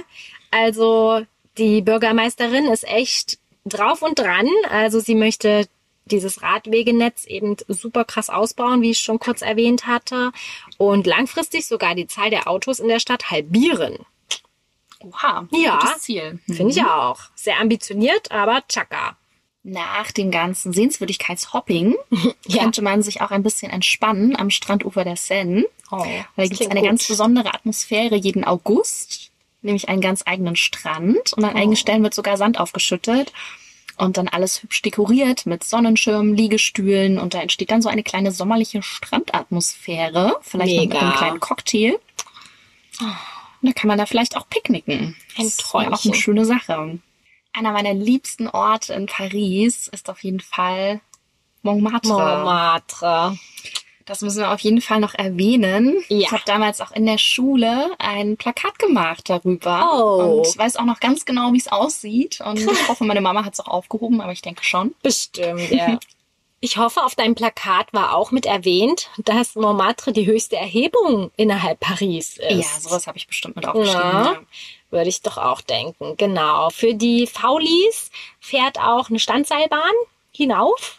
also 0.52 1.26
die 1.58 1.82
Bürgermeisterin 1.82 2.66
ist 2.66 2.88
echt 2.88 3.38
drauf 3.66 4.02
und 4.02 4.20
dran. 4.20 4.48
Also 4.70 5.00
sie 5.00 5.16
möchte 5.16 5.68
dieses 6.06 6.42
Radwegenetz 6.42 7.26
eben 7.26 7.56
super 7.68 8.04
krass 8.04 8.30
ausbauen, 8.30 8.82
wie 8.82 8.92
ich 8.92 9.00
schon 9.00 9.20
kurz 9.20 9.42
erwähnt 9.42 9.88
hatte. 9.88 10.32
Und 10.78 11.08
langfristig 11.08 11.66
sogar 11.68 11.96
die 11.96 12.08
Zahl 12.08 12.30
der 12.30 12.48
Autos 12.48 12.80
in 12.80 12.88
der 12.88 13.00
Stadt 13.00 13.32
halbieren. 13.32 13.98
Oha, 15.00 15.48
ja, 15.52 15.80
gutes 15.80 16.02
Ziel. 16.02 16.40
Finde 16.46 16.72
ich 16.72 16.82
auch. 16.84 17.20
Sehr 17.36 17.60
ambitioniert, 17.60 18.32
aber 18.32 18.64
tschakka. 18.68 19.18
Nach 19.66 20.12
dem 20.12 20.30
ganzen 20.30 20.74
Sehenswürdigkeitshopping 20.74 21.96
ja. 22.48 22.64
könnte 22.64 22.82
man 22.82 23.02
sich 23.02 23.22
auch 23.22 23.32
ein 23.32 23.44
bisschen 23.44 23.72
entspannen 23.72 24.36
am 24.36 24.50
Strandufer 24.50 25.06
der 25.06 25.16
Seine. 25.16 25.66
Oh, 25.90 26.06
da 26.36 26.44
gibt 26.44 26.60
es 26.60 26.68
eine 26.68 26.82
gut. 26.82 26.90
ganz 26.90 27.08
besondere 27.08 27.54
Atmosphäre 27.54 28.16
jeden 28.16 28.44
August, 28.44 29.32
nämlich 29.64 29.90
einen 29.90 30.02
ganz 30.02 30.24
eigenen 30.26 30.56
Strand 30.56 31.34
und 31.34 31.44
an 31.44 31.54
oh. 31.54 31.58
einigen 31.58 31.76
Stellen 31.76 32.04
wird 32.04 32.14
sogar 32.14 32.38
Sand 32.38 32.60
aufgeschüttet 32.60 33.32
und 33.98 34.18
dann 34.18 34.28
alles 34.28 34.64
hübsch 34.64 34.82
dekoriert 34.82 35.46
mit 35.46 35.64
Sonnenschirmen, 35.64 36.36
Liegestühlen 36.36 37.20
und 37.20 37.34
da 37.34 37.42
entsteht 37.42 37.72
dann 37.72 37.82
so 37.82 37.90
eine 37.90 38.04
kleine 38.04 38.32
sommerliche 38.32 38.82
Strandatmosphäre, 38.82 40.38
vielleicht 40.42 40.76
Mega. 40.76 40.84
noch 40.84 40.94
mit 40.94 41.02
einem 41.02 41.18
kleinen 41.18 41.40
Cocktail. 41.40 42.00
Und 43.00 43.70
da 43.70 43.72
kann 43.72 43.88
man 43.88 43.98
da 43.98 44.06
vielleicht 44.06 44.36
auch 44.36 44.48
picknicken. 44.50 45.16
Ein 45.38 45.52
Träumchen. 45.58 45.94
Auch 45.94 46.06
eine 46.06 46.16
schöne 46.16 46.46
Sache. 46.46 47.00
Einer 47.54 47.72
meiner 47.72 47.94
liebsten 47.94 48.48
Orte 48.48 48.94
in 48.94 49.06
Paris 49.06 49.88
ist 49.88 50.10
auf 50.10 50.24
jeden 50.24 50.40
Fall 50.40 51.02
Montmartre. 51.62 52.10
Montmartre. 52.10 53.38
Das 54.06 54.22
müssen 54.22 54.40
wir 54.40 54.52
auf 54.52 54.60
jeden 54.60 54.82
Fall 54.82 55.00
noch 55.00 55.14
erwähnen. 55.14 56.04
Ja. 56.08 56.18
Ich 56.20 56.32
habe 56.32 56.44
damals 56.46 56.82
auch 56.82 56.92
in 56.92 57.06
der 57.06 57.18
Schule 57.18 57.92
ein 58.00 58.38
Plakat 58.38 58.78
gemacht 58.80 59.30
darüber. 59.30 59.90
Oh. 59.94 60.38
Und 60.38 60.48
ich 60.48 60.58
weiß 60.58 60.76
auch 60.78 60.86
noch 60.86 61.00
ganz 61.00 61.26
genau, 61.26 61.54
wie 61.54 61.58
es 61.58 61.68
aussieht. 61.68 62.42
Und 62.42 62.60
ich 62.72 62.88
hoffe, 62.88 63.04
meine 63.04 63.22
Mama 63.22 63.46
hat 63.46 63.54
es 63.54 63.60
auch 63.60 63.68
aufgehoben, 63.68 64.22
aber 64.22 64.32
ich 64.32 64.42
denke 64.42 64.64
schon. 64.64 64.94
Bestimmt, 65.02 65.72
ja. 65.72 66.00
Ich 66.66 66.78
hoffe, 66.78 67.04
auf 67.04 67.14
deinem 67.14 67.36
Plakat 67.36 67.92
war 67.92 68.16
auch 68.16 68.32
mit 68.32 68.46
erwähnt, 68.46 69.10
dass 69.18 69.56
Montmartre 69.56 70.14
die 70.14 70.26
höchste 70.26 70.56
Erhebung 70.56 71.30
innerhalb 71.36 71.82
Paris 71.82 72.38
ist. 72.38 72.50
Ja, 72.50 72.80
sowas 72.80 73.06
habe 73.06 73.18
ich 73.18 73.28
bestimmt 73.28 73.58
mit 73.58 73.68
aufgeschrieben. 73.68 74.02
Ja, 74.02 74.24
ja. 74.24 74.40
Würde 74.90 75.10
ich 75.10 75.22
doch 75.22 75.38
auch 75.38 75.60
denken. 75.60 76.16
Genau. 76.16 76.70
Für 76.70 76.94
die 76.94 77.28
Faulis 77.28 78.12
fährt 78.40 78.80
auch 78.80 79.10
eine 79.10 79.20
Standseilbahn 79.20 79.92
hinauf 80.36 80.98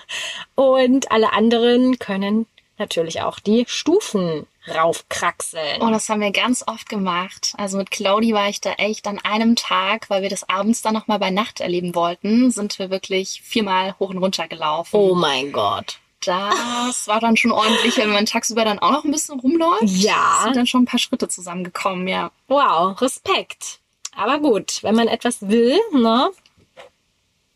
und 0.54 1.10
alle 1.10 1.32
anderen 1.32 1.98
können 1.98 2.46
natürlich 2.78 3.20
auch 3.20 3.38
die 3.38 3.64
Stufen 3.68 4.46
raufkraxeln. 4.68 5.80
Oh, 5.80 5.90
das 5.90 6.08
haben 6.08 6.20
wir 6.20 6.32
ganz 6.32 6.64
oft 6.66 6.88
gemacht. 6.88 7.54
Also 7.56 7.76
mit 7.76 7.90
Claudi 7.90 8.32
war 8.32 8.48
ich 8.48 8.60
da 8.60 8.72
echt 8.72 9.06
an 9.06 9.18
einem 9.18 9.56
Tag, 9.56 10.10
weil 10.10 10.22
wir 10.22 10.28
das 10.28 10.48
abends 10.48 10.82
dann 10.82 10.94
nochmal 10.94 11.18
bei 11.18 11.30
Nacht 11.30 11.60
erleben 11.60 11.94
wollten, 11.94 12.50
sind 12.50 12.78
wir 12.78 12.90
wirklich 12.90 13.42
viermal 13.44 13.94
hoch 13.98 14.10
und 14.10 14.18
runter 14.18 14.48
gelaufen. 14.48 14.96
Oh 14.96 15.14
mein 15.14 15.52
Gott. 15.52 15.98
Das 16.24 17.08
war 17.08 17.20
dann 17.20 17.36
schon 17.38 17.52
ordentlich, 17.52 17.96
wenn 17.96 18.10
man 18.10 18.26
tagsüber 18.26 18.64
dann 18.64 18.78
auch 18.78 18.90
noch 18.90 19.04
ein 19.04 19.10
bisschen 19.10 19.40
rumläuft. 19.40 19.84
Ja. 19.84 20.40
Sind 20.44 20.56
dann 20.56 20.66
schon 20.66 20.82
ein 20.82 20.86
paar 20.86 20.98
Schritte 20.98 21.28
zusammengekommen, 21.28 22.08
ja. 22.08 22.30
Wow, 22.48 23.00
Respekt. 23.00 23.78
Aber 24.14 24.38
gut, 24.38 24.82
wenn 24.82 24.94
man 24.94 25.08
etwas 25.08 25.48
will, 25.48 25.78
ne, 25.92 26.30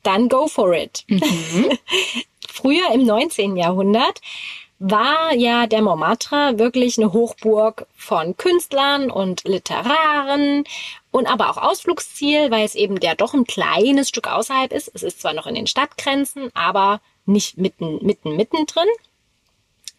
dann 0.06 0.28
go 0.28 0.46
for 0.46 0.74
it. 0.74 1.04
Mhm. 1.08 1.78
Früher 2.48 2.90
im 2.92 3.04
19. 3.04 3.56
Jahrhundert 3.56 4.20
war 4.78 5.34
ja 5.34 5.66
der 5.66 5.82
Montmartre 5.82 6.58
wirklich 6.58 6.98
eine 6.98 7.12
Hochburg 7.12 7.86
von 7.96 8.36
Künstlern 8.36 9.10
und 9.10 9.44
Literaren 9.44 10.64
und 11.10 11.26
aber 11.26 11.50
auch 11.50 11.56
Ausflugsziel, 11.56 12.50
weil 12.50 12.64
es 12.64 12.74
eben 12.74 13.00
der 13.00 13.14
doch 13.14 13.34
ein 13.34 13.44
kleines 13.44 14.08
Stück 14.08 14.26
außerhalb 14.26 14.72
ist. 14.72 14.90
Es 14.94 15.02
ist 15.02 15.20
zwar 15.20 15.32
noch 15.32 15.46
in 15.46 15.54
den 15.54 15.66
Stadtgrenzen, 15.66 16.50
aber 16.54 17.00
nicht 17.24 17.56
mitten, 17.56 18.04
mitten, 18.04 18.36
mittendrin. 18.36 18.88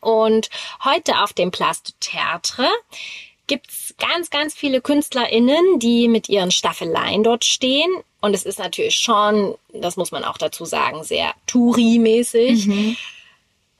Und 0.01 0.49
heute 0.83 1.23
auf 1.23 1.33
dem 1.33 1.51
Place 1.51 1.81
du 1.83 1.91
Tertre 1.99 2.67
gibt's 3.47 3.93
ganz, 3.97 4.29
ganz 4.29 4.53
viele 4.53 4.81
KünstlerInnen, 4.81 5.79
die 5.79 6.07
mit 6.07 6.29
ihren 6.29 6.51
Staffeleien 6.51 7.23
dort 7.23 7.45
stehen. 7.45 7.91
Und 8.21 8.33
es 8.33 8.43
ist 8.43 8.59
natürlich 8.59 8.95
schon, 8.95 9.55
das 9.73 9.97
muss 9.97 10.11
man 10.11 10.23
auch 10.23 10.37
dazu 10.37 10.65
sagen, 10.65 11.03
sehr 11.03 11.33
Touri-mäßig. 11.47 12.67
Mhm. 12.67 12.97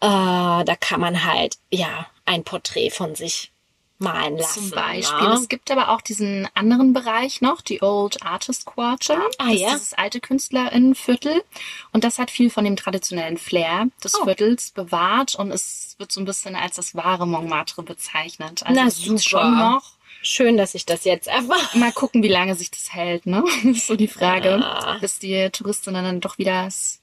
Äh, 0.02 0.66
da 0.66 0.76
kann 0.80 1.00
man 1.00 1.24
halt, 1.24 1.58
ja, 1.72 2.08
ein 2.26 2.44
Porträt 2.44 2.92
von 2.92 3.16
sich 3.16 3.52
malen 3.98 4.38
lassen. 4.38 4.62
Zum 4.62 4.72
Beispiel. 4.72 5.28
Ne? 5.28 5.34
Es 5.36 5.48
gibt 5.48 5.72
aber 5.72 5.90
auch 5.90 6.02
diesen 6.02 6.48
anderen 6.54 6.94
Bereich 6.94 7.42
noch, 7.42 7.62
die 7.62 7.82
Old 7.82 8.22
Artist 8.24 8.66
Quarter. 8.66 9.20
Ah, 9.38 9.52
das 9.52 9.60
ja. 9.60 9.68
ist 9.70 9.74
dieses 9.76 9.94
alte 9.94 10.20
Künstlerinnenviertel. 10.20 11.44
Und 11.92 12.04
das 12.04 12.20
hat 12.20 12.32
viel 12.32 12.50
von 12.50 12.66
dem 12.66 12.76
traditionellen 12.76 13.38
Flair 13.38 13.88
des 14.04 14.16
Oh. 14.16 14.24
Viertels 14.26 14.72
bewahrt 14.72 15.36
und 15.36 15.52
es 15.52 15.96
wird 15.98 16.12
so 16.12 16.20
ein 16.22 16.26
bisschen 16.26 16.56
als 16.56 16.76
das 16.76 16.96
wahre 16.96 17.28
Montmartre 17.28 17.84
bezeichnet. 17.84 18.64
Also 18.66 18.82
Na, 18.82 18.90
super. 18.90 19.20
schon 19.20 19.58
noch. 19.58 19.94
Schön, 20.22 20.58
dass 20.58 20.74
ich 20.74 20.86
das 20.86 21.04
jetzt 21.04 21.28
erfahre. 21.28 21.78
Mal 21.78 21.92
gucken, 21.92 22.24
wie 22.24 22.28
lange 22.30 22.56
sich 22.56 22.72
das 22.72 22.94
hält, 22.94 23.26
ne? 23.28 23.44
Das 23.64 23.78
ist 23.78 23.88
so 23.88 23.96
die 23.96 24.08
Frage. 24.08 24.58
Ja. 24.60 24.98
Bis 25.00 25.20
die 25.20 25.50
Touristinnen 25.52 26.04
dann 26.04 26.20
doch 26.20 26.38
wieder 26.38 26.66
das, 26.66 27.02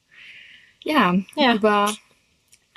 ja, 0.82 1.14
Ja. 1.36 1.92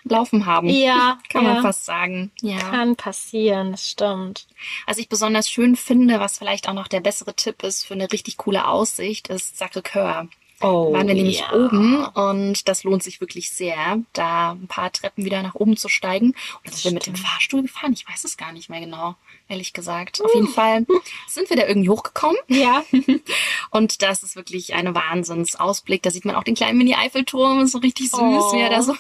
Überlaufen 0.06 0.45
haben. 0.45 0.70
Ja, 0.70 1.20
Kann 1.30 1.43
ja. 1.43 1.53
man 1.53 1.62
fast 1.62 1.86
sagen. 1.86 2.32
Ja. 2.41 2.58
Kann 2.60 2.95
passieren, 2.95 3.72
das 3.72 3.89
stimmt. 3.89 4.47
Was 4.88 4.97
ich 4.97 5.10
besonders 5.10 5.49
schön 5.49 5.76
finde, 5.76 6.20
was 6.20 6.38
vielleicht 6.38 6.70
auch 6.70 6.74
noch 6.74 6.88
der 6.88 7.01
bessere 7.01 7.34
Tipp 7.34 7.64
ist 7.64 7.86
für 7.86 7.95
eine 7.95 8.12
richtig 8.12 8.38
coole 8.38 8.68
Aussicht, 8.68 9.28
ist 9.28 9.62
Sacré-Cœur. 9.62 10.28
Oh, 10.62 10.93
waren 10.93 11.08
wir 11.08 11.16
nämlich 11.16 11.41
ja. 11.41 11.51
oben 11.51 12.06
und 12.06 12.70
das 12.70 12.86
lohnt 12.86 13.03
sich 13.03 13.20
wirklich 13.20 13.51
sehr, 13.51 13.99
da 14.14 14.53
ein 14.53 14.68
paar 14.68 14.89
Treppen 14.89 15.26
wieder 15.26 15.41
nach 15.43 15.53
oben 15.56 15.76
zu 15.76 15.89
steigen. 15.89 16.34
Und 16.64 16.74
sind 16.74 16.86
wir 16.86 16.93
mit 16.93 17.08
dem. 17.08 17.16
Fahrstuhl 17.18 17.64
gefahren? 17.64 17.91
Ich 17.91 18.08
weiß 18.08 18.24
es 18.24 18.38
gar 18.38 18.53
nicht 18.53 18.70
mehr 18.70 18.80
genau, 18.80 19.16
ehrlich 19.49 19.74
gesagt. 19.74 20.22
Auf 20.24 20.34
jeden 20.34 20.47
Fall 20.47 20.86
sind 21.28 21.49
wir 21.49 21.58
da 21.58 21.68
irgendwie 21.68 21.89
hochgekommen 21.89 22.38
Ja, 22.47 22.86
und 23.72 24.01
das 24.01 24.24
ist 24.24 24.38
wirklich 24.38 24.74
eine 24.76 24.95
Wahnsinnsausblick. 24.95 26.01
Da 26.03 26.10
sieht 26.10 26.24
man 26.24 26.36
auch 26.36 26.43
den 26.45 26.56
kleinen 26.56 26.78
Mini-Eiffelturm, 26.78 27.66
so 27.68 27.80
richtig 27.80 28.12
süß, 28.12 28.20
Oh. 28.22 28.53
wie 28.53 28.62
er 28.62 28.70
da 28.70 28.82
so 28.82 28.95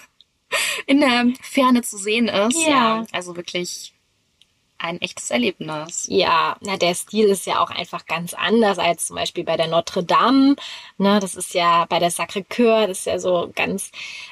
in 0.85 0.99
der 1.01 1.25
Ferne 1.41 1.81
zu 1.81 1.97
sehen 1.97 2.27
ist. 2.27 2.57
Ja. 2.67 3.05
also 3.11 3.35
wirklich 3.35 3.91
ein 4.77 4.99
echtes 5.01 5.31
Erlebnis. 5.31 6.05
ja, 6.09 6.57
na, 6.59 6.75
der 6.77 6.93
Stil 6.95 7.27
ist 7.29 7.45
ja 7.45 7.61
auch 7.63 7.69
einfach 7.71 8.05
ganz 8.05 8.33
anders 8.33 8.77
als 8.77 9.07
zum 9.07 9.15
Beispiel 9.15 9.45
bei 9.45 9.55
der 9.57 9.67
Notre 9.67 10.03
Dame. 10.03 10.57
Ne, 10.97 11.19
das 11.21 11.35
ist 11.35 11.53
ja 11.53 11.85
bei 11.85 11.97
der 11.99 12.11
Sacré-Cœur, 12.11 12.85
das 12.87 12.99
ist 12.99 13.05
ja 13.05 13.17
so 13.17 13.51
ganz 13.55 13.91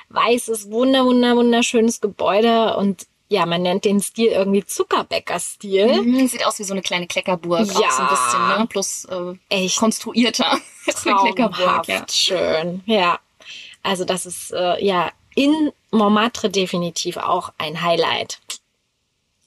weißes, 0.10 0.70
wunder, 0.70 1.06
wunder, 1.06 1.38
wunderschönes 1.38 2.02
Gebäude 2.02 2.76
und 2.76 3.08
ja, 3.30 3.46
man 3.48 3.64
nennt 3.64 3.86
den 3.86 4.00
Stil 4.02 4.28
irgendwie 4.28 4.64
Zuckerbäcker-Stil. 4.66 6.02
Mhm, 6.04 6.28
Sieht 6.28 6.46
aus 6.46 6.60
wie 6.60 6.64
so 6.64 6.74
eine 6.74 6.82
kleine 6.84 7.08
Kleckerburg, 7.08 7.62
auch 7.62 7.66
so 7.74 7.82
Ja. 7.82 7.98
ein 7.98 8.10
bisschen, 8.10 8.48
ne? 8.60 8.68
Plus 8.68 9.06
äh, 9.06 9.34
Echt 9.64 9.78
konstruierter 9.80 10.52
als 10.88 11.08
eine 11.08 11.16
Kleckerburg, 11.16 11.56
traumhaft 11.58 11.90
ja. 11.90 12.06
schön. 12.10 12.84
Ja, 12.86 13.20
also 13.82 14.06
das 14.06 14.26
ist 14.26 14.52
äh, 14.52 14.84
ja 14.86 15.10
in 15.36 15.72
Montmartre 15.92 16.50
definitiv 16.50 17.18
auch 17.18 17.52
ein 17.58 17.82
Highlight. 17.82 18.40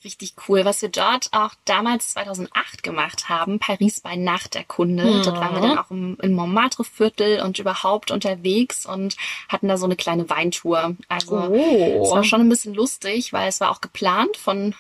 Richtig 0.05 0.35
cool. 0.47 0.65
Was 0.65 0.83
wir 0.83 0.89
dort 0.89 1.29
auch 1.33 1.51
damals 1.65 2.11
2008 2.13 2.85
gemacht 2.85 3.29
haben, 3.29 3.59
Paris 3.59 4.01
bei 4.01 4.15
Nacht 4.15 4.55
erkundet. 4.55 5.27
Dort 5.27 5.41
waren 5.41 5.55
wir 5.55 5.63
dann 5.69 5.79
auch 5.79 5.91
im, 5.91 6.17
im 6.23 6.33
Montmartre-Viertel 6.35 7.41
und 7.41 7.59
überhaupt 7.59 8.13
unterwegs 8.13 8.87
und 8.87 9.17
hatten 9.49 9.67
da 9.67 9.77
so 9.77 9.85
eine 9.87 9.97
kleine 9.97 10.31
Weintour. 10.31 10.95
Also 11.09 11.37
Oh. 11.37 12.03
es 12.05 12.11
war 12.13 12.23
schon 12.23 12.41
ein 12.43 12.49
bisschen 12.49 12.75
lustig, 12.75 13.33
weil 13.33 13.49
es 13.49 13.61
war 13.61 13.71
auch 13.73 13.81
geplant 13.81 14.37
von, 14.37 14.77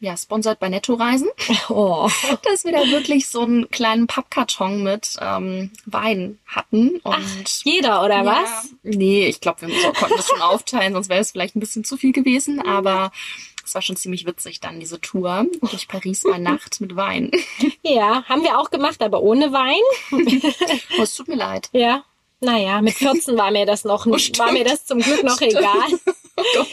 ja, 0.00 0.16
sponsert 0.16 0.58
bei 0.60 0.68
Netto-Reisen, 0.68 1.28
Oh. 1.68 2.08
dass 2.44 2.64
wir 2.64 2.72
da 2.72 2.86
wirklich 2.90 3.28
so 3.28 3.40
einen 3.42 3.70
kleinen 3.70 4.06
Pappkarton 4.06 4.82
mit 4.82 5.16
ähm, 5.20 5.70
Wein 5.86 6.38
hatten. 6.46 7.00
Und 7.02 7.46
Jeder 7.64 8.04
oder 8.04 8.22
Ja. 8.22 8.26
was? 8.26 8.68
Nee, 8.82 9.26
ich 9.26 9.40
glaube, 9.40 9.62
wir 9.66 9.80
so, 9.80 9.92
konnten 9.92 10.16
das 10.16 10.28
schon 10.28 10.42
aufteilen, 10.42 10.92
sonst 10.92 11.08
wäre 11.08 11.20
es 11.20 11.30
vielleicht 11.32 11.56
ein 11.56 11.60
bisschen 11.60 11.84
zu 11.84 11.96
viel 11.96 12.12
gewesen. 12.12 12.60
Aber 12.60 13.10
es 13.64 13.74
war 13.74 13.82
schon 13.82 13.96
ziemlich 13.96 14.26
witzig 14.26 14.60
dann, 14.60 14.78
diese 14.80 15.00
Tour 15.00 15.46
durch 15.60 15.88
Paris 15.88 16.22
bei 16.22 16.38
Nacht 16.38 16.80
mit 16.80 16.94
Wein. 16.94 17.30
Ja, 17.82 18.22
haben 18.28 18.42
wir 18.42 18.58
auch 18.58 18.70
gemacht, 18.70 19.02
aber 19.02 19.22
ohne 19.22 19.50
Wein. 19.52 19.80
Oh, 20.98 21.02
es 21.02 21.14
tut 21.14 21.28
mir 21.28 21.36
leid. 21.36 21.68
Ja. 21.72 22.04
Naja, 22.40 22.82
mit 22.82 22.92
14 22.94 23.36
war 23.38 23.50
mir 23.50 23.64
das 23.64 23.84
noch, 23.84 24.04
Oh, 24.06 24.18
stimmt. 24.18 24.38
war 24.40 24.52
mir 24.52 24.62
das 24.64 24.84
zum 24.84 25.00
Glück 25.00 25.24
noch 25.24 25.40
egal. 25.40 25.88
Oh 26.36 26.42
Gott. 26.54 26.68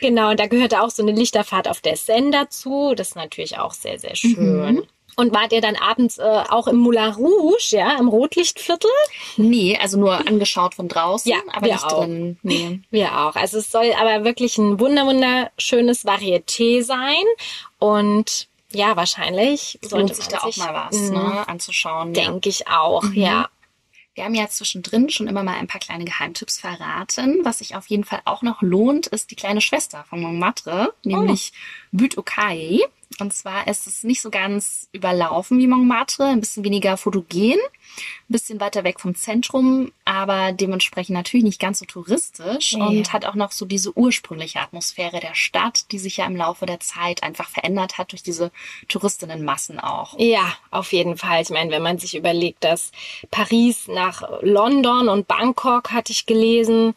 Genau, 0.00 0.30
und 0.30 0.40
da 0.40 0.46
gehörte 0.46 0.82
auch 0.82 0.90
so 0.90 1.02
eine 1.02 1.12
Lichterfahrt 1.12 1.68
auf 1.68 1.80
der 1.80 1.96
Seine 1.96 2.30
dazu. 2.30 2.94
Das 2.96 3.08
ist 3.08 3.16
natürlich 3.16 3.58
auch 3.58 3.72
sehr, 3.72 3.98
sehr 3.98 4.14
schön. 4.16 4.74
Mhm. 4.74 4.82
Und 5.16 5.34
wart 5.34 5.52
ihr 5.52 5.60
dann 5.60 5.74
abends 5.74 6.18
äh, 6.18 6.22
auch 6.48 6.68
im 6.68 6.76
Moulin 6.76 7.10
Rouge, 7.12 7.70
ja, 7.76 7.98
im 7.98 8.06
Rotlichtviertel? 8.06 8.90
Nee, 9.36 9.76
also 9.80 9.98
nur 9.98 10.14
angeschaut 10.14 10.76
von 10.76 10.86
draußen, 10.86 11.28
Ja, 11.28 11.38
aber 11.52 11.66
wir 11.66 11.72
nicht 11.72 11.84
auch. 11.86 12.04
drin. 12.04 12.38
Nee. 12.42 12.80
Wir 12.90 13.18
auch. 13.18 13.34
Also 13.34 13.58
es 13.58 13.72
soll 13.72 13.92
aber 14.00 14.24
wirklich 14.24 14.58
ein 14.58 14.78
wunder 14.78 15.06
wunderschönes 15.06 16.04
Varieté 16.04 16.82
sein. 16.84 17.24
Und 17.80 18.46
ja, 18.70 18.94
wahrscheinlich 18.96 19.78
sollte 19.82 19.96
Lohnt 20.12 20.16
sich 20.16 20.28
da 20.28 20.38
auch 20.38 20.56
mal 20.56 20.74
was 20.88 20.96
Mhm. 21.00 21.14
ne, 21.14 21.48
anzuschauen. 21.48 22.14
ja. 22.14 22.22
Denke 22.24 22.48
ich 22.48 22.68
auch, 22.68 23.02
ja. 23.12 23.48
Wir 24.18 24.24
haben 24.24 24.34
ja 24.34 24.48
zwischendrin 24.48 25.10
schon 25.10 25.28
immer 25.28 25.44
mal 25.44 25.54
ein 25.54 25.68
paar 25.68 25.80
kleine 25.80 26.04
Geheimtipps 26.04 26.58
verraten. 26.58 27.38
Was 27.44 27.58
sich 27.58 27.76
auf 27.76 27.86
jeden 27.86 28.02
Fall 28.02 28.20
auch 28.24 28.42
noch 28.42 28.62
lohnt, 28.62 29.06
ist 29.06 29.30
die 29.30 29.36
kleine 29.36 29.60
Schwester 29.60 30.04
von 30.10 30.20
Montmartre, 30.20 30.92
nämlich 31.04 31.52
Butte 31.92 32.18
aux 32.18 32.24
Cailles. 32.24 32.80
Und 33.20 33.32
zwar 33.32 33.66
ist 33.66 33.86
es 33.86 34.04
nicht 34.04 34.20
so 34.20 34.30
ganz 34.30 34.88
überlaufen 34.92 35.58
wie 35.58 35.66
Montmartre, 35.66 36.24
ein 36.26 36.40
bisschen 36.40 36.62
weniger 36.62 36.96
fotogen, 36.96 37.54
ein 37.56 38.28
bisschen 38.28 38.60
weiter 38.60 38.84
weg 38.84 39.00
vom 39.00 39.14
Zentrum, 39.14 39.90
aber 40.04 40.52
dementsprechend 40.52 41.14
natürlich 41.14 41.42
nicht 41.42 41.60
ganz 41.60 41.80
so 41.80 41.84
touristisch 41.86 42.72
Ja. 42.74 42.86
und 42.86 43.12
hat 43.12 43.24
auch 43.24 43.34
noch 43.34 43.50
so 43.50 43.64
diese 43.64 43.96
ursprüngliche 43.96 44.60
Atmosphäre 44.60 45.20
der 45.20 45.34
Stadt, 45.34 45.90
die 45.90 45.98
sich 45.98 46.18
ja 46.18 46.26
im 46.26 46.36
Laufe 46.36 46.66
der 46.66 46.80
Zeit 46.80 47.22
einfach 47.22 47.48
verändert 47.48 47.98
hat 47.98 48.12
durch 48.12 48.22
diese 48.22 48.52
Touristinnenmassen 48.88 49.80
auch. 49.80 50.14
Ja, 50.18 50.52
auf 50.70 50.92
jeden 50.92 51.16
Fall. 51.16 51.42
Ich 51.42 51.50
meine, 51.50 51.70
wenn 51.70 51.82
man 51.82 51.98
sich 51.98 52.14
überlegt, 52.14 52.62
dass 52.62 52.92
Paris 53.30 53.88
nach 53.88 54.22
London 54.42 55.08
und 55.08 55.26
Bangkok, 55.26 55.90
hatte 55.90 56.12
ich 56.12 56.26
gelesen, 56.26 56.94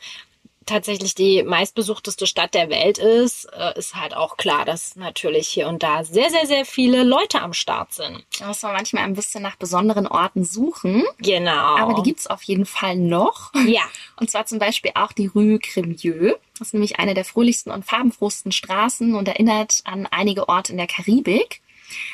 tatsächlich 0.65 1.15
die 1.15 1.43
meistbesuchteste 1.43 2.27
Stadt 2.27 2.53
der 2.53 2.69
Welt 2.69 2.97
ist, 2.97 3.45
äh, 3.45 3.77
ist 3.77 3.95
halt 3.95 4.15
auch 4.15 4.37
klar, 4.37 4.65
dass 4.65 4.95
natürlich 4.95 5.47
hier 5.47 5.67
und 5.67 5.83
da 5.83 6.03
sehr, 6.03 6.29
sehr, 6.29 6.45
sehr 6.45 6.65
viele 6.65 7.03
Leute 7.03 7.41
am 7.41 7.53
Start 7.53 7.93
sind. 7.93 8.23
Da 8.39 8.47
muss 8.47 8.61
man 8.61 8.73
manchmal 8.73 9.03
ein 9.03 9.13
bisschen 9.13 9.43
nach 9.43 9.55
besonderen 9.55 10.07
Orten 10.07 10.43
suchen. 10.43 11.03
Genau. 11.19 11.77
Aber 11.77 11.95
die 11.95 12.03
gibt's 12.03 12.27
auf 12.27 12.43
jeden 12.43 12.65
Fall 12.65 12.95
noch. 12.95 13.53
Ja. 13.65 13.81
Und 14.19 14.29
zwar 14.29 14.45
zum 14.45 14.59
Beispiel 14.59 14.91
auch 14.95 15.11
die 15.11 15.27
Rue 15.27 15.57
Crémieux. 15.57 16.35
Das 16.57 16.69
ist 16.69 16.73
nämlich 16.73 16.99
eine 16.99 17.15
der 17.15 17.25
fröhlichsten 17.25 17.71
und 17.71 17.85
farbenfrohsten 17.85 18.51
Straßen 18.51 19.15
und 19.15 19.27
erinnert 19.27 19.81
an 19.83 20.07
einige 20.11 20.47
Orte 20.47 20.73
in 20.73 20.77
der 20.77 20.85
Karibik. 20.85 21.61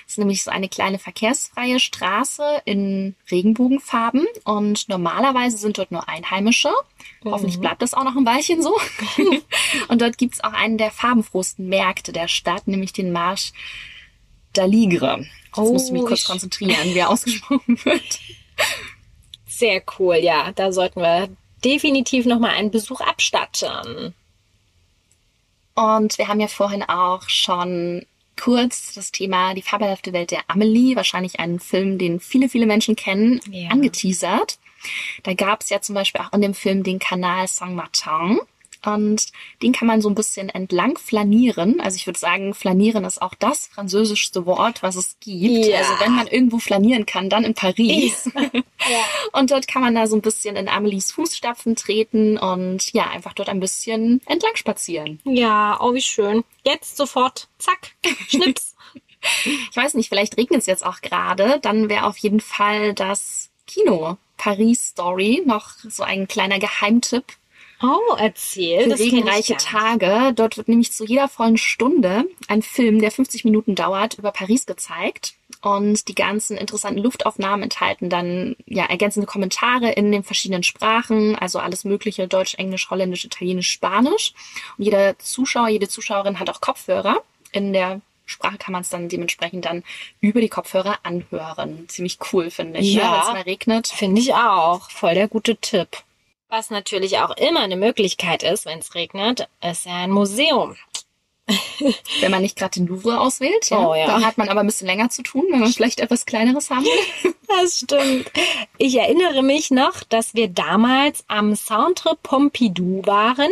Es 0.06 0.14
ist 0.14 0.18
nämlich 0.18 0.44
so 0.44 0.52
eine 0.52 0.70
kleine 0.70 1.00
verkehrsfreie 1.00 1.80
Straße 1.80 2.62
in 2.66 3.16
Regenbogenfarben 3.30 4.26
und 4.44 4.90
normalerweise 4.90 5.58
sind 5.58 5.78
dort 5.78 5.92
nur 5.92 6.08
Einheimische. 6.08 6.72
Hoffentlich 7.24 7.60
bleibt 7.60 7.82
das 7.82 7.94
auch 7.94 8.04
noch 8.04 8.16
ein 8.16 8.26
Weilchen 8.26 8.62
so. 8.62 8.78
und 9.88 10.02
dort 10.02 10.18
gibt's 10.18 10.44
auch 10.44 10.54
einen 10.54 10.78
der 10.78 10.92
farbenfrohsten 10.92 11.68
Märkte 11.68 12.12
der 12.12 12.28
Stadt, 12.28 12.68
nämlich 12.68 12.94
den 12.94 13.12
Marsch 13.12 13.52
d'Aligre. 14.56 15.20
Jetzt 15.20 15.58
Oh, 15.58 15.74
musst 15.74 15.90
du 15.90 15.94
mich 15.94 16.06
kurz 16.06 16.24
konzentrieren, 16.26 16.94
wie 16.94 17.00
er 17.00 17.10
ausgesprochen 17.12 17.84
wird. 17.84 18.20
Sehr 19.48 19.82
cool, 19.98 20.18
ja. 20.18 20.52
Da 20.52 20.72
sollten 20.72 21.02
wir 21.02 21.30
definitiv 21.64 22.26
nochmal 22.26 22.52
einen 22.52 22.72
Besuch 22.72 23.02
abstatten. 23.02 24.14
Und 25.74 26.18
wir 26.18 26.28
haben 26.28 26.40
ja 26.40 26.48
vorhin 26.48 26.84
auch 26.84 27.30
schon 27.30 28.06
kurz 28.38 28.94
das 28.94 29.12
Thema 29.12 29.54
Die 29.54 29.62
fabelhafte 29.62 30.14
Welt 30.14 30.32
der 30.32 30.42
Amelie, 30.48 30.96
wahrscheinlich 30.96 31.40
einen 31.40 31.60
Film, 31.60 31.98
den 31.98 32.20
viele, 32.20 32.50
viele 32.50 32.66
Menschen 32.66 32.96
kennen, 32.96 33.42
Ja. 33.52 33.70
angeteasert. 33.70 34.60
Da 35.24 35.34
gab 35.34 35.62
es 35.62 35.70
ja 35.70 35.82
zum 35.82 35.96
Beispiel 35.96 36.22
auch 36.22 36.34
in 36.34 36.42
dem 36.42 36.54
Film 36.54 36.84
den 36.84 37.00
Kanal 37.00 37.48
Saint-Martin. 37.48 38.40
Und 38.86 39.28
den 39.62 39.74
kann 39.74 39.88
man 39.88 40.02
so 40.02 40.10
ein 40.10 40.16
bisschen 40.16 40.50
entlang 40.50 40.98
flanieren. 40.98 41.80
Also 41.80 41.96
ich 41.96 42.08
würde 42.08 42.20
sagen, 42.20 42.54
flanieren 42.54 43.06
ist 43.06 43.22
auch 43.22 43.34
das 43.36 43.68
französischste 43.68 44.46
Wort, 44.46 44.84
was 44.84 44.96
es 44.96 45.18
gibt. 45.20 45.68
Ja. 45.68 45.80
Also 45.80 45.94
wenn 46.00 46.16
man 46.16 46.28
irgendwo 46.28 46.60
flanieren 46.60 47.06
kann, 47.06 47.30
dann 47.30 47.44
in 47.44 47.54
Paris. 47.54 48.30
Ja. 48.34 48.62
Und 49.40 49.52
dort 49.52 49.68
kann 49.68 49.82
man 49.82 49.96
da 49.96 50.08
so 50.08 50.16
ein 50.16 50.22
bisschen 50.22 50.56
in 50.56 50.70
Amelies 50.70 51.12
Fußstapfen 51.12 51.76
treten 51.76 52.38
und 52.38 52.94
ja, 52.94 53.10
einfach 53.10 53.34
dort 53.34 53.50
ein 53.50 53.60
bisschen 53.60 54.22
entlang 54.26 54.56
spazieren. 54.56 55.20
Ja, 55.26 55.78
oh, 55.82 55.94
wie 55.94 56.02
schön. 56.02 56.44
Jetzt 56.64 56.98
sofort. 56.98 57.48
Zack. 57.58 57.92
Schnips. 58.28 58.76
Ich 59.72 59.76
weiß 59.76 59.94
nicht, 59.96 60.10
vielleicht 60.10 60.38
regnet 60.38 60.62
es 60.62 60.68
jetzt 60.68 60.86
auch 60.86 61.02
gerade. 61.02 61.60
Dann 61.62 61.90
wäre 61.90 62.06
auf 62.06 62.18
jeden 62.18 62.40
Fall 62.40 62.94
das 62.94 63.50
Kino 63.66 64.18
Paris 64.38 64.90
Story 64.90 65.42
noch 65.46 65.72
so 65.88 66.04
ein 66.04 66.28
kleiner 66.28 66.60
Geheimtipp 66.60 67.26
Oh, 67.82 68.16
erzähl. 68.18 68.84
für 68.84 68.90
das 68.90 69.00
kenn 69.00 69.08
ich 69.08 69.14
regenreiche 69.14 69.54
gar 69.54 69.58
nicht. 69.58 69.68
Tage. 69.68 70.34
Dort 70.34 70.58
wird 70.58 70.68
nämlich 70.68 70.92
zu 70.92 71.06
jeder 71.06 71.28
vollen 71.28 71.58
Stunde 71.58 72.26
ein 72.48 72.62
Film, 72.62 73.00
der 73.00 73.12
50 73.12 73.46
Minuten 73.46 73.76
dauert, 73.76 74.16
über 74.16 74.32
Paris 74.32 74.66
gezeigt. 74.66 75.34
Und 75.62 76.08
die 76.08 76.16
ganzen 76.16 76.58
interessanten 76.58 77.02
Luftaufnahmen 77.02 77.64
enthalten 77.64 78.10
dann 78.10 78.56
ja 78.66 78.86
ergänzende 78.86 79.28
Kommentare 79.28 79.92
in 79.92 80.12
den 80.12 80.24
verschiedenen 80.24 80.64
Sprachen, 80.64 81.36
also 81.36 81.60
alles 81.60 81.84
Mögliche, 81.84 82.28
Deutsch, 82.28 82.56
Englisch, 82.56 82.90
Holländisch, 82.90 83.26
Italienisch, 83.26 83.72
Spanisch. 83.72 84.34
Und 84.78 84.86
jeder 84.86 85.18
Zuschauer, 85.20 85.70
jede 85.70 85.88
Zuschauerin 85.88 86.40
hat 86.40 86.50
auch 86.50 86.62
Kopfhörer 86.62 87.22
in 87.52 87.74
der 87.74 88.02
Sprache 88.26 88.58
kann 88.58 88.74
man 88.74 88.82
es 88.82 88.90
dann 88.90 89.08
dementsprechend 89.08 89.66
dann 89.66 89.84
über 90.20 90.42
die 90.42 90.50
Kopfhörer 90.50 91.00
anhören. 91.04 91.88
Ziemlich 91.88 92.20
cool, 92.32 92.52
finde 92.52 92.80
ich. 92.80 92.94
Ja. 92.94 93.04
Ne? 93.04 93.12
Wenn 93.12 93.22
es 93.22 93.28
mal 93.28 93.42
regnet. 93.44 93.88
Finde 93.88 94.22
ich 94.22 94.34
auch. 94.34 94.92
Voll 94.92 95.14
der 95.14 95.30
gute 95.30 95.56
Tipp. 95.56 96.04
Was 96.50 96.70
natürlich 96.70 97.18
auch 97.20 97.36
immer 97.38 97.60
eine 97.62 97.76
Möglichkeit 97.76 98.42
ist, 98.44 98.66
wenn 98.66 98.80
es 98.80 98.96
regnet, 98.96 99.48
ist 99.62 99.86
ja 99.86 99.96
ein 99.96 100.12
Museum. 100.12 100.76
Wenn 102.20 102.32
man 102.32 102.42
nicht 102.42 102.58
gerade 102.58 102.72
den 102.80 102.88
Louvre 102.88 103.22
auswählt, 103.22 103.70
ja. 103.70 103.80
Oh, 103.88 103.96
ja. 103.96 104.06
Da 104.06 104.22
hat 104.22 104.38
man 104.38 104.50
aber 104.50 104.60
ein 104.60 104.66
bisschen 104.66 104.88
länger 104.88 105.10
zu 105.10 105.24
tun, 105.24 105.46
wenn 105.50 105.62
man 105.62 105.72
vielleicht 105.72 106.02
etwas 106.02 106.26
Kleineres 106.26 106.70
haben 106.70 106.84
will. 106.86 107.34
Das 107.48 107.80
stimmt. 107.80 108.30
Ich 108.78 108.96
erinnere 108.98 109.42
mich 109.42 109.72
noch, 109.72 110.04
dass 110.04 110.34
wir 110.36 110.50
damals 110.50 111.24
am 111.30 111.56
Centre 111.56 112.18
Pompidou 112.22 113.02
waren. 113.06 113.50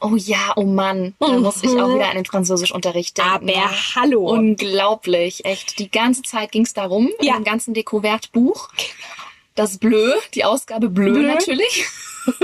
Oh 0.00 0.16
ja, 0.16 0.54
oh 0.56 0.64
Mann. 0.64 1.14
Da 1.20 1.28
Mhm. 1.28 1.42
muss 1.42 1.62
ich 1.62 1.70
auch 1.80 1.94
wieder 1.94 2.08
an 2.08 2.16
den 2.16 2.24
Französischunterricht 2.24 3.16
denken. 3.16 3.32
Aber 3.32 3.52
Ja. 3.52 3.70
hallo. 3.94 4.28
Unglaublich, 4.28 5.44
echt. 5.44 5.78
Die 5.78 5.88
ganze 5.88 6.22
Zeit 6.22 6.50
ging 6.50 6.62
es 6.64 6.74
darum, 6.74 7.10
Ja. 7.20 7.34
dem 7.34 7.44
ganzen 7.44 7.74
Dekouvertbuch. 7.74 8.70
Das 9.54 9.78
Bleu, 9.78 10.12
die 10.34 10.44
Ausgabe 10.44 10.88
Bleu, 10.88 11.12
Bleu. 11.12 11.22
natürlich. 11.22 11.86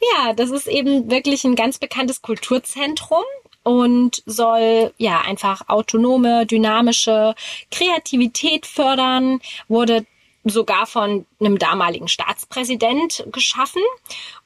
Ja, 0.00 0.32
das 0.32 0.50
ist 0.50 0.68
eben 0.68 1.10
wirklich 1.10 1.44
ein 1.44 1.56
ganz 1.56 1.78
bekanntes 1.78 2.22
Kulturzentrum 2.22 3.24
und 3.62 4.22
soll 4.26 4.92
ja 4.96 5.20
einfach 5.22 5.68
autonome, 5.68 6.46
dynamische 6.46 7.34
Kreativität 7.70 8.66
fördern, 8.66 9.40
wurde 9.66 10.06
sogar 10.44 10.86
von 10.86 11.26
einem 11.40 11.58
damaligen 11.58 12.08
Staatspräsident 12.08 13.26
geschaffen 13.32 13.82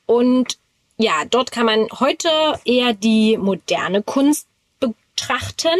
und 0.06 0.58
ja, 0.96 1.24
dort 1.28 1.52
kann 1.52 1.66
man 1.66 1.88
heute 2.00 2.28
eher 2.64 2.92
die 2.92 3.36
moderne 3.36 4.02
Kunst 4.02 4.46
betrachten. 4.80 5.78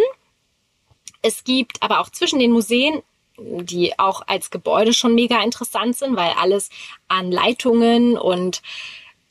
Es 1.22 1.44
gibt 1.44 1.82
aber 1.82 2.00
auch 2.00 2.10
zwischen 2.10 2.38
den 2.38 2.50
Museen 2.50 3.02
die 3.38 3.98
auch 3.98 4.22
als 4.26 4.50
Gebäude 4.50 4.92
schon 4.92 5.14
mega 5.14 5.42
interessant 5.42 5.96
sind, 5.96 6.16
weil 6.16 6.32
alles 6.32 6.70
an 7.08 7.30
Leitungen 7.30 8.16
und 8.18 8.62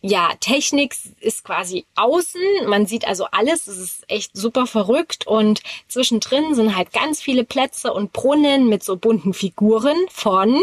ja, 0.04 0.32
Technik 0.39 0.95
ist 1.20 1.43
quasi 1.43 1.86
außen. 1.95 2.41
Man 2.66 2.88
sieht 2.88 3.08
also 3.08 3.26
alles. 3.26 3.68
Es 3.68 3.78
ist 3.78 4.04
echt 4.08 4.36
super 4.36 4.66
verrückt. 4.66 5.28
Und 5.28 5.62
zwischendrin 5.88 6.56
sind 6.56 6.76
halt 6.76 6.91
ganz 6.91 7.22
viele 7.22 7.43
Plätze 7.43 7.93
und 7.93 8.12
Brunnen 8.12 8.68
mit 8.68 8.84
so 8.84 8.97
bunten 8.97 9.34
Figuren 9.34 9.97
von 10.10 10.60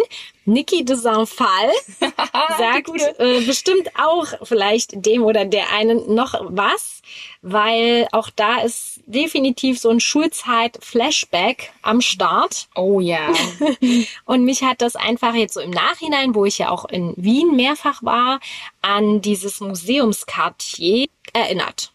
Niki 0.49 0.85
de 0.85 0.97
Saint-Phal. 0.97 1.71
Sagt 2.59 2.91
äh, 3.19 3.41
bestimmt 3.43 3.91
auch 3.97 4.27
vielleicht 4.43 5.05
dem 5.05 5.23
oder 5.23 5.45
der 5.45 5.73
einen 5.73 6.15
noch 6.15 6.35
was, 6.49 7.03
weil 7.43 8.09
auch 8.13 8.31
da 8.35 8.63
ist 8.63 9.01
definitiv 9.07 9.79
so 9.79 9.91
ein 9.91 10.01
Schulzeit-Flashback 10.01 11.73
am 11.83 12.01
Start. 12.01 12.69
Oh 12.75 13.01
ja. 13.01 13.33
Und 14.25 14.45
mich 14.45 14.63
hat 14.63 14.81
das 14.81 14.97
einfach 14.97 15.35
jetzt 15.35 15.55
so 15.55 15.61
im 15.61 15.71
Nachhinein, 15.71 16.35
wo 16.35 16.45
ich 16.45 16.59
ja 16.59 16.71
auch 16.71 16.87
in 16.87 17.13
Wien 17.17 17.55
mehrfach 17.55 18.03
war, 18.03 18.41
an 18.81 19.21
dieses 19.21 19.61
Museumskartier 19.61 21.07
erinnert. 21.33 21.93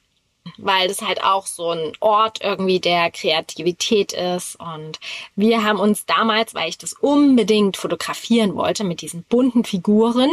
Weil 0.57 0.87
das 0.87 1.01
halt 1.01 1.23
auch 1.23 1.45
so 1.45 1.71
ein 1.71 1.93
Ort 1.99 2.41
irgendwie 2.41 2.79
der 2.79 3.11
Kreativität 3.11 4.13
ist. 4.13 4.57
Und 4.59 4.99
wir 5.35 5.63
haben 5.63 5.79
uns 5.79 6.05
damals, 6.05 6.53
weil 6.53 6.69
ich 6.69 6.77
das 6.77 6.93
unbedingt 6.93 7.77
fotografieren 7.77 8.55
wollte 8.55 8.83
mit 8.83 9.01
diesen 9.01 9.23
bunten 9.23 9.63
Figuren, 9.63 10.29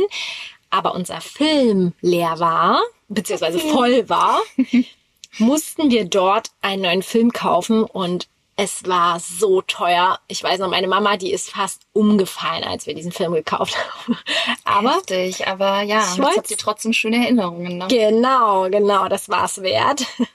aber 0.68 0.94
unser 0.94 1.20
Film 1.20 1.92
leer 2.00 2.38
war, 2.38 2.80
beziehungsweise 3.08 3.58
voll 3.58 4.08
war, 4.08 4.40
mussten 5.38 5.90
wir 5.90 6.04
dort 6.04 6.50
einen 6.60 6.82
neuen 6.82 7.02
Film 7.02 7.32
kaufen 7.32 7.84
und 7.84 8.28
es 8.62 8.86
war 8.86 9.18
so 9.20 9.62
teuer. 9.62 10.20
Ich 10.28 10.42
weiß 10.42 10.58
noch, 10.58 10.68
meine 10.68 10.86
Mama, 10.86 11.16
die 11.16 11.32
ist 11.32 11.50
fast 11.50 11.80
umgefallen, 11.94 12.62
als 12.62 12.86
wir 12.86 12.94
diesen 12.94 13.10
Film 13.10 13.32
gekauft 13.32 13.74
haben. 13.74 14.18
Aber 14.64 14.96
Heftig, 14.96 15.46
aber 15.46 15.80
ja, 15.80 16.06
Ich 16.12 16.18
jetzt 16.18 16.36
habt 16.36 16.50
ihr 16.50 16.56
trotzdem 16.58 16.92
schöne 16.92 17.24
Erinnerungen. 17.24 17.78
Ne? 17.78 17.88
genau, 17.88 18.68
genau, 18.68 19.08
das 19.08 19.28
war's 19.28 19.62
wert. 19.62 20.06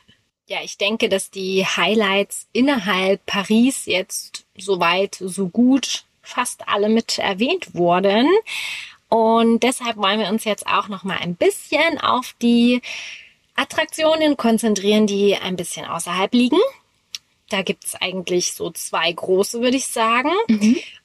Ja, 0.47 0.59
ich 0.61 0.77
denke, 0.77 1.09
dass 1.09 1.31
die 1.31 1.65
Highlights 1.65 2.45
innerhalb 2.53 3.25
Paris 3.25 3.87
jetzt 3.87 4.45
soweit 4.55 5.15
so 5.19 5.47
gut 5.47 6.03
fast 6.21 6.67
alle 6.67 6.87
mit 6.87 7.17
erwähnt 7.17 7.73
wurden. 7.73 8.29
Und 9.09 9.63
deshalb 9.63 9.97
wollen 9.97 10.19
wir 10.19 10.29
uns 10.29 10.43
jetzt 10.43 10.67
auch 10.67 10.87
noch 10.87 11.03
mal 11.03 11.17
ein 11.17 11.33
bisschen 11.33 11.99
auf 11.99 12.35
die 12.43 12.83
Attraktionen 13.55 14.37
konzentrieren, 14.37 15.07
die 15.07 15.35
ein 15.35 15.55
bisschen 15.55 15.87
außerhalb 15.87 16.31
liegen. 16.35 16.59
Da 17.49 17.61
gibt's 17.61 17.95
eigentlich 17.95 18.53
so 18.53 18.71
zwei 18.71 19.11
große, 19.11 19.61
würde 19.61 19.77
ich 19.77 19.87
sagen. 19.87 20.31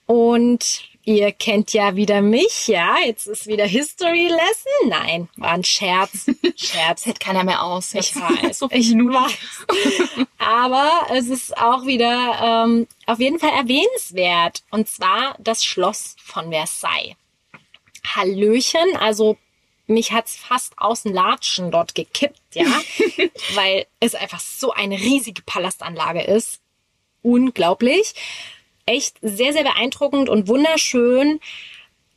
Und 0.07 0.91
ihr 1.05 1.33
kennt 1.33 1.73
ja 1.73 1.97
wieder 1.97 2.23
mich, 2.23 2.69
ja. 2.69 2.97
Jetzt 3.05 3.27
ist 3.27 3.47
wieder 3.47 3.67
History 3.67 4.29
Lesson. 4.29 4.89
Nein, 4.89 5.29
war 5.37 5.51
ein 5.53 5.65
Scherz. 5.65 6.31
Scherz. 6.57 7.07
Hält 7.07 7.21
keiner 7.21 7.45
mehr 7.45 7.63
aus. 7.63 7.95
Ich 7.95 8.15
weiß. 8.17 8.59
so 8.59 8.69
ich 8.71 8.93
weiß. 8.93 9.67
Aber 10.39 11.07
es 11.15 11.29
ist 11.29 11.57
auch 11.57 11.87
wieder 11.87 12.65
ähm, 12.67 12.87
auf 13.07 13.19
jeden 13.19 13.39
Fall 13.39 13.51
erwähnenswert. 13.51 14.63
Und 14.71 14.89
zwar 14.89 15.37
das 15.39 15.65
Schloss 15.65 16.17
von 16.23 16.51
Versailles. 16.51 17.17
Hallöchen, 18.07 18.97
also 18.99 19.37
mich 19.91 20.13
hat's 20.13 20.37
fast 20.37 20.73
aus 20.79 21.03
dem 21.03 21.13
Latschen 21.13 21.71
dort 21.71 21.95
gekippt, 21.95 22.41
ja, 22.55 22.65
weil 23.55 23.87
es 24.01 24.15
einfach 24.15 24.41
so 24.41 24.73
eine 24.73 24.97
riesige 24.97 25.43
Palastanlage 25.43 26.23
ist. 26.23 26.61
Unglaublich. 27.23 28.15
Echt 28.87 29.19
sehr, 29.21 29.53
sehr 29.53 29.65
beeindruckend 29.65 30.29
und 30.29 30.49
wunderschön. 30.49 31.41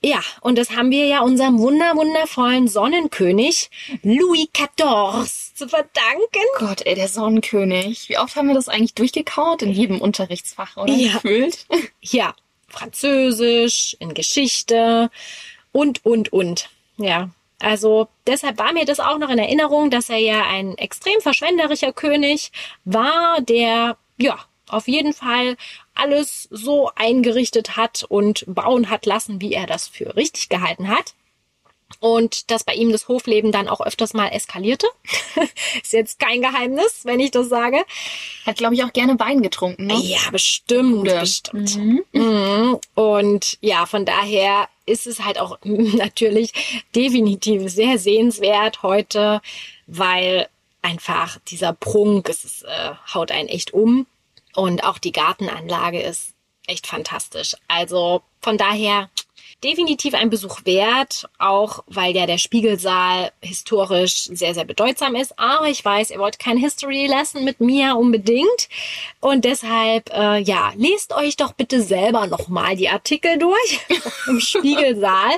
Ja, 0.05 0.21
und 0.41 0.57
das 0.57 0.71
haben 0.71 0.91
wir 0.91 1.05
ja 1.05 1.21
unserem 1.21 1.59
wunder, 1.59 1.95
wundervollen 1.95 2.67
Sonnenkönig 2.67 3.69
Louis 4.01 4.47
XIV 4.51 5.53
zu 5.55 5.69
verdanken. 5.69 6.43
Gott, 6.57 6.85
ey, 6.85 6.95
der 6.95 7.07
Sonnenkönig. 7.07 8.09
Wie 8.09 8.17
oft 8.17 8.35
haben 8.35 8.47
wir 8.47 8.55
das 8.55 8.67
eigentlich 8.67 8.95
durchgekaut? 8.95 9.61
In 9.61 9.71
jedem 9.71 10.01
Unterrichtsfach, 10.01 10.75
oder? 10.75 10.93
Ja. 10.93 11.13
Gefühlt. 11.13 11.65
Ja, 12.01 12.35
Französisch, 12.67 13.95
in 13.99 14.13
Geschichte 14.13 15.09
und, 15.71 16.03
und, 16.05 16.33
und. 16.33 16.69
Ja, 16.97 17.29
also 17.59 18.07
deshalb 18.27 18.57
war 18.57 18.73
mir 18.73 18.85
das 18.85 18.99
auch 18.99 19.17
noch 19.17 19.29
in 19.29 19.39
Erinnerung, 19.39 19.89
dass 19.89 20.09
er 20.09 20.17
ja 20.17 20.43
ein 20.43 20.77
extrem 20.77 21.19
verschwenderischer 21.21 21.93
König 21.93 22.51
war, 22.83 23.41
der, 23.41 23.97
ja, 24.17 24.39
auf 24.67 24.87
jeden 24.87 25.13
Fall 25.13 25.57
alles 25.93 26.47
so 26.51 26.89
eingerichtet 26.95 27.77
hat 27.77 28.03
und 28.03 28.43
bauen 28.47 28.89
hat 28.89 29.05
lassen, 29.05 29.41
wie 29.41 29.53
er 29.53 29.67
das 29.67 29.87
für 29.87 30.15
richtig 30.15 30.49
gehalten 30.49 30.89
hat. 30.89 31.13
Und 31.99 32.49
dass 32.49 32.63
bei 32.63 32.73
ihm 32.73 32.91
das 32.91 33.07
Hofleben 33.07 33.51
dann 33.51 33.67
auch 33.67 33.79
öfters 33.79 34.13
mal 34.13 34.29
eskalierte. 34.29 34.87
Ist 35.81 35.93
jetzt 35.93 36.19
kein 36.19 36.41
Geheimnis, 36.41 37.01
wenn 37.03 37.19
ich 37.19 37.31
das 37.31 37.49
sage. 37.49 37.85
Hat, 38.45 38.57
glaube 38.57 38.73
ich, 38.73 38.83
auch 38.83 38.91
gerne 38.91 39.19
Wein 39.19 39.43
getrunken, 39.43 39.85
ne? 39.85 39.99
Ja, 40.01 40.19
bestimmt, 40.31 41.03
Gute. 41.03 41.19
bestimmt. 41.19 41.77
Mhm. 42.13 42.79
Und 42.95 43.57
ja, 43.61 43.85
von 43.85 44.05
daher 44.05 44.67
ist 44.85 45.07
es 45.07 45.23
halt 45.23 45.39
auch 45.39 45.57
natürlich 45.63 46.53
definitiv 46.95 47.71
sehr 47.71 47.97
sehenswert 47.97 48.83
heute, 48.83 49.41
weil 49.87 50.47
einfach 50.81 51.39
dieser 51.47 51.73
Prunk, 51.73 52.29
es 52.29 52.43
ist, 52.43 52.63
äh, 52.63 52.91
haut 53.13 53.31
einen 53.31 53.49
echt 53.49 53.73
um. 53.73 54.05
Und 54.55 54.83
auch 54.83 54.99
die 54.99 55.11
Gartenanlage 55.11 56.01
ist 56.01 56.33
echt 56.67 56.85
fantastisch. 56.85 57.55
Also 57.67 58.21
von 58.41 58.57
daher 58.57 59.09
definitiv 59.63 60.13
ein 60.13 60.29
Besuch 60.29 60.65
wert, 60.65 61.29
auch 61.39 61.83
weil 61.87 62.15
ja 62.15 62.25
der 62.25 62.37
Spiegelsaal 62.37 63.31
historisch 63.41 64.29
sehr, 64.31 64.53
sehr 64.53 64.65
bedeutsam 64.65 65.15
ist. 65.15 65.37
Aber 65.39 65.67
ich 65.67 65.83
weiß, 65.83 66.11
ihr 66.11 66.19
wollt 66.19 66.39
kein 66.39 66.57
History 66.57 67.07
Lesson 67.07 67.43
mit 67.43 67.59
mir 67.59 67.95
unbedingt. 67.95 68.69
Und 69.19 69.45
deshalb, 69.45 70.11
äh, 70.13 70.39
ja, 70.39 70.73
lest 70.75 71.13
euch 71.13 71.37
doch 71.37 71.53
bitte 71.53 71.81
selber 71.81 72.27
nochmal 72.27 72.75
die 72.75 72.89
Artikel 72.89 73.37
durch 73.37 73.79
im 74.27 74.39
Spiegelsaal. 74.39 75.31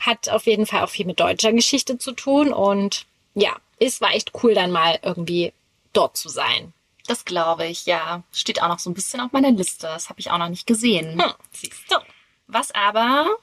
Hat 0.00 0.28
auf 0.28 0.46
jeden 0.46 0.66
Fall 0.66 0.82
auch 0.82 0.90
viel 0.90 1.06
mit 1.06 1.20
deutscher 1.20 1.52
Geschichte 1.52 1.98
zu 1.98 2.12
tun. 2.12 2.52
Und 2.52 3.06
ja, 3.34 3.56
es 3.78 4.00
war 4.00 4.14
echt 4.14 4.32
cool, 4.42 4.54
dann 4.54 4.72
mal 4.72 4.98
irgendwie 5.02 5.52
dort 5.92 6.16
zu 6.16 6.28
sein. 6.28 6.72
Das 7.06 7.24
glaube 7.24 7.66
ich, 7.66 7.86
ja. 7.86 8.22
Steht 8.32 8.62
auch 8.62 8.68
noch 8.68 8.78
so 8.78 8.90
ein 8.90 8.94
bisschen 8.94 9.20
auf 9.20 9.32
meiner 9.32 9.50
Liste. 9.50 9.86
Das 9.86 10.08
habe 10.08 10.20
ich 10.20 10.30
auch 10.30 10.38
noch 10.38 10.48
nicht 10.48 10.66
gesehen. 10.66 11.22
Hm, 11.22 11.32
siehst 11.52 11.90
du. 11.90 11.96
Was 12.46 12.70
aber 12.72 13.36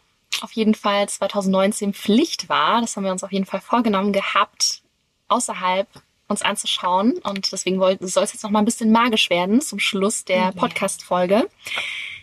auf 0.43 0.51
jeden 0.53 0.75
Fall 0.75 1.07
2019 1.07 1.93
Pflicht 1.93 2.49
war, 2.49 2.81
das 2.81 2.95
haben 2.95 3.03
wir 3.03 3.11
uns 3.11 3.23
auf 3.23 3.31
jeden 3.31 3.45
Fall 3.45 3.61
vorgenommen 3.61 4.13
gehabt, 4.13 4.81
außerhalb 5.27 5.87
uns 6.27 6.41
anzuschauen. 6.41 7.19
Und 7.23 7.51
deswegen 7.51 7.79
soll 7.79 7.97
es 8.23 8.33
jetzt 8.33 8.43
noch 8.43 8.51
mal 8.51 8.59
ein 8.59 8.65
bisschen 8.65 8.91
magisch 8.91 9.29
werden 9.29 9.61
zum 9.61 9.79
Schluss 9.79 10.25
der 10.25 10.51
Podcast-Folge. 10.53 11.49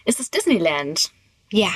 Ist 0.05 0.21
es 0.21 0.31
Disneyland? 0.31 1.11
Ja, 1.51 1.71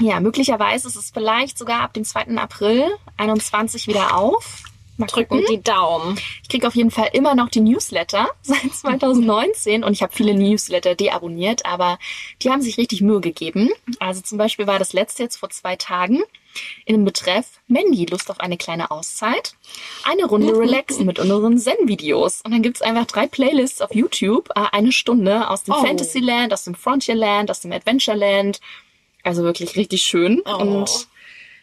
Ja, 0.00 0.18
möglicherweise 0.18 0.88
ist 0.88 0.96
es 0.96 1.10
vielleicht 1.10 1.58
sogar 1.58 1.82
ab 1.82 1.92
dem 1.92 2.04
2. 2.04 2.36
April 2.38 2.86
21 3.18 3.86
wieder 3.86 4.16
auf. 4.16 4.64
Mal 5.00 5.06
drücken 5.06 5.40
gucken. 5.40 5.46
die 5.50 5.62
Daumen. 5.62 6.18
Ich 6.42 6.48
kriege 6.48 6.66
auf 6.66 6.74
jeden 6.74 6.90
Fall 6.90 7.10
immer 7.12 7.34
noch 7.34 7.48
die 7.48 7.60
Newsletter 7.60 8.28
seit 8.42 8.74
2019 8.74 9.84
und 9.84 9.92
ich 9.92 10.02
habe 10.02 10.12
viele 10.12 10.34
Newsletter 10.34 10.94
deabonniert, 10.94 11.66
aber 11.66 11.98
die 12.42 12.50
haben 12.50 12.62
sich 12.62 12.78
richtig 12.78 13.00
Mühe 13.00 13.20
gegeben. 13.20 13.70
Also 13.98 14.20
zum 14.20 14.38
Beispiel 14.38 14.66
war 14.66 14.78
das 14.78 14.92
letzte 14.92 15.22
jetzt 15.22 15.36
vor 15.36 15.50
zwei 15.50 15.76
Tagen 15.76 16.22
in 16.84 16.94
dem 16.94 17.04
Betreff 17.04 17.46
Mandy, 17.68 18.06
Lust 18.06 18.30
auf 18.30 18.40
eine 18.40 18.56
kleine 18.56 18.90
Auszeit. 18.90 19.54
Eine 20.04 20.26
Runde 20.26 20.56
relaxen 20.56 21.06
mit 21.06 21.18
unseren 21.18 21.58
Zen-Videos. 21.58 22.42
Und 22.42 22.52
dann 22.52 22.62
gibt's 22.62 22.82
einfach 22.82 23.06
drei 23.06 23.26
Playlists 23.26 23.80
auf 23.80 23.94
YouTube, 23.94 24.50
äh, 24.56 24.64
eine 24.72 24.92
Stunde 24.92 25.48
aus 25.48 25.64
dem 25.64 25.74
oh. 25.74 25.84
Fantasyland, 25.84 26.52
aus 26.52 26.64
dem 26.64 26.74
Frontierland, 26.74 27.50
aus 27.50 27.60
dem 27.60 27.72
Adventureland. 27.72 28.60
Also 29.22 29.42
wirklich 29.42 29.76
richtig 29.76 30.02
schön. 30.02 30.42
Oh. 30.44 30.56
Und 30.56 31.08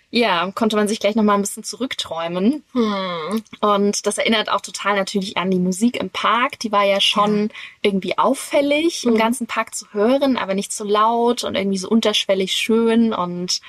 ja, 0.09 0.51
konnte 0.51 0.77
man 0.77 0.87
sich 0.87 0.99
gleich 0.99 1.15
nochmal 1.15 1.35
ein 1.35 1.41
bisschen 1.41 1.63
zurückträumen. 1.63 2.63
Hm. 2.71 3.43
Und 3.59 4.05
das 4.05 4.17
erinnert 4.17 4.49
auch 4.49 4.61
total 4.61 4.95
natürlich 4.95 5.35
an 5.37 5.51
die 5.51 5.59
Musik 5.59 5.97
im 5.97 6.09
Park. 6.09 6.59
Die 6.59 6.71
war 6.71 6.85
ja 6.85 7.01
schon 7.01 7.49
ja. 7.49 7.55
Irgendwie 7.87 8.17
auffällig 8.17 9.03
hm. 9.03 9.13
im 9.13 9.17
ganzen 9.17 9.47
Park 9.47 9.73
zu 9.73 9.87
hören, 9.91 10.37
aber 10.37 10.53
nicht 10.53 10.73
so 10.73 10.83
laut 10.83 11.43
und 11.43 11.55
irgendwie 11.55 11.77
so 11.77 11.89
unterschwellig 11.89 12.51
schön. 12.53 13.13
Und 13.13 13.61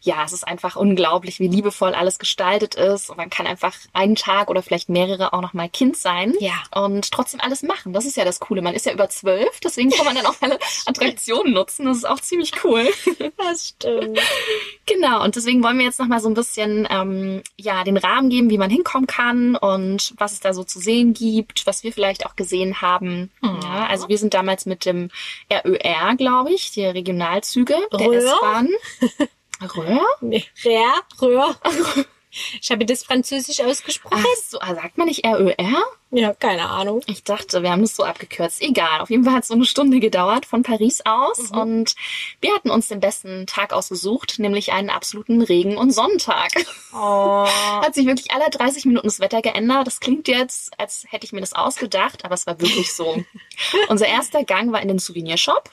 ja, 0.00 0.24
es 0.24 0.32
ist 0.32 0.46
einfach 0.46 0.76
unglaublich, 0.76 1.38
wie 1.38 1.48
liebevoll 1.48 1.94
alles 1.94 2.18
gestaltet 2.18 2.74
ist. 2.74 3.10
Und 3.10 3.16
man 3.16 3.30
kann 3.30 3.46
einfach 3.46 3.74
einen 3.92 4.16
Tag 4.16 4.50
oder 4.50 4.62
vielleicht 4.62 4.88
mehrere 4.88 5.32
auch 5.32 5.40
noch 5.40 5.52
mal 5.52 5.68
Kind 5.68 5.96
sein 5.96 6.34
ja. 6.40 6.54
und 6.74 7.10
trotzdem 7.12 7.40
alles 7.40 7.62
machen. 7.62 7.92
Das 7.92 8.04
ist 8.04 8.16
ja 8.16 8.24
das 8.24 8.40
Coole. 8.40 8.62
Man 8.62 8.74
ist 8.74 8.86
ja 8.86 8.92
über 8.92 9.08
zwölf, 9.08 9.60
deswegen 9.60 9.90
kann 9.90 10.04
man 10.04 10.16
dann 10.16 10.26
auch 10.26 10.36
alle 10.40 10.58
Attraktionen 10.86 11.52
nutzen. 11.52 11.86
Das 11.86 11.98
ist 11.98 12.08
auch 12.08 12.20
ziemlich 12.20 12.52
cool. 12.64 12.88
Das 13.36 13.68
stimmt. 13.68 14.20
Genau, 14.86 15.22
und 15.24 15.34
deswegen 15.36 15.62
wollen 15.62 15.78
wir 15.78 15.84
jetzt 15.84 15.98
noch 15.98 16.06
mal 16.06 16.20
so 16.20 16.28
ein 16.28 16.34
bisschen 16.34 16.86
ähm, 16.90 17.42
ja 17.56 17.82
den 17.82 17.96
Rahmen 17.96 18.30
geben, 18.30 18.50
wie 18.50 18.58
man 18.58 18.70
hinkommen 18.70 19.06
kann 19.06 19.56
und 19.56 20.14
was 20.16 20.32
es 20.32 20.40
da 20.40 20.54
so 20.54 20.64
zu 20.64 20.78
sehen 20.78 21.12
gibt, 21.12 21.66
was 21.66 21.82
wir 21.82 21.92
vielleicht 21.92 22.26
auch 22.26 22.36
gesehen 22.36 22.80
haben. 22.80 23.30
Ja, 23.42 23.86
also 23.88 24.08
wir 24.08 24.18
sind 24.18 24.34
damals 24.34 24.66
mit 24.66 24.84
dem 24.84 25.10
RÖR, 25.52 26.16
glaube 26.16 26.52
ich, 26.52 26.70
die 26.70 26.84
Regionalzüge 26.84 27.76
der 27.92 28.12
S-Bahn. 28.12 28.68
Röhr? 29.76 30.06
Nee, 30.20 30.44
Röhr, 30.64 30.94
Röhr. 31.20 31.56
Ich 32.60 32.70
habe 32.70 32.86
das 32.86 33.04
französisch 33.04 33.60
ausgesprochen. 33.60 34.18
Ach 34.18 34.42
so, 34.48 34.58
ah, 34.60 34.74
sagt 34.74 34.96
man 34.96 35.06
nicht 35.06 35.24
R-Ö-R? 35.24 35.82
Ja, 36.14 36.34
keine 36.34 36.68
Ahnung. 36.68 37.02
Ich 37.06 37.24
dachte, 37.24 37.62
wir 37.62 37.70
haben 37.70 37.80
das 37.82 37.96
so 37.96 38.04
abgekürzt. 38.04 38.60
Egal. 38.60 39.00
Auf 39.00 39.08
jeden 39.08 39.24
Fall 39.24 39.34
hat 39.34 39.42
es 39.42 39.48
so 39.48 39.54
eine 39.54 39.64
Stunde 39.64 39.98
gedauert 39.98 40.44
von 40.44 40.62
Paris 40.62 41.00
aus. 41.06 41.50
Mhm. 41.50 41.58
Und 41.58 41.94
wir 42.40 42.54
hatten 42.54 42.70
uns 42.70 42.88
den 42.88 43.00
besten 43.00 43.46
Tag 43.46 43.72
ausgesucht, 43.72 44.38
nämlich 44.38 44.72
einen 44.72 44.90
absoluten 44.90 45.40
Regen- 45.40 45.78
und 45.78 45.90
Sonntag. 45.90 46.50
Oh. 46.94 47.46
hat 47.46 47.94
sich 47.94 48.06
wirklich 48.06 48.30
alle 48.32 48.50
30 48.50 48.84
Minuten 48.84 49.06
das 49.06 49.20
Wetter 49.20 49.40
geändert. 49.40 49.86
Das 49.86 50.00
klingt 50.00 50.28
jetzt, 50.28 50.78
als 50.78 51.06
hätte 51.08 51.24
ich 51.24 51.32
mir 51.32 51.40
das 51.40 51.54
ausgedacht, 51.54 52.26
aber 52.26 52.34
es 52.34 52.46
war 52.46 52.60
wirklich 52.60 52.92
so. 52.92 53.24
Unser 53.88 54.06
erster 54.06 54.44
Gang 54.44 54.72
war 54.72 54.82
in 54.82 54.88
den 54.88 54.98
Souvenirshop. 54.98 55.70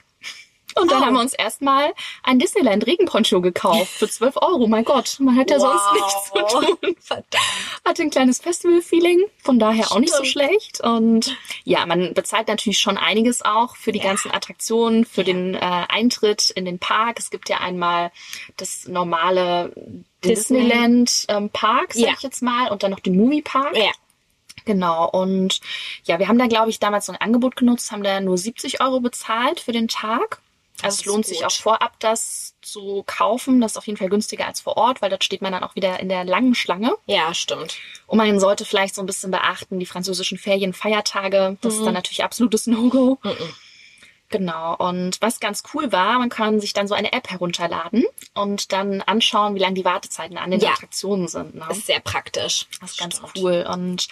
Und 0.75 0.91
dann 0.91 1.01
oh. 1.01 1.05
haben 1.05 1.13
wir 1.15 1.21
uns 1.21 1.33
erstmal 1.33 1.93
ein 2.23 2.39
Disneyland 2.39 2.85
Regenponcho 2.85 3.41
gekauft 3.41 3.91
für 3.91 4.07
12 4.07 4.37
Euro. 4.37 4.67
Mein 4.67 4.85
Gott, 4.85 5.17
man 5.19 5.35
hat 5.35 5.49
ja 5.49 5.57
wow. 5.57 5.71
sonst 5.71 5.93
nichts 5.93 6.25
zu 6.25 6.59
tun. 6.59 6.95
Verdammt. 6.99 7.35
Hatte 7.85 8.03
ein 8.03 8.09
kleines 8.11 8.39
Festival-Feeling, 8.39 9.25
von 9.41 9.59
daher 9.59 9.85
Stimmt. 9.85 9.91
auch 9.91 9.99
nicht 9.99 10.13
so 10.13 10.23
schlecht. 10.23 10.81
Und 10.81 11.35
ja, 11.63 11.85
man 11.85 12.13
bezahlt 12.13 12.47
natürlich 12.47 12.79
schon 12.79 12.97
einiges 12.97 13.43
auch 13.43 13.75
für 13.75 13.91
die 13.91 13.99
ja. 13.99 14.05
ganzen 14.05 14.31
Attraktionen, 14.31 15.05
für 15.05 15.21
ja. 15.21 15.25
den 15.25 15.55
äh, 15.55 15.59
Eintritt 15.59 16.51
in 16.51 16.65
den 16.65 16.79
Park. 16.79 17.19
Es 17.19 17.31
gibt 17.31 17.49
ja 17.49 17.57
einmal 17.57 18.11
das 18.57 18.87
normale 18.87 19.71
Disney. 20.23 20.59
Disneyland 20.59 21.25
ähm, 21.29 21.49
Park, 21.49 21.93
sag 21.93 22.03
ja. 22.03 22.13
ich 22.15 22.21
jetzt 22.21 22.41
mal, 22.41 22.69
und 22.69 22.83
dann 22.83 22.91
noch 22.91 22.99
den 22.99 23.17
Movie 23.17 23.41
Park. 23.41 23.75
Ja. 23.75 23.91
Genau, 24.65 25.09
und 25.09 25.61
ja, 26.03 26.19
wir 26.19 26.27
haben 26.27 26.37
da, 26.37 26.45
glaube 26.45 26.69
ich, 26.69 26.79
damals 26.79 27.07
so 27.07 27.11
ein 27.11 27.21
Angebot 27.21 27.55
genutzt, 27.55 27.91
haben 27.91 28.03
da 28.03 28.19
nur 28.19 28.37
70 28.37 28.81
Euro 28.81 28.99
bezahlt 28.99 29.59
für 29.59 29.71
den 29.71 29.87
Tag. 29.87 30.41
Also 30.81 30.99
es 30.99 31.05
lohnt 31.05 31.25
sich 31.25 31.45
auch 31.45 31.51
vorab, 31.51 31.99
das 31.99 32.55
zu 32.61 33.03
kaufen. 33.05 33.61
Das 33.61 33.73
ist 33.73 33.77
auf 33.77 33.87
jeden 33.87 33.97
Fall 33.97 34.09
günstiger 34.09 34.47
als 34.47 34.61
vor 34.61 34.77
Ort, 34.77 35.01
weil 35.01 35.09
dort 35.09 35.23
steht 35.23 35.41
man 35.41 35.51
dann 35.51 35.63
auch 35.63 35.75
wieder 35.75 35.99
in 35.99 36.09
der 36.09 36.23
langen 36.23 36.55
Schlange. 36.55 36.95
Ja, 37.05 37.33
stimmt. 37.33 37.75
Und 38.07 38.17
man 38.17 38.39
sollte 38.39 38.65
vielleicht 38.65 38.95
so 38.95 39.01
ein 39.01 39.05
bisschen 39.05 39.31
beachten, 39.31 39.79
die 39.79 39.85
französischen 39.85 40.37
Ferien, 40.37 40.73
Feiertage, 40.73 41.57
das 41.61 41.73
mhm. 41.73 41.79
ist 41.79 41.85
dann 41.85 41.93
natürlich 41.93 42.23
absolutes 42.23 42.67
No-Go. 42.67 43.17
Mhm. 43.23 43.53
Genau. 44.29 44.75
Und 44.75 45.21
was 45.21 45.39
ganz 45.39 45.63
cool 45.73 45.91
war, 45.91 46.19
man 46.19 46.29
kann 46.29 46.59
sich 46.59 46.73
dann 46.73 46.87
so 46.87 46.93
eine 46.93 47.13
App 47.13 47.29
herunterladen 47.29 48.05
und 48.35 48.71
dann 48.71 49.01
anschauen, 49.01 49.55
wie 49.55 49.59
lang 49.59 49.73
die 49.73 49.85
Wartezeiten 49.85 50.37
an 50.37 50.51
den 50.51 50.59
ja. 50.59 50.69
Attraktionen 50.69 51.27
sind. 51.27 51.55
Ne? 51.55 51.65
Das 51.67 51.79
ist 51.79 51.87
sehr 51.87 51.99
praktisch. 51.99 52.67
Das 52.79 52.91
ist 52.91 52.97
Stimmt. 52.97 53.19
ganz 53.19 53.33
cool. 53.35 53.65
Und 53.67 54.07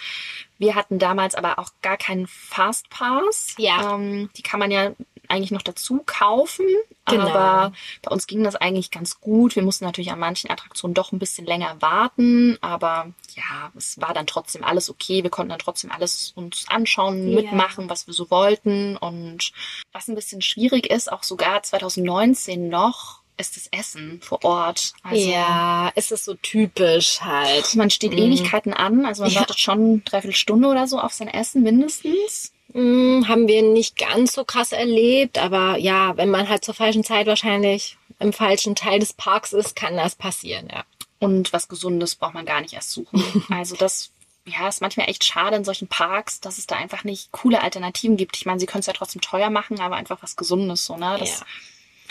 wir 0.58 0.74
hatten 0.74 0.98
damals 0.98 1.36
aber 1.36 1.60
auch 1.60 1.70
gar 1.82 1.96
keinen 1.96 2.26
Fastpass. 2.26 3.54
Ja. 3.58 3.94
Ähm, 3.94 4.28
die 4.36 4.42
kann 4.42 4.58
man 4.58 4.72
ja 4.72 4.90
eigentlich 5.28 5.50
noch 5.50 5.62
dazu 5.62 6.02
kaufen. 6.04 6.66
Genau. 7.06 7.28
Aber 7.28 7.72
bei 8.02 8.10
uns 8.10 8.26
ging 8.26 8.44
das 8.44 8.56
eigentlich 8.56 8.90
ganz 8.90 9.20
gut. 9.20 9.56
Wir 9.56 9.62
mussten 9.62 9.84
natürlich 9.84 10.10
an 10.10 10.18
manchen 10.18 10.50
Attraktionen 10.50 10.94
doch 10.94 11.12
ein 11.12 11.18
bisschen 11.18 11.46
länger 11.46 11.76
warten. 11.80 12.58
Aber 12.60 13.12
ja, 13.34 13.72
es 13.76 14.00
war 14.00 14.14
dann 14.14 14.26
trotzdem 14.26 14.64
alles 14.64 14.90
okay. 14.90 15.22
Wir 15.22 15.30
konnten 15.30 15.50
dann 15.50 15.58
trotzdem 15.58 15.90
alles 15.90 16.32
uns 16.34 16.66
anschauen, 16.68 17.28
yeah. 17.28 17.42
mitmachen, 17.42 17.88
was 17.88 18.06
wir 18.06 18.14
so 18.14 18.30
wollten. 18.30 18.96
Und 18.96 19.52
was 19.92 20.08
ein 20.08 20.14
bisschen 20.14 20.42
schwierig 20.42 20.90
ist, 20.90 21.10
auch 21.10 21.22
sogar 21.22 21.62
2019 21.62 22.68
noch, 22.68 23.22
ist 23.38 23.56
das 23.56 23.68
Essen 23.68 24.20
vor 24.20 24.44
Ort. 24.44 24.92
Also, 25.02 25.30
ja, 25.30 25.90
ist 25.94 26.12
es 26.12 26.24
so 26.24 26.34
typisch 26.34 27.20
halt. 27.20 27.74
Man 27.76 27.90
steht 27.90 28.12
mm. 28.12 28.18
Ewigkeiten 28.18 28.74
an, 28.74 29.06
also 29.06 29.22
man 29.22 29.32
ja. 29.32 29.40
wartet 29.40 29.60
schon 29.60 30.02
dreiviertel 30.04 30.36
Stunde 30.36 30.68
oder 30.68 30.86
so 30.86 30.98
auf 30.98 31.12
sein 31.12 31.28
Essen 31.28 31.62
mindestens. 31.62 32.52
Hm, 32.72 33.26
haben 33.28 33.48
wir 33.48 33.62
nicht 33.62 33.96
ganz 33.96 34.34
so 34.34 34.44
krass 34.44 34.72
erlebt, 34.72 35.38
aber 35.38 35.78
ja, 35.78 36.16
wenn 36.16 36.30
man 36.30 36.48
halt 36.48 36.64
zur 36.64 36.74
falschen 36.74 37.04
Zeit 37.04 37.26
wahrscheinlich 37.26 37.96
im 38.18 38.32
falschen 38.32 38.74
Teil 38.74 38.98
des 38.98 39.12
Parks 39.12 39.52
ist, 39.52 39.74
kann 39.76 39.96
das 39.96 40.14
passieren, 40.14 40.68
ja. 40.70 40.84
Und 41.20 41.52
was 41.52 41.68
Gesundes 41.68 42.14
braucht 42.14 42.34
man 42.34 42.46
gar 42.46 42.60
nicht 42.60 42.74
erst 42.74 42.90
suchen. 42.90 43.22
also 43.50 43.76
das 43.76 44.10
ja, 44.44 44.68
ist 44.68 44.80
manchmal 44.80 45.08
echt 45.08 45.24
schade 45.24 45.56
in 45.56 45.64
solchen 45.64 45.88
Parks, 45.88 46.40
dass 46.40 46.58
es 46.58 46.66
da 46.66 46.76
einfach 46.76 47.04
nicht 47.04 47.32
coole 47.32 47.62
Alternativen 47.62 48.16
gibt. 48.16 48.36
Ich 48.36 48.46
meine, 48.46 48.58
sie 48.60 48.66
können 48.66 48.80
es 48.80 48.86
ja 48.86 48.92
trotzdem 48.92 49.20
teuer 49.20 49.50
machen, 49.50 49.80
aber 49.80 49.96
einfach 49.96 50.22
was 50.22 50.36
Gesundes 50.36 50.84
so, 50.84 50.96
ne? 50.96 51.16
Das 51.18 51.40
ja. 51.40 51.46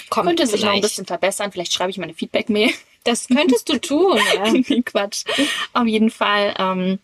Kommt 0.10 0.28
könnte 0.28 0.48
sich 0.48 0.64
noch 0.64 0.74
ein 0.74 0.82
bisschen 0.82 1.06
verbessern. 1.06 1.52
Vielleicht 1.52 1.74
schreibe 1.74 1.90
ich 1.90 1.98
mal 1.98 2.04
eine 2.04 2.14
Feedback-Mail. 2.14 2.72
Das 3.04 3.28
könntest 3.28 3.70
du 3.70 3.80
tun, 3.80 4.20
ja. 4.36 4.82
Quatsch. 4.84 5.24
Auf 5.74 5.88
jeden 5.88 6.12
Fall, 6.12 6.54
ähm, 6.60 7.00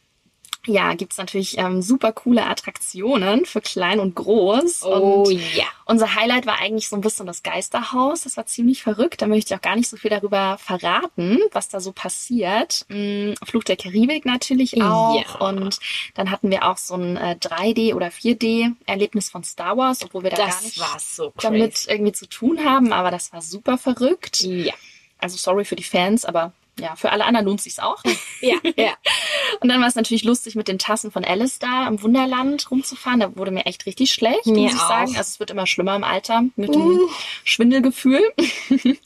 ja, 0.66 0.94
gibt's 0.94 1.18
natürlich 1.18 1.58
ähm, 1.58 1.82
super 1.82 2.14
coole 2.14 2.46
Attraktionen 2.46 3.46
für 3.46 3.62
klein 3.62 4.00
und 4.00 4.16
groß. 4.16 4.84
Oh 4.84 5.24
und 5.24 5.32
ja. 5.32 5.66
Unser 5.86 6.16
Highlight 6.16 6.46
war 6.46 6.60
eigentlich 6.60 6.88
so 6.88 6.96
ein 6.96 7.02
bisschen 7.02 7.26
das 7.26 7.44
Geisterhaus. 7.44 8.22
Das 8.22 8.38
war 8.38 8.46
ziemlich 8.46 8.82
verrückt. 8.82 9.22
Da 9.22 9.28
möchte 9.28 9.54
ich 9.54 9.58
auch 9.58 9.62
gar 9.62 9.76
nicht 9.76 9.90
so 9.90 9.98
viel 9.98 10.10
darüber 10.10 10.58
verraten, 10.58 11.40
was 11.52 11.68
da 11.68 11.82
so 11.82 11.92
passiert. 11.92 12.86
Mhm, 12.88 13.36
Fluch 13.44 13.64
der 13.64 13.76
Karibik 13.76 14.26
natürlich 14.26 14.82
auch. 14.82 15.16
Ja. 15.16 15.48
Und 15.48 15.80
dann 16.14 16.32
hatten 16.32 16.50
wir 16.50 16.66
auch 16.70 16.78
so 16.78 16.96
ein 16.96 17.18
äh, 17.18 17.36
3D- 17.40 17.94
oder 17.94 18.08
4D-Erlebnis 18.08 19.30
von 19.30 19.44
Star 19.44 19.76
Wars, 19.76 20.04
obwohl 20.04 20.24
wir 20.24 20.30
da 20.30 20.38
das 20.38 20.76
gar 20.76 20.94
nicht 20.94 21.02
so 21.06 21.34
damit 21.42 21.86
irgendwie 21.90 22.14
zu 22.14 22.28
tun 22.28 22.64
haben. 22.64 22.94
Aber 22.94 23.12
das 23.12 23.34
war 23.34 23.42
super 23.42 23.78
verrückt. 23.78 24.42
Ja. 24.42 24.74
Also 25.18 25.38
sorry 25.38 25.66
für 25.66 25.76
die 25.76 25.84
Fans, 25.84 26.24
aber 26.26 26.54
ja, 26.80 26.96
für 26.96 27.12
alle 27.12 27.26
anderen 27.26 27.46
lohnt 27.46 27.62
sich's 27.62 27.80
auch. 27.80 28.02
Ja, 28.42 28.58
ja. 28.76 28.92
Und 29.62 29.70
dann 29.70 29.80
war 29.80 29.88
es 29.88 29.96
natürlich 29.96 30.26
lustig, 30.26 30.56
mit 30.56 30.68
den 30.68 30.78
Tassen 30.78 31.12
von 31.12 31.24
Alice 31.24 31.60
da 31.60 31.88
im 31.88 32.04
Wunderland 32.04 32.70
rumzufahren. 32.70 33.22
Da 33.22 33.38
wurde 33.38 33.52
mir 33.52 33.66
echt 33.66 33.86
richtig 33.86 34.12
schlecht, 34.12 34.48
mir 34.48 34.64
muss 34.64 34.74
ich 34.74 34.82
auch. 34.82 34.90
sagen. 34.90 35.16
Also 35.16 35.22
es 35.22 35.40
wird 35.40 35.50
immer 35.52 35.66
schlimmer 35.66 35.96
im 35.96 36.04
Alter 36.04 36.44
mit 36.58 36.72
uh. 36.72 36.74
dem 36.74 37.00
Schwindelgefühl. 37.46 38.22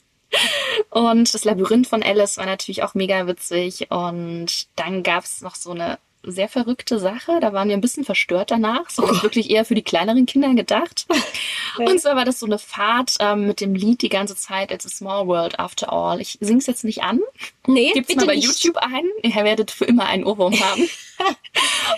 und 0.90 1.32
das 1.32 1.44
Labyrinth 1.44 1.86
von 1.86 2.02
Alice 2.02 2.36
war 2.36 2.46
natürlich 2.46 2.82
auch 2.82 2.94
mega 2.94 3.28
witzig. 3.28 3.92
Und 3.92 4.66
dann 4.74 5.04
gab's 5.04 5.40
noch 5.40 5.54
so 5.54 5.70
eine 5.70 6.00
sehr 6.22 6.48
verrückte 6.48 6.98
Sache. 6.98 7.38
Da 7.40 7.52
waren 7.52 7.68
wir 7.68 7.76
ein 7.76 7.80
bisschen 7.80 8.04
verstört 8.04 8.50
danach. 8.50 8.90
So 8.90 9.04
oh. 9.04 9.22
wirklich 9.22 9.50
eher 9.50 9.64
für 9.64 9.74
die 9.74 9.82
kleineren 9.82 10.26
Kinder 10.26 10.54
gedacht. 10.54 11.06
Und 11.78 12.00
zwar 12.00 12.16
war 12.16 12.24
das 12.24 12.40
so 12.40 12.46
eine 12.46 12.58
Fahrt 12.58 13.14
ähm, 13.20 13.46
mit 13.46 13.60
dem 13.60 13.74
Lied 13.74 14.02
die 14.02 14.08
ganze 14.08 14.36
Zeit 14.36 14.70
It's 14.70 14.86
a 14.86 14.88
Small 14.88 15.26
World 15.26 15.58
After 15.58 15.92
All. 15.92 16.20
Ich 16.20 16.38
sing's 16.40 16.66
jetzt 16.66 16.84
nicht 16.84 17.02
an. 17.02 17.20
Nee, 17.66 17.92
Gibt's 17.92 18.14
mal 18.16 18.26
bei 18.26 18.34
nicht. 18.34 18.46
YouTube 18.46 18.76
ein. 18.78 19.04
Ihr 19.22 19.44
werdet 19.44 19.70
für 19.70 19.84
immer 19.84 20.06
einen 20.06 20.24
Ohrwurm 20.24 20.58
haben. 20.58 20.82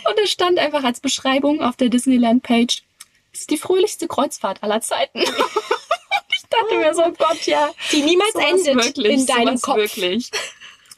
Und 0.09 0.19
es 0.23 0.31
stand 0.31 0.59
einfach 0.59 0.85
als 0.85 1.01
Beschreibung 1.01 1.63
auf 1.63 1.77
der 1.77 1.89
Disneyland-Page, 1.89 2.83
ist 3.33 3.51
die 3.51 3.57
fröhlichste 3.57 4.09
Kreuzfahrt 4.09 4.63
aller 4.63 4.81
Zeiten. 4.81 5.21
ich 5.23 6.43
dachte 6.51 6.77
mir 6.79 6.95
so, 6.95 7.03
Gott, 7.17 7.47
ja. 7.47 7.71
Die 7.93 8.03
niemals 8.03 8.35
endet 8.35 8.85
wirklich, 8.85 9.13
in 9.13 9.27
deinem 9.27 9.61
Kopf. 9.61 9.77
Wirklich. 9.77 10.31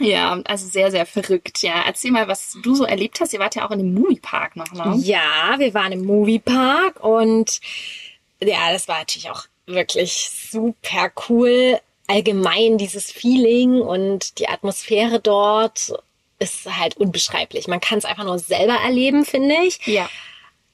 Ja, 0.03 0.40
also 0.44 0.66
sehr, 0.66 0.90
sehr 0.90 1.07
verrückt. 1.07 1.62
Ja, 1.62 1.82
erzähl 1.86 2.11
mal, 2.11 2.28
was 2.28 2.59
du 2.62 2.74
so 2.74 2.84
erlebt 2.84 3.20
hast. 3.20 3.32
Ihr 3.32 3.40
wart 3.40 3.55
ja 3.55 3.66
auch 3.66 3.70
in 3.70 3.78
dem 3.78 3.94
Moviepark 3.94 4.57
noch, 4.57 4.72
ne? 4.72 4.96
Ja, 5.03 5.55
wir 5.59 5.72
waren 5.74 5.92
im 5.92 6.05
Moviepark 6.05 7.03
und 7.03 7.61
ja, 8.42 8.72
das 8.72 8.88
war 8.88 8.98
natürlich 8.98 9.30
auch 9.30 9.44
wirklich 9.66 10.30
super 10.50 11.11
cool. 11.28 11.78
Allgemein 12.09 12.78
dieses 12.78 13.11
Feeling 13.11 13.80
und 13.80 14.38
die 14.38 14.48
Atmosphäre 14.48 15.20
dort 15.20 15.92
ist 16.38 16.66
halt 16.76 16.96
unbeschreiblich. 16.96 17.68
Man 17.68 17.80
kann 17.80 17.98
es 17.98 18.05
einfach 18.05 18.24
nur 18.24 18.38
selber 18.38 18.74
erleben, 18.74 19.24
finde 19.24 19.55
ich. 19.64 19.86
Ja. 19.86 20.09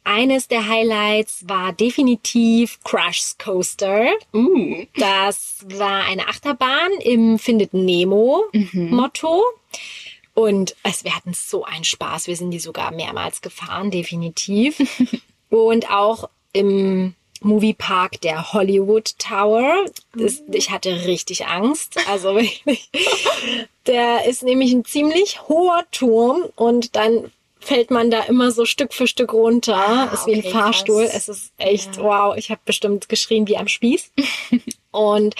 Eines 0.04 0.48
der 0.48 0.66
Highlights 0.66 1.48
war 1.48 1.72
definitiv 1.72 2.78
Crush 2.82 3.34
Coaster. 3.38 4.08
Uh. 4.32 4.84
Das 4.96 5.64
war 5.64 6.04
eine 6.04 6.28
Achterbahn 6.28 6.92
im 7.00 7.38
Findet 7.38 7.74
Nemo 7.74 8.44
Motto. 8.72 9.44
Und 10.34 10.76
es, 10.84 11.04
wir 11.04 11.14
hatten 11.14 11.34
so 11.34 11.64
einen 11.64 11.84
Spaß. 11.84 12.26
Wir 12.26 12.36
sind 12.36 12.52
die 12.52 12.60
sogar 12.60 12.92
mehrmals 12.92 13.40
gefahren, 13.40 13.90
definitiv. 13.90 14.78
Und 15.50 15.90
auch 15.90 16.28
im 16.52 17.14
Moviepark 17.40 18.20
der 18.20 18.52
Hollywood 18.52 19.18
Tower. 19.18 19.84
Das, 20.14 20.42
ich 20.50 20.70
hatte 20.70 21.06
richtig 21.06 21.46
Angst. 21.46 21.98
Also 22.08 22.34
wirklich. 22.36 22.90
Der 23.86 24.26
ist 24.26 24.42
nämlich 24.42 24.72
ein 24.72 24.84
ziemlich 24.84 25.48
hoher 25.48 25.84
Turm 25.90 26.44
und 26.56 26.94
dann 26.96 27.30
fällt 27.68 27.90
man 27.90 28.10
da 28.10 28.20
immer 28.22 28.50
so 28.50 28.64
Stück 28.64 28.94
für 28.94 29.06
Stück 29.06 29.34
runter. 29.34 29.76
Ah, 29.76 30.10
ist 30.12 30.26
wie 30.26 30.34
ein 30.34 30.40
okay, 30.40 30.50
Fahrstuhl. 30.50 31.04
krass. 31.04 31.14
Es 31.14 31.28
ist 31.28 31.52
echt 31.58 31.98
wow. 31.98 32.34
Ich 32.36 32.50
habe 32.50 32.60
bestimmt 32.64 33.08
geschrien 33.08 33.46
wie 33.46 33.58
am 33.58 33.68
Spieß. 33.68 34.10
und 34.90 35.34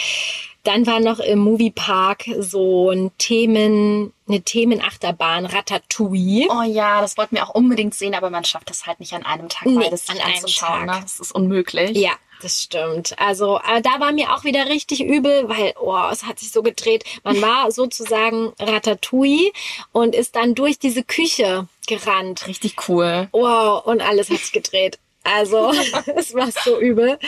dann 0.65 0.87
war 0.87 1.01
noch 1.01 1.21
im 1.21 1.39
Moviepark 1.39 2.25
so 2.41 2.91
ein 2.91 3.11
Themen, 3.17 4.13
eine 4.29 4.43
Themenachterbahn, 4.43 5.47
Ratatouille. 5.47 6.49
Oh 6.51 6.63
ja, 6.63 7.01
das 7.01 7.17
wollten 7.17 7.37
wir 7.37 7.49
auch 7.49 7.55
unbedingt 7.55 7.95
sehen, 7.95 8.15
aber 8.15 8.29
man 8.29 8.45
schafft 8.45 8.69
das 8.69 8.87
halt 8.87 9.01
nicht 9.01 9.15
an 9.15 9.25
einem 9.25 9.49
Tag, 9.49 9.67
Nee, 9.67 9.79
beides 9.79 10.11
an 10.11 10.19
einem 10.19 10.35
anzuschauen. 10.35 10.87
Tag. 10.87 10.97
Ne? 10.97 11.03
Das 11.03 11.21
ist 11.21 11.33
unmöglich. 11.33 11.97
Ja, 11.97 12.13
das 12.43 12.63
stimmt. 12.63 13.19
Also 13.19 13.59
äh, 13.59 13.81
da 13.83 14.01
war 14.01 14.13
mir 14.13 14.35
auch 14.35 14.45
wieder 14.45 14.67
richtig 14.67 15.05
übel, 15.05 15.49
weil 15.49 15.75
oh, 15.81 16.09
es 16.11 16.25
hat 16.25 16.39
sich 16.39 16.51
so 16.51 16.63
gedreht. 16.63 17.05
Man 17.25 17.41
war 17.43 17.71
sozusagen 17.71 18.53
Ratatouille 18.59 19.53
und 19.93 20.15
ist 20.15 20.37
dann 20.37 20.55
durch 20.55 20.79
diese 20.79 21.03
Küche 21.03 21.69
gerannt. 21.87 22.47
Richtig 22.47 22.89
cool. 22.89 23.29
Wow, 23.33 23.85
und 23.87 24.01
alles 24.01 24.31
hat 24.31 24.39
sich 24.39 24.53
gedreht. 24.53 24.99
Also 25.25 25.73
es 26.17 26.35
war 26.35 26.49
so 26.51 26.79
übel. 26.79 27.19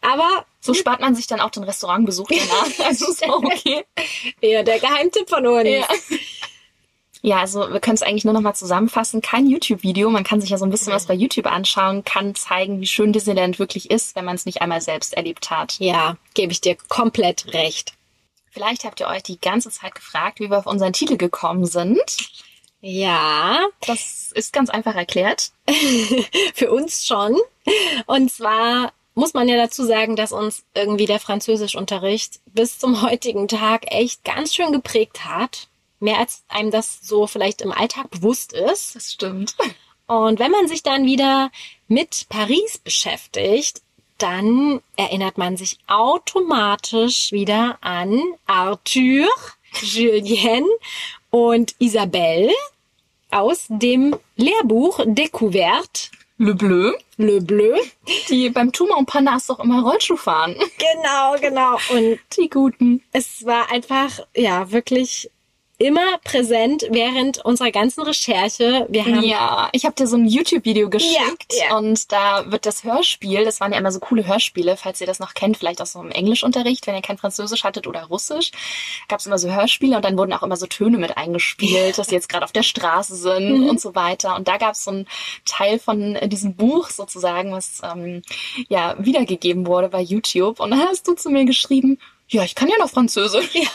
Aber 0.00 0.44
So 0.60 0.74
spart 0.74 1.00
man 1.00 1.14
sich 1.14 1.26
dann 1.26 1.40
auch 1.40 1.50
den 1.50 1.64
Restaurantbesuch 1.64 2.28
danach. 2.28 2.86
Also 2.86 3.10
ist 3.10 3.24
auch 3.24 3.42
okay. 3.42 3.84
ja, 4.40 4.62
der 4.62 4.78
Geheimtipp 4.78 5.28
von 5.28 5.46
uns. 5.46 5.68
Ja. 5.68 5.88
Ja, 7.22 7.38
also 7.38 7.72
wir 7.72 7.80
können 7.80 7.96
es 7.96 8.02
eigentlich 8.02 8.24
nur 8.24 8.34
noch 8.34 8.40
mal 8.40 8.54
zusammenfassen. 8.54 9.20
Kein 9.20 9.48
YouTube-Video. 9.48 10.10
Man 10.10 10.24
kann 10.24 10.40
sich 10.40 10.50
ja 10.50 10.58
so 10.58 10.64
ein 10.64 10.70
bisschen 10.70 10.92
was 10.92 11.06
bei 11.06 11.14
YouTube 11.14 11.46
anschauen, 11.46 12.04
kann 12.04 12.34
zeigen, 12.34 12.80
wie 12.80 12.86
schön 12.86 13.12
Disneyland 13.12 13.58
wirklich 13.58 13.90
ist, 13.90 14.16
wenn 14.16 14.24
man 14.24 14.36
es 14.36 14.46
nicht 14.46 14.62
einmal 14.62 14.80
selbst 14.80 15.14
erlebt 15.14 15.50
hat. 15.50 15.78
Ja, 15.78 16.16
gebe 16.34 16.52
ich 16.52 16.60
dir 16.60 16.76
komplett 16.88 17.52
recht. 17.52 17.94
Vielleicht 18.50 18.84
habt 18.84 19.00
ihr 19.00 19.08
euch 19.08 19.22
die 19.22 19.40
ganze 19.40 19.70
Zeit 19.70 19.94
gefragt, 19.94 20.40
wie 20.40 20.50
wir 20.50 20.58
auf 20.58 20.66
unseren 20.66 20.92
Titel 20.92 21.16
gekommen 21.16 21.66
sind. 21.66 22.00
Ja, 22.80 23.66
Das 23.86 24.32
ist 24.32 24.52
ganz 24.52 24.70
einfach 24.70 24.94
erklärt. 24.94 25.50
für 26.54 26.70
uns 26.70 27.06
schon. 27.06 27.36
Und 28.06 28.30
zwar 28.30 28.92
muss 29.14 29.34
man 29.34 29.48
ja 29.48 29.56
dazu 29.56 29.84
sagen, 29.84 30.14
dass 30.14 30.30
uns 30.30 30.64
irgendwie 30.74 31.06
der 31.06 31.18
Französischunterricht 31.18 32.40
bis 32.46 32.78
zum 32.78 33.02
heutigen 33.02 33.48
Tag 33.48 33.92
echt 33.92 34.24
ganz 34.24 34.54
schön 34.54 34.72
geprägt 34.72 35.24
hat. 35.24 35.68
Mehr 36.06 36.18
als 36.18 36.44
einem 36.48 36.70
das 36.70 37.00
so 37.02 37.26
vielleicht 37.26 37.60
im 37.62 37.72
Alltag 37.72 38.10
bewusst 38.10 38.52
ist. 38.52 38.94
Das 38.94 39.12
stimmt. 39.12 39.56
Und 40.06 40.38
wenn 40.38 40.52
man 40.52 40.68
sich 40.68 40.84
dann 40.84 41.04
wieder 41.04 41.50
mit 41.88 42.26
Paris 42.28 42.78
beschäftigt, 42.78 43.82
dann 44.18 44.80
erinnert 44.96 45.36
man 45.36 45.56
sich 45.56 45.78
automatisch 45.88 47.32
wieder 47.32 47.78
an 47.80 48.22
Arthur, 48.46 49.26
Julien 49.82 50.64
und 51.30 51.74
Isabelle 51.80 52.52
aus 53.32 53.66
dem 53.68 54.16
Lehrbuch 54.36 55.00
Découverte 55.04 56.10
Le 56.38 56.54
Bleu, 56.54 56.92
Le 57.16 57.40
Bleu. 57.40 57.76
die 58.28 58.48
beim 58.50 58.70
Tuma 58.70 58.94
und 58.96 59.06
Panas 59.06 59.46
doch 59.46 59.58
immer 59.58 59.82
Rollschuh 59.82 60.16
fahren. 60.16 60.54
Genau, 60.78 61.34
genau. 61.40 61.78
Und 61.90 62.20
Die 62.36 62.48
Guten. 62.48 63.02
es 63.12 63.44
war 63.44 63.70
einfach, 63.72 64.20
ja, 64.36 64.70
wirklich 64.70 65.30
immer 65.78 66.18
präsent 66.24 66.86
während 66.90 67.44
unserer 67.44 67.70
ganzen 67.70 68.02
Recherche. 68.02 68.86
Wir 68.88 69.04
haben 69.04 69.22
Ja, 69.22 69.68
ich 69.72 69.84
habe 69.84 69.94
dir 69.94 70.06
so 70.06 70.16
ein 70.16 70.26
YouTube-Video 70.26 70.88
geschickt 70.88 71.52
Ja, 71.52 71.66
ja. 71.70 71.76
und 71.76 72.10
da 72.12 72.50
wird 72.50 72.64
das 72.64 72.82
Hörspiel, 72.84 73.44
das 73.44 73.60
waren 73.60 73.72
ja 73.72 73.78
immer 73.78 73.92
so 73.92 74.00
coole 74.00 74.26
Hörspiele, 74.26 74.76
falls 74.78 75.00
ihr 75.02 75.06
das 75.06 75.18
noch 75.18 75.34
kennt, 75.34 75.58
vielleicht 75.58 75.82
auch 75.82 75.86
so 75.86 76.00
im 76.00 76.10
Englischunterricht, 76.10 76.86
wenn 76.86 76.94
ihr 76.94 77.02
kein 77.02 77.18
Französisch 77.18 77.64
hattet 77.64 77.86
oder 77.86 78.04
Russisch, 78.04 78.52
gab 79.08 79.20
es 79.20 79.26
immer 79.26 79.38
so 79.38 79.50
Hörspiele 79.52 79.96
und 79.96 80.04
dann 80.04 80.16
wurden 80.16 80.32
auch 80.32 80.42
immer 80.42 80.56
so 80.56 80.66
Töne 80.66 80.96
mit 80.98 81.16
eingespielt, 81.16 81.98
dass 81.98 82.08
sie 82.08 82.14
jetzt 82.14 82.28
gerade 82.30 82.44
auf 82.44 82.52
der 82.52 82.62
Straße 82.62 83.14
sind 83.14 83.60
Mhm. 83.62 83.68
und 83.68 83.80
so 83.80 83.94
weiter. 83.94 84.34
Und 84.36 84.48
da 84.48 84.56
gab 84.56 84.72
es 84.72 84.84
so 84.84 84.90
einen 84.90 85.06
Teil 85.44 85.78
von 85.78 86.16
äh, 86.16 86.28
diesem 86.28 86.54
Buch 86.56 86.88
sozusagen, 86.88 87.52
was 87.52 87.80
ähm, 87.82 88.22
ja 88.68 88.96
wiedergegeben 88.98 89.66
wurde 89.66 89.88
bei 89.90 90.00
YouTube. 90.00 90.60
Und 90.60 90.70
da 90.70 90.78
hast 90.88 91.06
du 91.06 91.14
zu 91.14 91.28
mir 91.30 91.44
geschrieben, 91.44 91.98
ja, 92.28 92.42
ich 92.42 92.54
kann 92.54 92.68
ja 92.68 92.76
noch 92.78 92.90
Französisch. 92.90 93.50
Ja, 93.54 93.68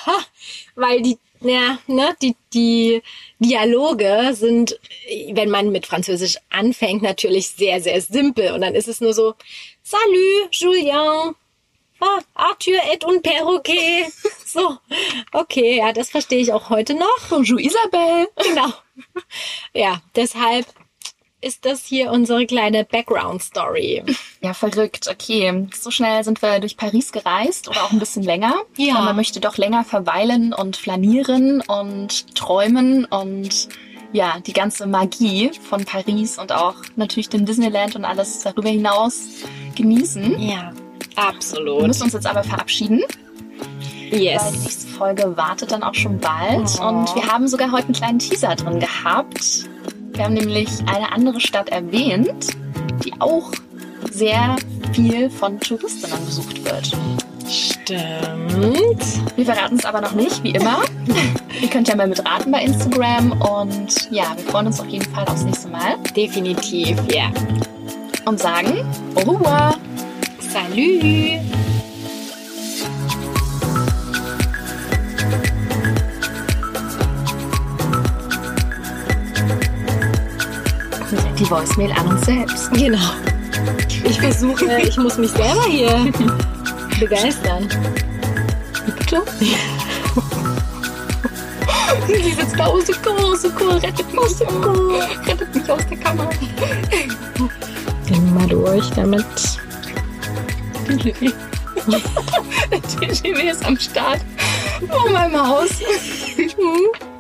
weil 0.76 1.02
die, 1.02 1.18
ja, 1.42 1.80
ne, 1.88 2.16
die, 2.22 2.36
die 2.54 3.02
Dialoge 3.40 4.32
sind, 4.34 4.80
wenn 5.34 5.50
man 5.50 5.72
mit 5.72 5.86
Französisch 5.86 6.38
anfängt, 6.50 7.02
natürlich 7.02 7.50
sehr, 7.50 7.82
sehr 7.82 8.02
simpel. 8.02 8.54
Und 8.54 8.62
dann 8.62 8.76
ist 8.76 8.88
es 8.88 9.02
nur 9.02 9.14
so, 9.14 9.34
Salut, 9.84 10.54
Julien. 10.54 11.36
Ah, 12.00 12.20
Arthur 12.34 12.80
et 12.92 13.04
un 13.04 13.22
perroquet. 13.22 14.08
So, 14.46 14.78
okay, 15.32 15.78
ja, 15.78 15.94
das 15.94 16.10
verstehe 16.10 16.40
ich 16.40 16.52
auch 16.52 16.70
heute 16.70 16.94
noch. 16.94 17.20
Bonjour 17.30 17.58
Isabelle. 17.58 18.28
Genau. 18.36 18.74
Ja, 19.74 20.02
deshalb 20.14 20.66
ist 21.42 21.66
das 21.66 21.84
hier 21.86 22.12
unsere 22.12 22.46
kleine 22.46 22.84
Background-Story. 22.86 24.04
Ja, 24.42 24.54
verrückt. 24.54 25.08
Okay, 25.12 25.68
so 25.74 25.92
schnell 25.92 26.24
sind 26.24 26.42
wir 26.42 26.60
durch 26.60 26.78
Paris 26.78 27.12
gereist 27.12 27.68
oder 27.68 27.84
auch 27.84 27.92
ein 27.92 28.00
bisschen 28.00 28.24
länger. 28.24 28.54
Ja. 28.78 29.00
Und 29.00 29.06
man 29.06 29.16
möchte 29.16 29.40
doch 29.40 29.58
länger 29.58 29.84
verweilen 29.84 30.54
und 30.54 30.78
flanieren 30.78 31.62
und 31.62 32.36
träumen 32.36 33.06
und 33.06 33.70
ja, 34.14 34.40
die 34.46 34.54
ganze 34.54 34.88
Magie 34.88 35.52
von 35.70 35.86
Paris 35.86 36.38
und 36.38 36.52
auch 36.52 36.76
natürlich 36.96 37.30
den 37.30 37.46
Disneyland 37.46 37.96
und 37.96 38.04
alles 38.06 38.42
darüber 38.44 38.70
hinaus 38.70 39.22
genießen. 39.76 40.40
Ja, 40.42 40.74
Wir 41.16 41.24
absolut. 41.28 41.88
müssen 41.88 42.04
uns 42.04 42.14
jetzt 42.14 42.28
aber 42.28 42.44
verabschieden, 42.44 43.02
weil 44.10 44.20
die 44.20 44.26
Yes. 44.26 44.52
nächste 44.52 44.88
Folge 44.88 45.38
wartet 45.38 45.72
dann 45.72 45.82
auch 45.84 45.94
schon 45.96 46.20
bald. 46.20 46.70
Oh. 46.82 46.88
Und 46.88 47.16
wir 47.16 47.28
haben 47.32 47.48
sogar 47.48 47.72
heute 47.72 47.86
einen 47.86 47.94
kleinen 47.96 48.20
Teaser 48.20 48.56
drin 48.56 48.80
gehabt. 48.82 49.70
Wir 50.22 50.26
haben 50.28 50.36
nämlich 50.36 50.70
eine 50.86 51.12
andere 51.12 51.40
Stadt 51.40 51.70
erwähnt, 51.70 52.50
die 53.04 53.12
auch 53.20 53.52
sehr 54.12 54.56
viel 54.94 55.32
von 55.32 55.60
Touristinnen 55.60 56.24
besucht 56.24 56.64
wird. 56.64 56.96
Stimmt. 57.50 59.04
Wir 59.36 59.46
verraten 59.46 59.78
es 59.78 59.84
aber 59.86 60.00
noch 60.00 60.12
nicht, 60.12 60.44
wie 60.44 60.52
immer. 60.52 60.84
Ihr 61.60 61.68
könnt 61.70 61.88
ja 61.88 61.96
mal 61.96 62.06
mitraten 62.06 62.52
bei 62.52 62.62
Instagram 62.62 63.32
und 63.32 64.12
ja, 64.12 64.36
wir 64.36 64.44
freuen 64.46 64.68
uns 64.68 64.80
auf 64.80 64.90
jeden 64.90 65.12
Fall 65.12 65.26
aufs 65.26 65.44
nächste 65.44 65.70
Mal 65.70 65.98
Definitiv, 66.16 67.00
ja. 67.12 67.32
und 68.26 68.40
sagen 68.40 68.86
au 69.16 69.22
revoir. 69.22 69.74
Salut. 70.40 71.71
Die 81.42 81.50
Voicemail 81.50 81.92
an 81.94 82.06
uns 82.06 82.24
selbst. 82.24 82.72
Genau. 82.74 83.00
Ich 84.04 84.22
versuche, 84.22 84.80
ich 84.80 84.96
muss 84.98 85.18
mich 85.18 85.32
selber 85.32 85.64
hier 85.64 86.12
begeistern. 87.00 87.68
Bitte? 88.86 89.24
Sie 92.06 92.32
sitzt 92.34 92.60
da, 92.60 92.68
oh 92.68 92.80
Secours, 92.80 93.42
Secours, 93.42 93.82
rettet 93.82 94.14
mich, 94.14 94.36
Secours, 94.36 95.08
rettet 95.26 95.56
mich 95.56 95.72
aus 95.72 95.82
der 95.88 95.98
Kammer. 95.98 96.30
Gehen 98.06 98.24
wir 98.24 98.40
mal 98.40 98.48
durch 98.48 98.88
damit. 98.92 99.26
Der 102.70 102.82
TGW 102.84 103.50
ist 103.50 103.66
am 103.66 103.80
Start. 103.80 104.22
Oh, 104.92 105.10
mein 105.12 105.32
Maus. 105.32 105.72